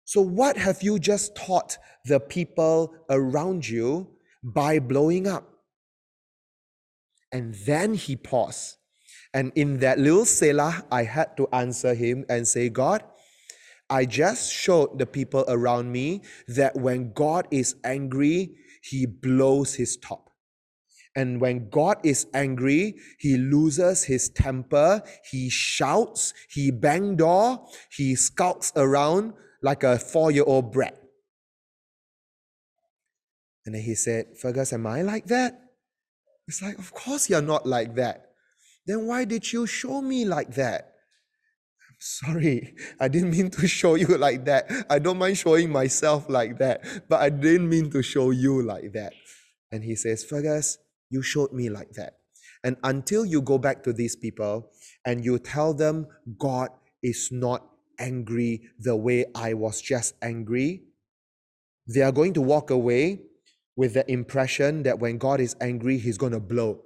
So, 0.05 0.21
what 0.21 0.59
have 0.59 0.83
you 0.83 0.99
just 0.99 1.35
taught 1.35 1.79
the 2.05 2.21
people 2.21 2.95
around 3.09 3.67
you 3.67 4.09
by 4.43 4.79
blowing 4.79 5.27
up? 5.27 5.49
And 7.33 7.55
then 7.67 7.95
he 7.95 8.15
paused 8.15 8.77
and 9.35 9.51
in 9.57 9.79
that 9.81 9.99
little 9.99 10.25
selah, 10.25 10.85
I 10.93 11.03
had 11.03 11.37
to 11.39 11.49
answer 11.53 11.93
him 11.93 12.25
and 12.29 12.47
say, 12.47 12.69
God, 12.69 13.03
I 13.91 14.07
just 14.07 14.53
showed 14.53 14.97
the 14.99 15.07
people 15.07 15.45
around 15.49 15.91
me 15.91 16.23
that 16.47 16.77
when 16.77 17.13
God 17.13 17.49
is 17.51 17.75
angry, 17.83 18.55
he 18.81 19.07
blows 19.07 19.75
his 19.75 19.97
top. 19.97 20.31
And 21.17 21.41
when 21.41 21.69
God 21.69 21.99
is 22.05 22.27
angry, 22.33 22.95
he 23.19 23.37
loses 23.37 24.05
his 24.05 24.29
temper, 24.29 25.03
he 25.31 25.51
shouts, 25.51 26.33
he 26.49 26.71
bang 26.71 27.17
door, 27.17 27.67
he 27.91 28.15
skulks 28.15 28.73
around 28.77 29.35
like 29.63 29.83
a 29.83 29.99
four 29.99 30.31
year 30.31 30.45
old 30.47 30.73
brat. 30.73 30.97
And 33.67 33.75
then 33.75 33.83
he 33.83 33.95
said, 33.97 34.37
Fergus, 34.41 34.73
am 34.73 34.87
I 34.87 35.03
like 35.03 35.27
that? 35.27 35.61
It's 36.47 36.63
like, 36.63 36.79
of 36.79 36.93
course 36.93 37.29
you're 37.29 37.43
not 37.43 37.67
like 37.67 37.97
that. 37.97 38.24
Then 38.87 39.07
why 39.07 39.25
did 39.25 39.53
you 39.53 39.67
show 39.67 40.03
me 40.03 40.25
like 40.25 40.55
that? 40.55 40.95
I'm 41.89 41.97
sorry, 41.99 42.75
I 43.01 43.09
didn't 43.09 43.31
mean 43.31 43.51
to 43.51 43.67
show 43.67 43.95
you 43.95 44.07
like 44.19 44.45
that. 44.45 44.71
I 44.91 44.99
don't 44.99 45.19
mind 45.19 45.39
showing 45.39 45.71
myself 45.71 46.29
like 46.29 46.59
that, 46.59 46.85
but 47.09 47.21
I 47.21 47.31
didn't 47.31 47.69
mean 47.69 47.91
to 47.91 48.03
show 48.03 48.31
you 48.31 48.63
like 48.63 48.93
that. 48.93 49.13
And 49.73 49.83
he 49.83 49.97
says, 49.97 50.25
Fergus, 50.25 50.79
you 51.11 51.23
showed 51.23 51.53
me 51.53 51.71
like 51.71 51.93
that. 51.93 52.19
And 52.63 52.77
until 52.83 53.27
you 53.27 53.43
go 53.43 53.59
back 53.59 53.83
to 53.85 53.93
these 53.93 54.17
people 54.17 54.71
and 55.05 55.25
you 55.25 55.39
tell 55.39 55.75
them 55.75 56.07
God 56.39 56.71
is 57.03 57.29
not 57.31 57.67
angry 57.99 58.63
the 58.79 58.97
way 58.97 59.27
I 59.35 59.55
was 59.55 59.81
just 59.81 60.15
angry, 60.23 60.83
they 61.87 62.01
are 62.01 62.13
going 62.13 62.33
to 62.35 62.41
walk 62.41 62.71
away 62.71 63.21
with 63.77 63.95
the 63.95 64.11
impression 64.11 64.83
that 64.85 64.99
when 64.99 65.19
God 65.19 65.41
is 65.41 65.55
angry, 65.61 65.99
he's 65.99 66.17
going 66.17 66.33
to 66.33 66.41
blow. 66.41 66.81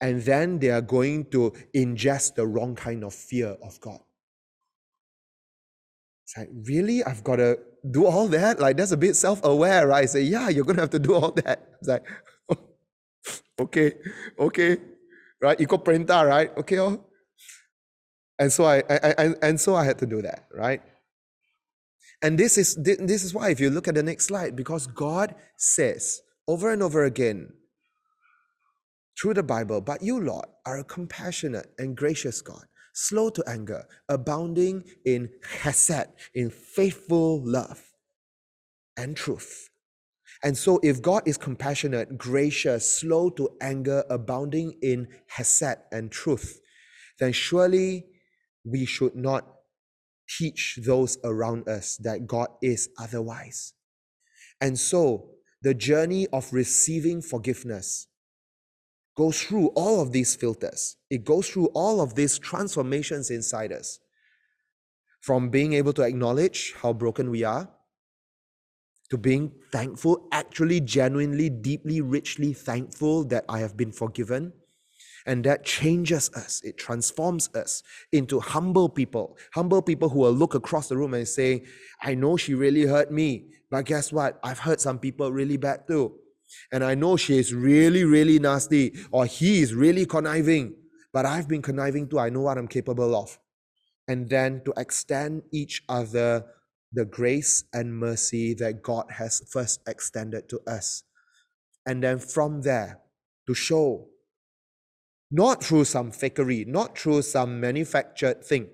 And 0.00 0.22
then 0.22 0.58
they 0.58 0.70
are 0.70 0.82
going 0.82 1.26
to 1.30 1.52
ingest 1.74 2.34
the 2.34 2.46
wrong 2.46 2.74
kind 2.74 3.04
of 3.04 3.14
fear 3.14 3.56
of 3.62 3.80
God. 3.80 4.00
It's 6.24 6.36
like, 6.36 6.50
really? 6.68 7.04
I've 7.04 7.24
got 7.24 7.36
to 7.36 7.58
do 7.90 8.06
all 8.06 8.28
that? 8.28 8.58
Like, 8.60 8.76
that's 8.76 8.92
a 8.92 8.96
bit 8.96 9.14
self 9.16 9.44
aware, 9.44 9.86
right? 9.86 10.02
I 10.02 10.06
say, 10.06 10.22
yeah, 10.22 10.48
you're 10.48 10.64
going 10.64 10.76
to 10.76 10.82
have 10.82 10.90
to 10.90 10.98
do 10.98 11.14
all 11.14 11.32
that. 11.32 11.68
It's 11.80 11.88
like, 11.88 12.04
okay, 13.60 13.92
okay, 14.38 14.78
right? 15.40 15.60
Eco 15.60 15.78
printer, 15.78 16.26
right? 16.26 16.50
Okay, 16.58 16.80
oh. 16.80 17.04
And 18.38 18.52
so 18.52 18.64
I, 18.64 18.82
I, 18.90 19.14
I, 19.18 19.34
and 19.42 19.60
so 19.60 19.74
I 19.76 19.84
had 19.84 19.98
to 20.00 20.06
do 20.06 20.20
that, 20.22 20.46
right? 20.54 20.82
And 22.22 22.38
this 22.38 22.58
is 22.58 22.74
this 22.76 23.24
is 23.24 23.34
why 23.34 23.50
if 23.50 23.60
you 23.60 23.70
look 23.70 23.88
at 23.88 23.94
the 23.94 24.02
next 24.02 24.26
slide, 24.26 24.56
because 24.56 24.86
God 24.86 25.34
says 25.56 26.20
over 26.48 26.72
and 26.72 26.82
over 26.82 27.04
again 27.04 27.52
through 29.20 29.34
the 29.34 29.42
Bible, 29.42 29.80
but 29.80 30.02
you, 30.02 30.20
Lord, 30.20 30.46
are 30.66 30.78
a 30.78 30.84
compassionate 30.84 31.72
and 31.78 31.96
gracious 31.96 32.42
God, 32.42 32.64
slow 32.92 33.30
to 33.30 33.44
anger, 33.48 33.84
abounding 34.08 34.84
in 35.04 35.30
chesed, 35.62 36.08
in 36.34 36.50
faithful 36.50 37.44
love 37.44 37.82
and 38.96 39.16
truth. 39.16 39.70
And 40.42 40.56
so, 40.56 40.80
if 40.82 41.00
God 41.00 41.22
is 41.26 41.38
compassionate, 41.38 42.18
gracious, 42.18 43.00
slow 43.00 43.30
to 43.30 43.48
anger, 43.60 44.04
abounding 44.10 44.74
in 44.82 45.08
chesed 45.34 45.78
and 45.90 46.10
truth, 46.12 46.60
then 47.18 47.32
surely 47.32 48.06
we 48.64 48.84
should 48.84 49.16
not 49.16 49.46
teach 50.28 50.78
those 50.84 51.16
around 51.24 51.68
us 51.68 51.96
that 51.98 52.26
God 52.26 52.48
is 52.62 52.90
otherwise. 52.98 53.72
And 54.60 54.78
so, 54.78 55.30
the 55.62 55.72
journey 55.74 56.26
of 56.32 56.52
receiving 56.52 57.22
forgiveness 57.22 58.08
goes 59.16 59.42
through 59.42 59.68
all 59.68 60.00
of 60.00 60.12
these 60.12 60.34
filters. 60.34 60.96
It 61.10 61.24
goes 61.24 61.48
through 61.48 61.66
all 61.68 62.00
of 62.00 62.14
these 62.14 62.38
transformations 62.38 63.30
inside 63.30 63.72
us. 63.72 63.98
From 65.20 65.50
being 65.50 65.72
able 65.72 65.92
to 65.94 66.02
acknowledge 66.02 66.74
how 66.80 66.92
broken 66.92 67.30
we 67.30 67.42
are, 67.42 67.68
to 69.10 69.18
being 69.18 69.52
thankful, 69.72 70.28
actually, 70.32 70.80
genuinely, 70.80 71.48
deeply, 71.48 72.00
richly 72.00 72.52
thankful 72.52 73.24
that 73.24 73.44
I 73.48 73.60
have 73.60 73.76
been 73.76 73.92
forgiven 73.92 74.52
and 75.26 75.44
that 75.44 75.64
changes 75.64 76.30
us. 76.34 76.62
It 76.64 76.78
transforms 76.78 77.50
us 77.54 77.82
into 78.12 78.38
humble 78.38 78.88
people. 78.88 79.36
Humble 79.54 79.82
people 79.82 80.08
who 80.08 80.20
will 80.20 80.32
look 80.32 80.54
across 80.54 80.88
the 80.88 80.96
room 80.96 81.14
and 81.14 81.26
say, 81.26 81.64
I 82.02 82.14
know 82.14 82.36
she 82.36 82.54
really 82.54 82.82
hurt 82.82 83.10
me, 83.10 83.46
but 83.70 83.84
guess 83.84 84.12
what? 84.12 84.38
I've 84.42 84.60
hurt 84.60 84.80
some 84.80 84.98
people 84.98 85.32
really 85.32 85.56
bad 85.56 85.86
too. 85.88 86.14
And 86.72 86.84
I 86.84 86.94
know 86.94 87.16
she 87.16 87.38
is 87.38 87.54
really, 87.54 88.04
really 88.04 88.38
nasty, 88.38 88.94
or 89.10 89.26
he 89.26 89.60
is 89.60 89.74
really 89.74 90.06
conniving, 90.06 90.74
but 91.12 91.26
I've 91.26 91.48
been 91.48 91.62
conniving 91.62 92.08
too. 92.08 92.18
I 92.18 92.30
know 92.30 92.42
what 92.42 92.58
I'm 92.58 92.68
capable 92.68 93.14
of. 93.14 93.38
And 94.08 94.28
then 94.28 94.62
to 94.64 94.72
extend 94.76 95.42
each 95.52 95.82
other 95.88 96.44
the 96.92 97.04
grace 97.04 97.64
and 97.72 97.98
mercy 97.98 98.54
that 98.54 98.82
God 98.82 99.06
has 99.10 99.42
first 99.50 99.80
extended 99.88 100.48
to 100.48 100.60
us. 100.66 101.02
And 101.84 102.02
then 102.02 102.18
from 102.18 102.62
there, 102.62 103.00
to 103.46 103.54
show 103.54 104.08
not 105.30 105.62
through 105.62 105.84
some 105.84 106.12
fakery, 106.12 106.66
not 106.66 106.98
through 106.98 107.22
some 107.22 107.60
manufactured 107.60 108.44
thing, 108.44 108.68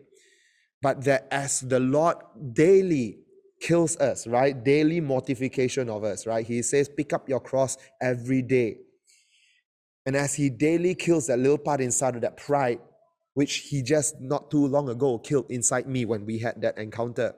but 0.80 1.04
that 1.04 1.26
as 1.30 1.60
the 1.60 1.80
Lord 1.80 2.16
daily 2.52 3.21
kills 3.62 3.96
us, 3.98 4.26
right? 4.26 4.64
Daily 4.64 5.00
mortification 5.00 5.88
of 5.88 6.02
us, 6.02 6.26
right? 6.26 6.44
He 6.44 6.62
says, 6.62 6.88
pick 6.88 7.12
up 7.12 7.28
your 7.28 7.40
cross 7.40 7.78
every 8.00 8.42
day. 8.42 8.78
And 10.04 10.16
as 10.16 10.34
he 10.34 10.50
daily 10.50 10.96
kills 10.96 11.28
that 11.28 11.38
little 11.38 11.58
part 11.58 11.80
inside 11.80 12.16
of 12.16 12.22
that 12.22 12.36
pride, 12.36 12.80
which 13.34 13.68
he 13.68 13.82
just 13.82 14.20
not 14.20 14.50
too 14.50 14.66
long 14.66 14.88
ago 14.88 15.18
killed 15.18 15.46
inside 15.48 15.86
me 15.86 16.04
when 16.04 16.26
we 16.26 16.38
had 16.40 16.60
that 16.60 16.76
encounter, 16.76 17.34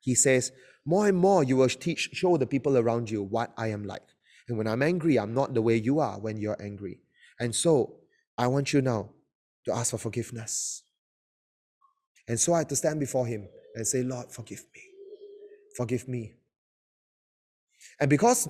he 0.00 0.14
says, 0.14 0.52
more 0.86 1.08
and 1.08 1.18
more 1.18 1.42
you 1.42 1.56
will 1.56 1.68
teach, 1.68 2.10
show 2.12 2.36
the 2.36 2.46
people 2.46 2.78
around 2.78 3.10
you 3.10 3.22
what 3.22 3.52
I 3.56 3.68
am 3.68 3.84
like. 3.84 4.04
And 4.48 4.56
when 4.56 4.68
I'm 4.68 4.82
angry, 4.82 5.18
I'm 5.18 5.34
not 5.34 5.52
the 5.52 5.62
way 5.62 5.76
you 5.76 5.98
are 5.98 6.20
when 6.20 6.36
you're 6.36 6.62
angry. 6.62 7.00
And 7.40 7.52
so 7.54 7.96
I 8.38 8.46
want 8.46 8.72
you 8.72 8.82
now 8.82 9.10
to 9.64 9.72
ask 9.72 9.90
for 9.90 9.98
forgiveness. 9.98 10.84
And 12.28 12.38
so 12.38 12.52
I 12.52 12.58
had 12.58 12.68
to 12.68 12.76
stand 12.76 13.00
before 13.00 13.26
him 13.26 13.48
and 13.74 13.84
say, 13.86 14.02
Lord, 14.02 14.30
forgive 14.30 14.64
me. 14.72 14.93
Forgive 15.76 16.08
me. 16.08 16.34
And 18.00 18.08
because 18.08 18.48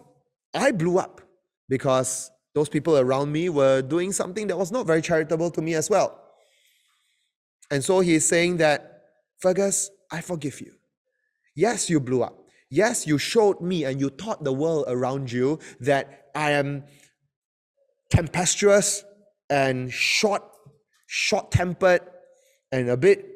I 0.52 0.70
blew 0.72 0.98
up, 0.98 1.20
because 1.68 2.30
those 2.54 2.68
people 2.68 2.98
around 2.98 3.32
me 3.32 3.48
were 3.48 3.82
doing 3.82 4.12
something 4.12 4.46
that 4.46 4.56
was 4.56 4.70
not 4.70 4.86
very 4.86 5.02
charitable 5.02 5.50
to 5.52 5.62
me 5.62 5.74
as 5.74 5.90
well. 5.90 6.20
And 7.70 7.82
so 7.82 8.00
he 8.00 8.14
is 8.14 8.28
saying 8.28 8.58
that, 8.58 9.02
Fergus, 9.38 9.90
I 10.12 10.20
forgive 10.20 10.60
you. 10.60 10.72
Yes, 11.56 11.90
you 11.90 12.00
blew 12.00 12.22
up. 12.22 12.38
Yes, 12.70 13.06
you 13.06 13.18
showed 13.18 13.60
me 13.60 13.84
and 13.84 14.00
you 14.00 14.10
taught 14.10 14.44
the 14.44 14.52
world 14.52 14.84
around 14.88 15.32
you 15.32 15.58
that 15.80 16.30
I 16.34 16.52
am 16.52 16.84
tempestuous, 18.10 19.04
and 19.50 19.92
short, 19.92 20.42
short 21.06 21.50
tempered 21.50 22.00
and 22.72 22.88
a 22.88 22.96
bit 22.96 23.26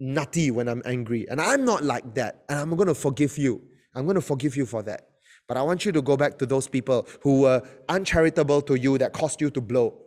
nutty 0.00 0.50
when 0.50 0.68
I'm 0.68 0.82
angry. 0.84 1.26
And 1.28 1.40
I'm 1.40 1.64
not 1.64 1.82
like 1.82 2.14
that. 2.14 2.44
And 2.48 2.58
I'm 2.58 2.76
going 2.76 2.88
to 2.88 2.94
forgive 2.94 3.38
you. 3.38 3.62
I'm 3.94 4.04
going 4.04 4.14
to 4.14 4.20
forgive 4.20 4.56
you 4.56 4.66
for 4.66 4.82
that. 4.84 5.08
But 5.46 5.56
I 5.56 5.62
want 5.62 5.84
you 5.84 5.92
to 5.92 6.02
go 6.02 6.16
back 6.16 6.38
to 6.38 6.46
those 6.46 6.68
people 6.68 7.06
who 7.22 7.42
were 7.42 7.62
uncharitable 7.88 8.62
to 8.62 8.78
you 8.78 8.98
that 8.98 9.12
caused 9.12 9.40
you 9.40 9.50
to 9.50 9.60
blow. 9.60 9.98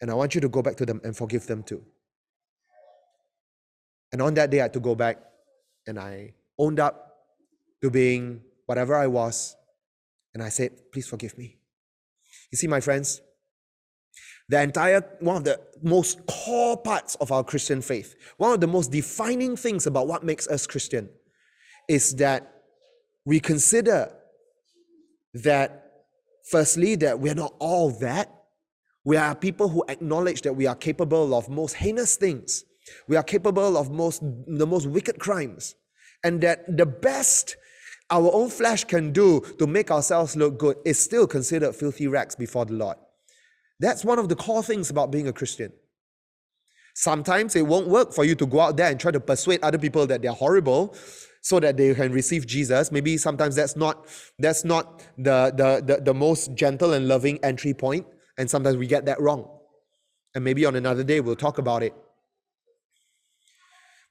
And 0.00 0.10
I 0.10 0.14
want 0.14 0.34
you 0.34 0.40
to 0.40 0.48
go 0.48 0.62
back 0.62 0.76
to 0.76 0.86
them 0.86 1.00
and 1.04 1.16
forgive 1.16 1.46
them 1.46 1.62
too. 1.62 1.84
And 4.12 4.22
on 4.22 4.34
that 4.34 4.50
day, 4.50 4.60
I 4.60 4.62
had 4.62 4.72
to 4.74 4.80
go 4.80 4.94
back 4.94 5.18
and 5.86 5.98
I 5.98 6.34
owned 6.58 6.80
up 6.80 7.16
to 7.82 7.90
being 7.90 8.42
whatever 8.66 8.94
I 8.94 9.06
was. 9.06 9.56
And 10.34 10.42
I 10.42 10.48
said, 10.48 10.70
please 10.92 11.08
forgive 11.08 11.36
me. 11.36 11.58
You 12.52 12.56
see, 12.56 12.66
my 12.66 12.80
friends, 12.80 13.20
the 14.50 14.60
entire 14.60 15.00
one 15.20 15.36
of 15.36 15.44
the 15.44 15.60
most 15.80 16.26
core 16.26 16.76
parts 16.76 17.14
of 17.20 17.30
our 17.30 17.44
Christian 17.44 17.80
faith, 17.80 18.16
one 18.36 18.52
of 18.52 18.60
the 18.60 18.66
most 18.66 18.90
defining 18.90 19.56
things 19.56 19.86
about 19.86 20.08
what 20.08 20.24
makes 20.24 20.48
us 20.48 20.66
Christian 20.66 21.08
is 21.88 22.16
that 22.16 22.52
we 23.24 23.38
consider 23.38 24.12
that 25.34 25.92
firstly 26.50 26.96
that 26.96 27.20
we're 27.20 27.36
not 27.36 27.54
all 27.60 27.90
that. 28.00 28.28
We 29.04 29.16
are 29.16 29.36
people 29.36 29.68
who 29.68 29.84
acknowledge 29.88 30.42
that 30.42 30.54
we 30.54 30.66
are 30.66 30.74
capable 30.74 31.32
of 31.32 31.48
most 31.48 31.74
heinous 31.74 32.16
things. 32.16 32.64
We 33.06 33.14
are 33.16 33.22
capable 33.22 33.76
of 33.76 33.92
most 33.92 34.20
the 34.20 34.66
most 34.66 34.86
wicked 34.88 35.20
crimes. 35.20 35.76
And 36.24 36.40
that 36.40 36.76
the 36.76 36.86
best 36.86 37.56
our 38.10 38.30
own 38.34 38.50
flesh 38.50 38.82
can 38.82 39.12
do 39.12 39.42
to 39.60 39.68
make 39.68 39.92
ourselves 39.92 40.34
look 40.34 40.58
good 40.58 40.76
is 40.84 40.98
still 40.98 41.28
considered 41.28 41.76
filthy 41.76 42.08
rags 42.08 42.34
before 42.34 42.64
the 42.64 42.74
Lord. 42.74 42.96
That's 43.80 44.04
one 44.04 44.18
of 44.18 44.28
the 44.28 44.36
core 44.36 44.62
things 44.62 44.90
about 44.90 45.10
being 45.10 45.26
a 45.26 45.32
Christian. 45.32 45.72
Sometimes 46.94 47.56
it 47.56 47.66
won't 47.66 47.88
work 47.88 48.12
for 48.12 48.24
you 48.24 48.34
to 48.34 48.46
go 48.46 48.60
out 48.60 48.76
there 48.76 48.90
and 48.90 49.00
try 49.00 49.10
to 49.10 49.20
persuade 49.20 49.60
other 49.62 49.78
people 49.78 50.06
that 50.06 50.20
they're 50.20 50.32
horrible 50.32 50.94
so 51.40 51.58
that 51.58 51.78
they 51.78 51.94
can 51.94 52.12
receive 52.12 52.46
Jesus. 52.46 52.92
Maybe 52.92 53.16
sometimes 53.16 53.56
that's 53.56 53.76
not 53.76 54.06
that's 54.38 54.64
not 54.64 55.00
the, 55.16 55.52
the, 55.56 55.82
the, 55.94 56.02
the 56.02 56.14
most 56.14 56.54
gentle 56.54 56.92
and 56.92 57.08
loving 57.08 57.42
entry 57.42 57.72
point, 57.72 58.06
and 58.36 58.50
sometimes 58.50 58.76
we 58.76 58.86
get 58.86 59.06
that 59.06 59.18
wrong. 59.20 59.48
And 60.34 60.44
maybe 60.44 60.66
on 60.66 60.76
another 60.76 61.02
day 61.02 61.20
we'll 61.20 61.36
talk 61.36 61.56
about 61.58 61.82
it. 61.82 61.94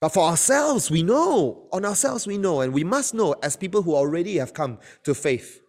But 0.01 0.09
for 0.09 0.24
ourselves, 0.24 0.89
we 0.89 1.03
know, 1.03 1.67
on 1.72 1.86
ourselves, 1.86 2.26
we 2.26 2.38
know, 2.38 2.61
and 2.61 2.74
we 2.74 2.84
must 2.84 3.13
know 3.13 3.36
as 3.43 3.55
people 3.57 3.84
who 3.84 3.93
already 3.95 4.38
have 4.38 4.53
come 4.53 4.80
to 5.03 5.13
faith. 5.13 5.61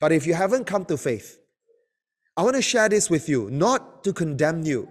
But 0.00 0.10
if 0.12 0.26
you 0.26 0.34
haven't 0.34 0.66
come 0.66 0.84
to 0.86 0.98
faith, 0.98 1.38
I 2.36 2.42
want 2.42 2.56
to 2.56 2.62
share 2.62 2.88
this 2.88 3.10
with 3.10 3.28
you, 3.28 3.50
not 3.50 4.04
to 4.04 4.12
condemn 4.12 4.62
you, 4.62 4.88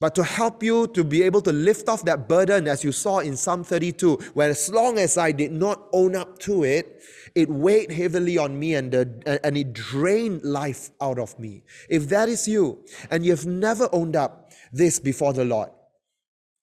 but 0.00 0.14
to 0.16 0.24
help 0.24 0.62
you 0.62 0.88
to 0.88 1.04
be 1.04 1.22
able 1.22 1.40
to 1.42 1.52
lift 1.52 1.88
off 1.88 2.04
that 2.04 2.28
burden 2.28 2.68
as 2.68 2.84
you 2.84 2.92
saw 2.92 3.20
in 3.20 3.36
Psalm 3.36 3.64
32, 3.64 4.16
where 4.34 4.50
as 4.50 4.68
long 4.70 4.98
as 4.98 5.16
I 5.16 5.32
did 5.32 5.52
not 5.52 5.88
own 5.92 6.14
up 6.14 6.38
to 6.40 6.64
it, 6.64 7.00
it 7.34 7.48
weighed 7.48 7.90
heavily 7.90 8.36
on 8.36 8.58
me 8.58 8.74
and, 8.74 8.92
the, 8.92 9.40
and 9.42 9.56
it 9.56 9.72
drained 9.72 10.42
life 10.42 10.90
out 11.00 11.18
of 11.18 11.38
me. 11.38 11.62
If 11.88 12.08
that 12.08 12.28
is 12.28 12.46
you, 12.46 12.84
and 13.10 13.24
you've 13.24 13.46
never 13.46 13.88
owned 13.92 14.16
up 14.16 14.52
this 14.72 14.98
before 14.98 15.32
the 15.32 15.44
Lord, 15.44 15.70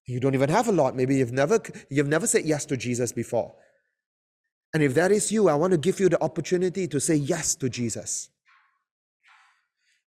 you 0.05 0.19
don't 0.19 0.35
even 0.35 0.49
have 0.49 0.67
a 0.67 0.71
lot. 0.71 0.95
Maybe 0.95 1.15
you've 1.15 1.31
never 1.31 1.59
you've 1.89 2.07
never 2.07 2.27
said 2.27 2.45
yes 2.45 2.65
to 2.65 2.77
Jesus 2.77 3.13
before. 3.13 3.55
And 4.73 4.83
if 4.83 4.93
that 4.95 5.11
is 5.11 5.31
you, 5.31 5.47
I 5.47 5.53
want 5.55 5.71
to 5.71 5.77
give 5.77 5.99
you 5.99 6.09
the 6.09 6.21
opportunity 6.21 6.87
to 6.87 6.99
say 6.99 7.15
yes 7.15 7.55
to 7.55 7.69
Jesus. 7.69 8.29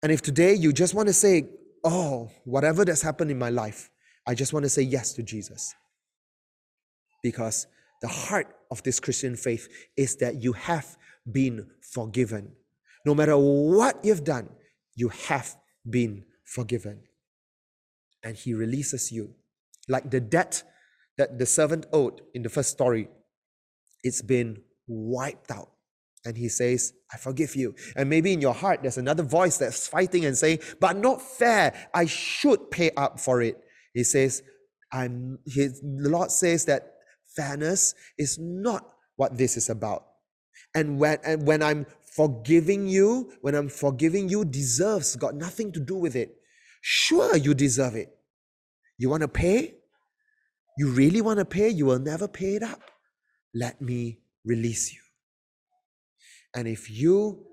And 0.06 0.12
if 0.12 0.22
today 0.22 0.54
you 0.54 0.72
just 0.72 0.94
want 0.94 1.08
to 1.08 1.14
say, 1.14 1.50
oh, 1.84 2.30
whatever 2.44 2.86
that's 2.86 3.02
happened 3.02 3.32
in 3.32 3.40
my 3.40 3.50
life, 3.50 3.90
I 4.28 4.36
just 4.36 4.54
want 4.54 4.64
to 4.64 4.70
say 4.70 4.84
yes 4.84 5.14
to 5.14 5.24
Jesus. 5.24 5.74
Because 7.24 7.66
the 8.04 8.08
heart 8.08 8.56
of 8.70 8.84
this 8.84 9.00
Christian 9.00 9.36
faith 9.36 9.68
is 9.98 10.18
that 10.18 10.44
you 10.44 10.54
have 10.54 10.96
been 11.32 11.72
forgiven. 11.82 12.52
No 13.04 13.16
matter 13.16 13.36
what 13.36 13.98
you've 14.06 14.24
done, 14.24 14.50
you 14.94 15.10
have 15.10 15.56
been 15.90 16.26
forgiven. 16.44 17.02
And 18.24 18.36
he 18.36 18.54
releases 18.54 19.12
you. 19.12 19.34
Like 19.88 20.12
the 20.12 20.20
debt 20.20 20.62
that 21.18 21.40
the 21.40 21.48
servant 21.48 21.88
owed 21.92 22.22
in 22.36 22.44
the 22.44 22.50
first 22.50 22.70
story, 22.70 23.10
it's 24.04 24.22
been 24.22 24.62
wiped 24.86 25.50
out. 25.50 25.72
And 26.26 26.36
he 26.36 26.50
says, 26.50 26.94
I 27.14 27.18
forgive 27.18 27.56
you. 27.56 27.76
And 27.96 28.10
maybe 28.10 28.34
in 28.34 28.42
your 28.42 28.54
heart, 28.54 28.82
there's 28.82 28.98
another 28.98 29.24
voice 29.24 29.58
that's 29.58 29.88
fighting 29.88 30.26
and 30.26 30.36
saying, 30.36 30.60
but 30.82 30.98
not 30.98 31.22
fair. 31.22 31.88
I 31.94 32.06
should 32.08 32.72
pay 32.72 32.92
up 32.98 33.20
for 33.20 33.44
it. 33.44 33.58
He 33.94 34.04
says, 34.04 34.42
I'm, 34.92 35.38
his, 35.46 35.80
the 35.82 36.10
Lord 36.10 36.32
says 36.32 36.66
that 36.66 36.94
fairness 37.36 37.94
is 38.18 38.40
not 38.40 38.88
what 39.18 39.38
this 39.38 39.56
is 39.56 39.70
about. 39.70 40.06
And 40.74 41.00
when, 41.00 41.20
and 41.24 41.46
when 41.46 41.62
I'm 41.62 41.86
forgiving 42.16 42.88
you, 42.88 43.32
when 43.42 43.54
I'm 43.56 43.70
forgiving 43.70 44.28
you, 44.28 44.44
deserves 44.44 45.16
got 45.16 45.36
nothing 45.36 45.72
to 45.74 45.80
do 45.80 45.96
with 45.96 46.16
it. 46.16 46.36
Sure, 46.82 47.38
you 47.38 47.54
deserve 47.54 47.96
it. 47.96 48.10
You 48.98 49.10
want 49.10 49.22
to 49.22 49.28
pay? 49.28 49.76
You 50.78 50.92
really 50.92 51.22
want 51.22 51.40
to 51.40 51.46
pay? 51.46 51.70
You 51.70 51.86
will 51.86 52.00
never 52.00 52.28
pay 52.28 52.56
it 52.56 52.64
up. 52.64 52.82
Let 53.54 53.82
me 53.82 54.20
release 54.44 54.94
you. 54.94 55.05
And 56.56 56.68
if 56.68 56.90
you 56.90 57.46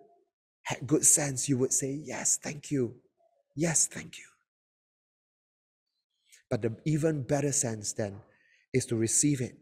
had 0.63 0.87
good 0.87 1.05
sense, 1.05 1.49
you 1.49 1.59
would 1.59 1.73
say, 1.73 2.01
Yes, 2.05 2.39
thank 2.43 2.71
you. 2.71 2.95
Yes, 3.57 3.87
thank 3.89 4.17
you. 4.17 4.25
But 6.49 6.63
the 6.63 6.77
even 6.87 7.23
better 7.23 7.53
sense 7.53 7.93
then 7.93 8.21
is 8.73 8.87
to 8.87 8.97
receive 8.97 9.41
it 9.41 9.57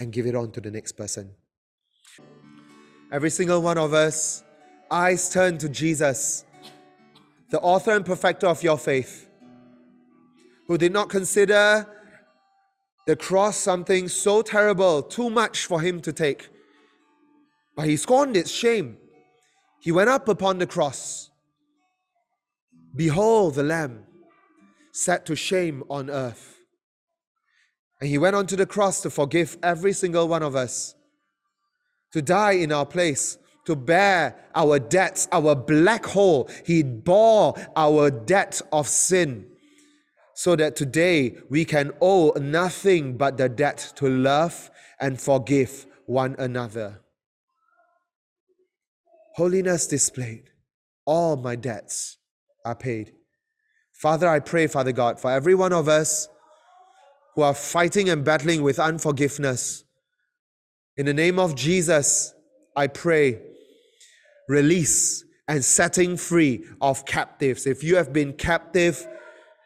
and 0.00 0.12
give 0.12 0.26
it 0.26 0.34
on 0.34 0.52
to 0.52 0.60
the 0.60 0.70
next 0.70 0.92
person. 0.92 1.30
Every 3.10 3.30
single 3.30 3.62
one 3.62 3.78
of 3.78 3.94
us, 3.94 4.44
eyes 4.90 5.30
turn 5.30 5.58
to 5.58 5.68
Jesus, 5.68 6.44
the 7.50 7.60
author 7.60 7.92
and 7.92 8.04
perfecter 8.04 8.46
of 8.46 8.62
your 8.62 8.76
faith, 8.76 9.28
who 10.66 10.76
did 10.76 10.92
not 10.92 11.08
consider 11.08 11.86
the 13.06 13.16
cross 13.16 13.56
something 13.56 14.06
so 14.08 14.42
terrible, 14.42 15.02
too 15.02 15.30
much 15.30 15.64
for 15.64 15.80
him 15.80 16.00
to 16.02 16.12
take. 16.12 16.50
But 17.78 17.86
he 17.86 17.96
scorned 17.96 18.36
its 18.36 18.50
shame. 18.50 18.96
He 19.78 19.92
went 19.92 20.10
up 20.10 20.26
upon 20.26 20.58
the 20.58 20.66
cross. 20.66 21.30
Behold 22.96 23.54
the 23.54 23.62
Lamb 23.62 24.04
set 24.90 25.24
to 25.26 25.36
shame 25.36 25.84
on 25.88 26.10
earth. 26.10 26.58
And 28.00 28.10
he 28.10 28.18
went 28.18 28.34
onto 28.34 28.56
the 28.56 28.66
cross 28.66 29.00
to 29.02 29.10
forgive 29.10 29.56
every 29.62 29.92
single 29.92 30.26
one 30.26 30.42
of 30.42 30.56
us 30.56 30.96
to 32.10 32.20
die 32.20 32.54
in 32.54 32.72
our 32.72 32.84
place, 32.84 33.38
to 33.66 33.76
bear 33.76 34.34
our 34.56 34.80
debts, 34.80 35.28
our 35.30 35.54
black 35.54 36.04
hole. 36.04 36.50
He 36.66 36.82
bore 36.82 37.54
our 37.76 38.10
debt 38.10 38.60
of 38.72 38.88
sin 38.88 39.46
so 40.34 40.56
that 40.56 40.74
today 40.74 41.36
we 41.48 41.64
can 41.64 41.92
owe 42.00 42.32
nothing 42.40 43.16
but 43.16 43.36
the 43.36 43.48
debt 43.48 43.92
to 43.96 44.08
love 44.08 44.68
and 44.98 45.20
forgive 45.20 45.86
one 46.06 46.34
another. 46.40 47.02
Holiness 49.38 49.86
displayed, 49.86 50.50
all 51.06 51.36
my 51.36 51.54
debts 51.54 52.18
are 52.64 52.74
paid. 52.74 53.12
Father, 53.92 54.26
I 54.26 54.40
pray, 54.40 54.66
Father 54.66 54.90
God, 54.90 55.20
for 55.20 55.30
every 55.30 55.54
one 55.54 55.72
of 55.72 55.88
us 55.88 56.26
who 57.36 57.42
are 57.42 57.54
fighting 57.54 58.08
and 58.08 58.24
battling 58.24 58.64
with 58.64 58.80
unforgiveness 58.80 59.84
in 60.96 61.06
the 61.06 61.14
name 61.14 61.38
of 61.38 61.54
Jesus, 61.54 62.34
I 62.74 62.88
pray 62.88 63.40
release 64.48 65.24
and 65.46 65.64
setting 65.64 66.16
free 66.16 66.64
of 66.80 67.04
captives. 67.04 67.64
If 67.64 67.84
you 67.84 67.94
have 67.94 68.12
been 68.12 68.32
captive 68.32 69.06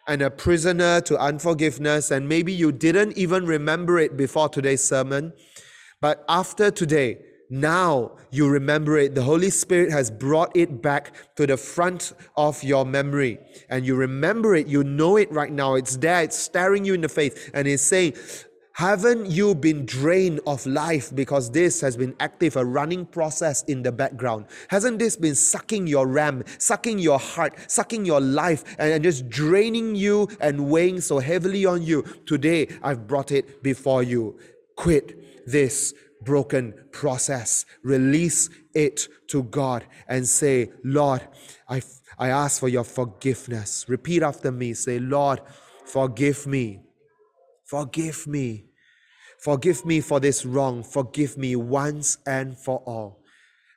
and 0.06 0.20
a 0.20 0.30
prisoner 0.30 1.00
to 1.00 1.18
unforgiveness, 1.18 2.10
and 2.10 2.28
maybe 2.28 2.52
you 2.52 2.72
didn't 2.72 3.16
even 3.16 3.46
remember 3.46 3.98
it 3.98 4.18
before 4.18 4.50
today's 4.50 4.84
sermon, 4.84 5.32
but 6.02 6.26
after 6.28 6.70
today, 6.70 7.20
now 7.52 8.12
you 8.30 8.48
remember 8.48 8.96
it. 8.96 9.14
The 9.14 9.22
Holy 9.22 9.50
Spirit 9.50 9.92
has 9.92 10.10
brought 10.10 10.56
it 10.56 10.80
back 10.80 11.36
to 11.36 11.46
the 11.46 11.58
front 11.58 12.14
of 12.34 12.64
your 12.64 12.86
memory. 12.86 13.38
And 13.68 13.84
you 13.84 13.94
remember 13.94 14.54
it. 14.54 14.66
You 14.66 14.82
know 14.82 15.18
it 15.18 15.30
right 15.30 15.52
now. 15.52 15.74
It's 15.74 15.98
there. 15.98 16.22
It's 16.22 16.38
staring 16.38 16.86
you 16.86 16.94
in 16.94 17.02
the 17.02 17.10
face. 17.10 17.50
And 17.52 17.68
it's 17.68 17.82
saying, 17.82 18.14
haven't 18.72 19.26
you 19.26 19.54
been 19.54 19.84
drained 19.84 20.40
of 20.46 20.64
life 20.64 21.14
because 21.14 21.50
this 21.50 21.82
has 21.82 21.94
been 21.94 22.16
active, 22.20 22.56
a 22.56 22.64
running 22.64 23.04
process 23.04 23.62
in 23.64 23.82
the 23.82 23.92
background? 23.92 24.46
Hasn't 24.68 24.98
this 24.98 25.16
been 25.16 25.34
sucking 25.34 25.86
your 25.86 26.06
ram, 26.06 26.44
sucking 26.56 27.00
your 27.00 27.18
heart, 27.18 27.54
sucking 27.70 28.06
your 28.06 28.22
life, 28.22 28.64
and 28.78 29.04
just 29.04 29.28
draining 29.28 29.94
you 29.94 30.26
and 30.40 30.70
weighing 30.70 31.02
so 31.02 31.18
heavily 31.18 31.66
on 31.66 31.82
you? 31.82 32.02
Today, 32.24 32.68
I've 32.82 33.06
brought 33.06 33.30
it 33.30 33.62
before 33.62 34.02
you. 34.02 34.38
Quit 34.74 35.46
this 35.46 35.92
broken 36.24 36.74
process. 36.92 37.64
Release 37.82 38.50
it 38.74 39.08
to 39.28 39.42
God 39.44 39.84
and 40.08 40.26
say, 40.26 40.70
Lord, 40.84 41.26
I, 41.68 41.82
I 42.18 42.28
ask 42.28 42.60
for 42.60 42.68
your 42.68 42.84
forgiveness. 42.84 43.86
Repeat 43.88 44.22
after 44.22 44.52
me. 44.52 44.74
Say, 44.74 44.98
Lord, 44.98 45.40
forgive 45.84 46.46
me 46.46 46.82
Forgive 47.72 48.26
me. 48.26 48.66
Forgive 49.38 49.86
me 49.86 50.02
for 50.02 50.20
this 50.20 50.44
wrong. 50.44 50.82
Forgive 50.82 51.38
me 51.38 51.56
once 51.56 52.18
and 52.26 52.54
for 52.58 52.82
all. 52.84 53.24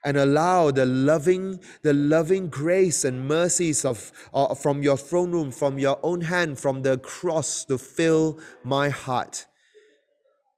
And 0.03 0.17
allow 0.17 0.69
the 0.69 0.85
loving, 0.85 1.61
the 1.81 1.93
loving 1.93 2.49
grace 2.49 3.05
and 3.05 3.25
mercies 3.25 3.85
of 3.85 4.11
uh, 4.33 4.53
from 4.53 4.83
your 4.83 4.97
throne 4.97 5.31
room, 5.31 5.49
from 5.49 5.79
your 5.79 5.97
own 6.03 6.19
hand, 6.19 6.59
from 6.59 6.81
the 6.81 6.97
cross 6.97 7.63
to 7.65 7.77
fill 7.77 8.37
my 8.65 8.89
heart 8.89 9.45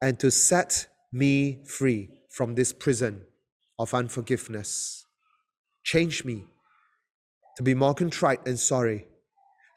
and 0.02 0.18
to 0.20 0.32
set 0.32 0.88
me 1.12 1.64
free 1.66 2.10
from 2.30 2.56
this 2.56 2.74
prison 2.74 3.24
of 3.80 3.94
unforgiveness. 3.94 5.06
Change 5.84 6.26
me 6.26 6.46
to 7.56 7.64
be 7.64 7.74
more 7.74 7.94
contrite 7.94 8.46
and 8.46 8.60
sorry. 8.60 9.08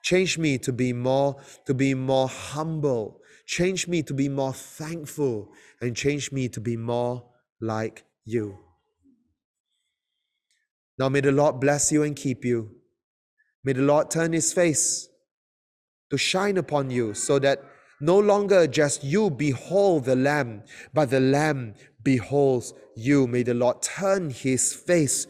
Change 0.03 0.39
me 0.39 0.59
to 0.59 0.73
be 0.73 0.93
more 0.93 1.37
to 1.67 1.75
be 1.75 1.95
more 1.95 2.29
humble 2.29 3.21
Change 3.51 3.89
me 3.89 4.01
to 4.05 4.15
be 4.15 4.29
more 4.29 4.53
thankful 4.53 5.51
and 5.81 5.97
change 5.97 6.31
me 6.31 6.49
to 6.51 6.61
be 6.61 6.77
more 6.77 7.25
like 7.61 8.05
you. 8.25 8.57
Now 10.97 11.09
may 11.09 11.21
the 11.21 11.33
Lord 11.33 11.59
bless 11.59 11.91
you 11.91 12.05
and 12.05 12.15
keep 12.15 12.45
you. 12.45 12.71
May 13.65 13.73
the 13.73 13.83
Lord 13.83 14.09
turn 14.09 14.35
his 14.35 14.53
face 14.53 15.09
to 16.11 16.17
shine 16.17 16.59
upon 16.59 16.91
you 16.91 17.13
so 17.13 17.41
that 17.41 17.65
no 18.01 18.19
longer 18.19 18.67
just 18.67 19.05
you 19.05 19.31
behold 19.31 20.05
the 20.05 20.17
Lamb, 20.17 20.63
but 20.93 21.11
the 21.11 21.21
Lamb 21.21 21.75
beholds 22.03 22.75
you. 22.97 23.27
May 23.27 23.43
the 23.43 23.55
Lord 23.55 23.83
turn 23.83 24.31
his 24.31 24.73
face 24.73 25.27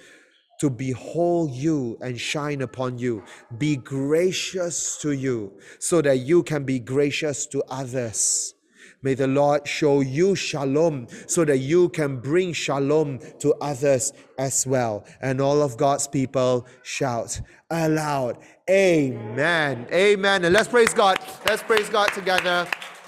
to 0.60 0.68
behold 0.68 1.50
you 1.52 1.96
and 2.02 2.20
shine 2.20 2.60
upon 2.60 2.98
you, 2.98 3.24
be 3.56 3.76
gracious 3.76 4.98
to 4.98 5.12
you, 5.12 5.52
so 5.78 6.02
that 6.02 6.18
you 6.18 6.42
can 6.42 6.64
be 6.64 6.78
gracious 6.78 7.46
to 7.46 7.62
others. 7.68 8.54
May 9.02 9.14
the 9.14 9.26
Lord 9.26 9.66
show 9.66 10.00
you 10.00 10.36
shalom 10.36 11.06
so 11.26 11.46
that 11.46 11.56
you 11.56 11.88
can 11.88 12.20
bring 12.20 12.52
shalom 12.52 13.18
to 13.38 13.54
others 13.54 14.12
as 14.38 14.66
well. 14.66 15.06
And 15.22 15.40
all 15.40 15.62
of 15.62 15.78
God's 15.78 16.06
people 16.06 16.66
shout 16.82 17.40
aloud, 17.70 18.36
Amen. 18.70 19.86
Amen. 19.92 20.44
And 20.44 20.54
let's 20.54 20.68
praise 20.68 20.94
God. 20.94 21.18
Let's 21.44 21.62
praise 21.62 21.88
God 21.88 22.12
together. 22.12 22.68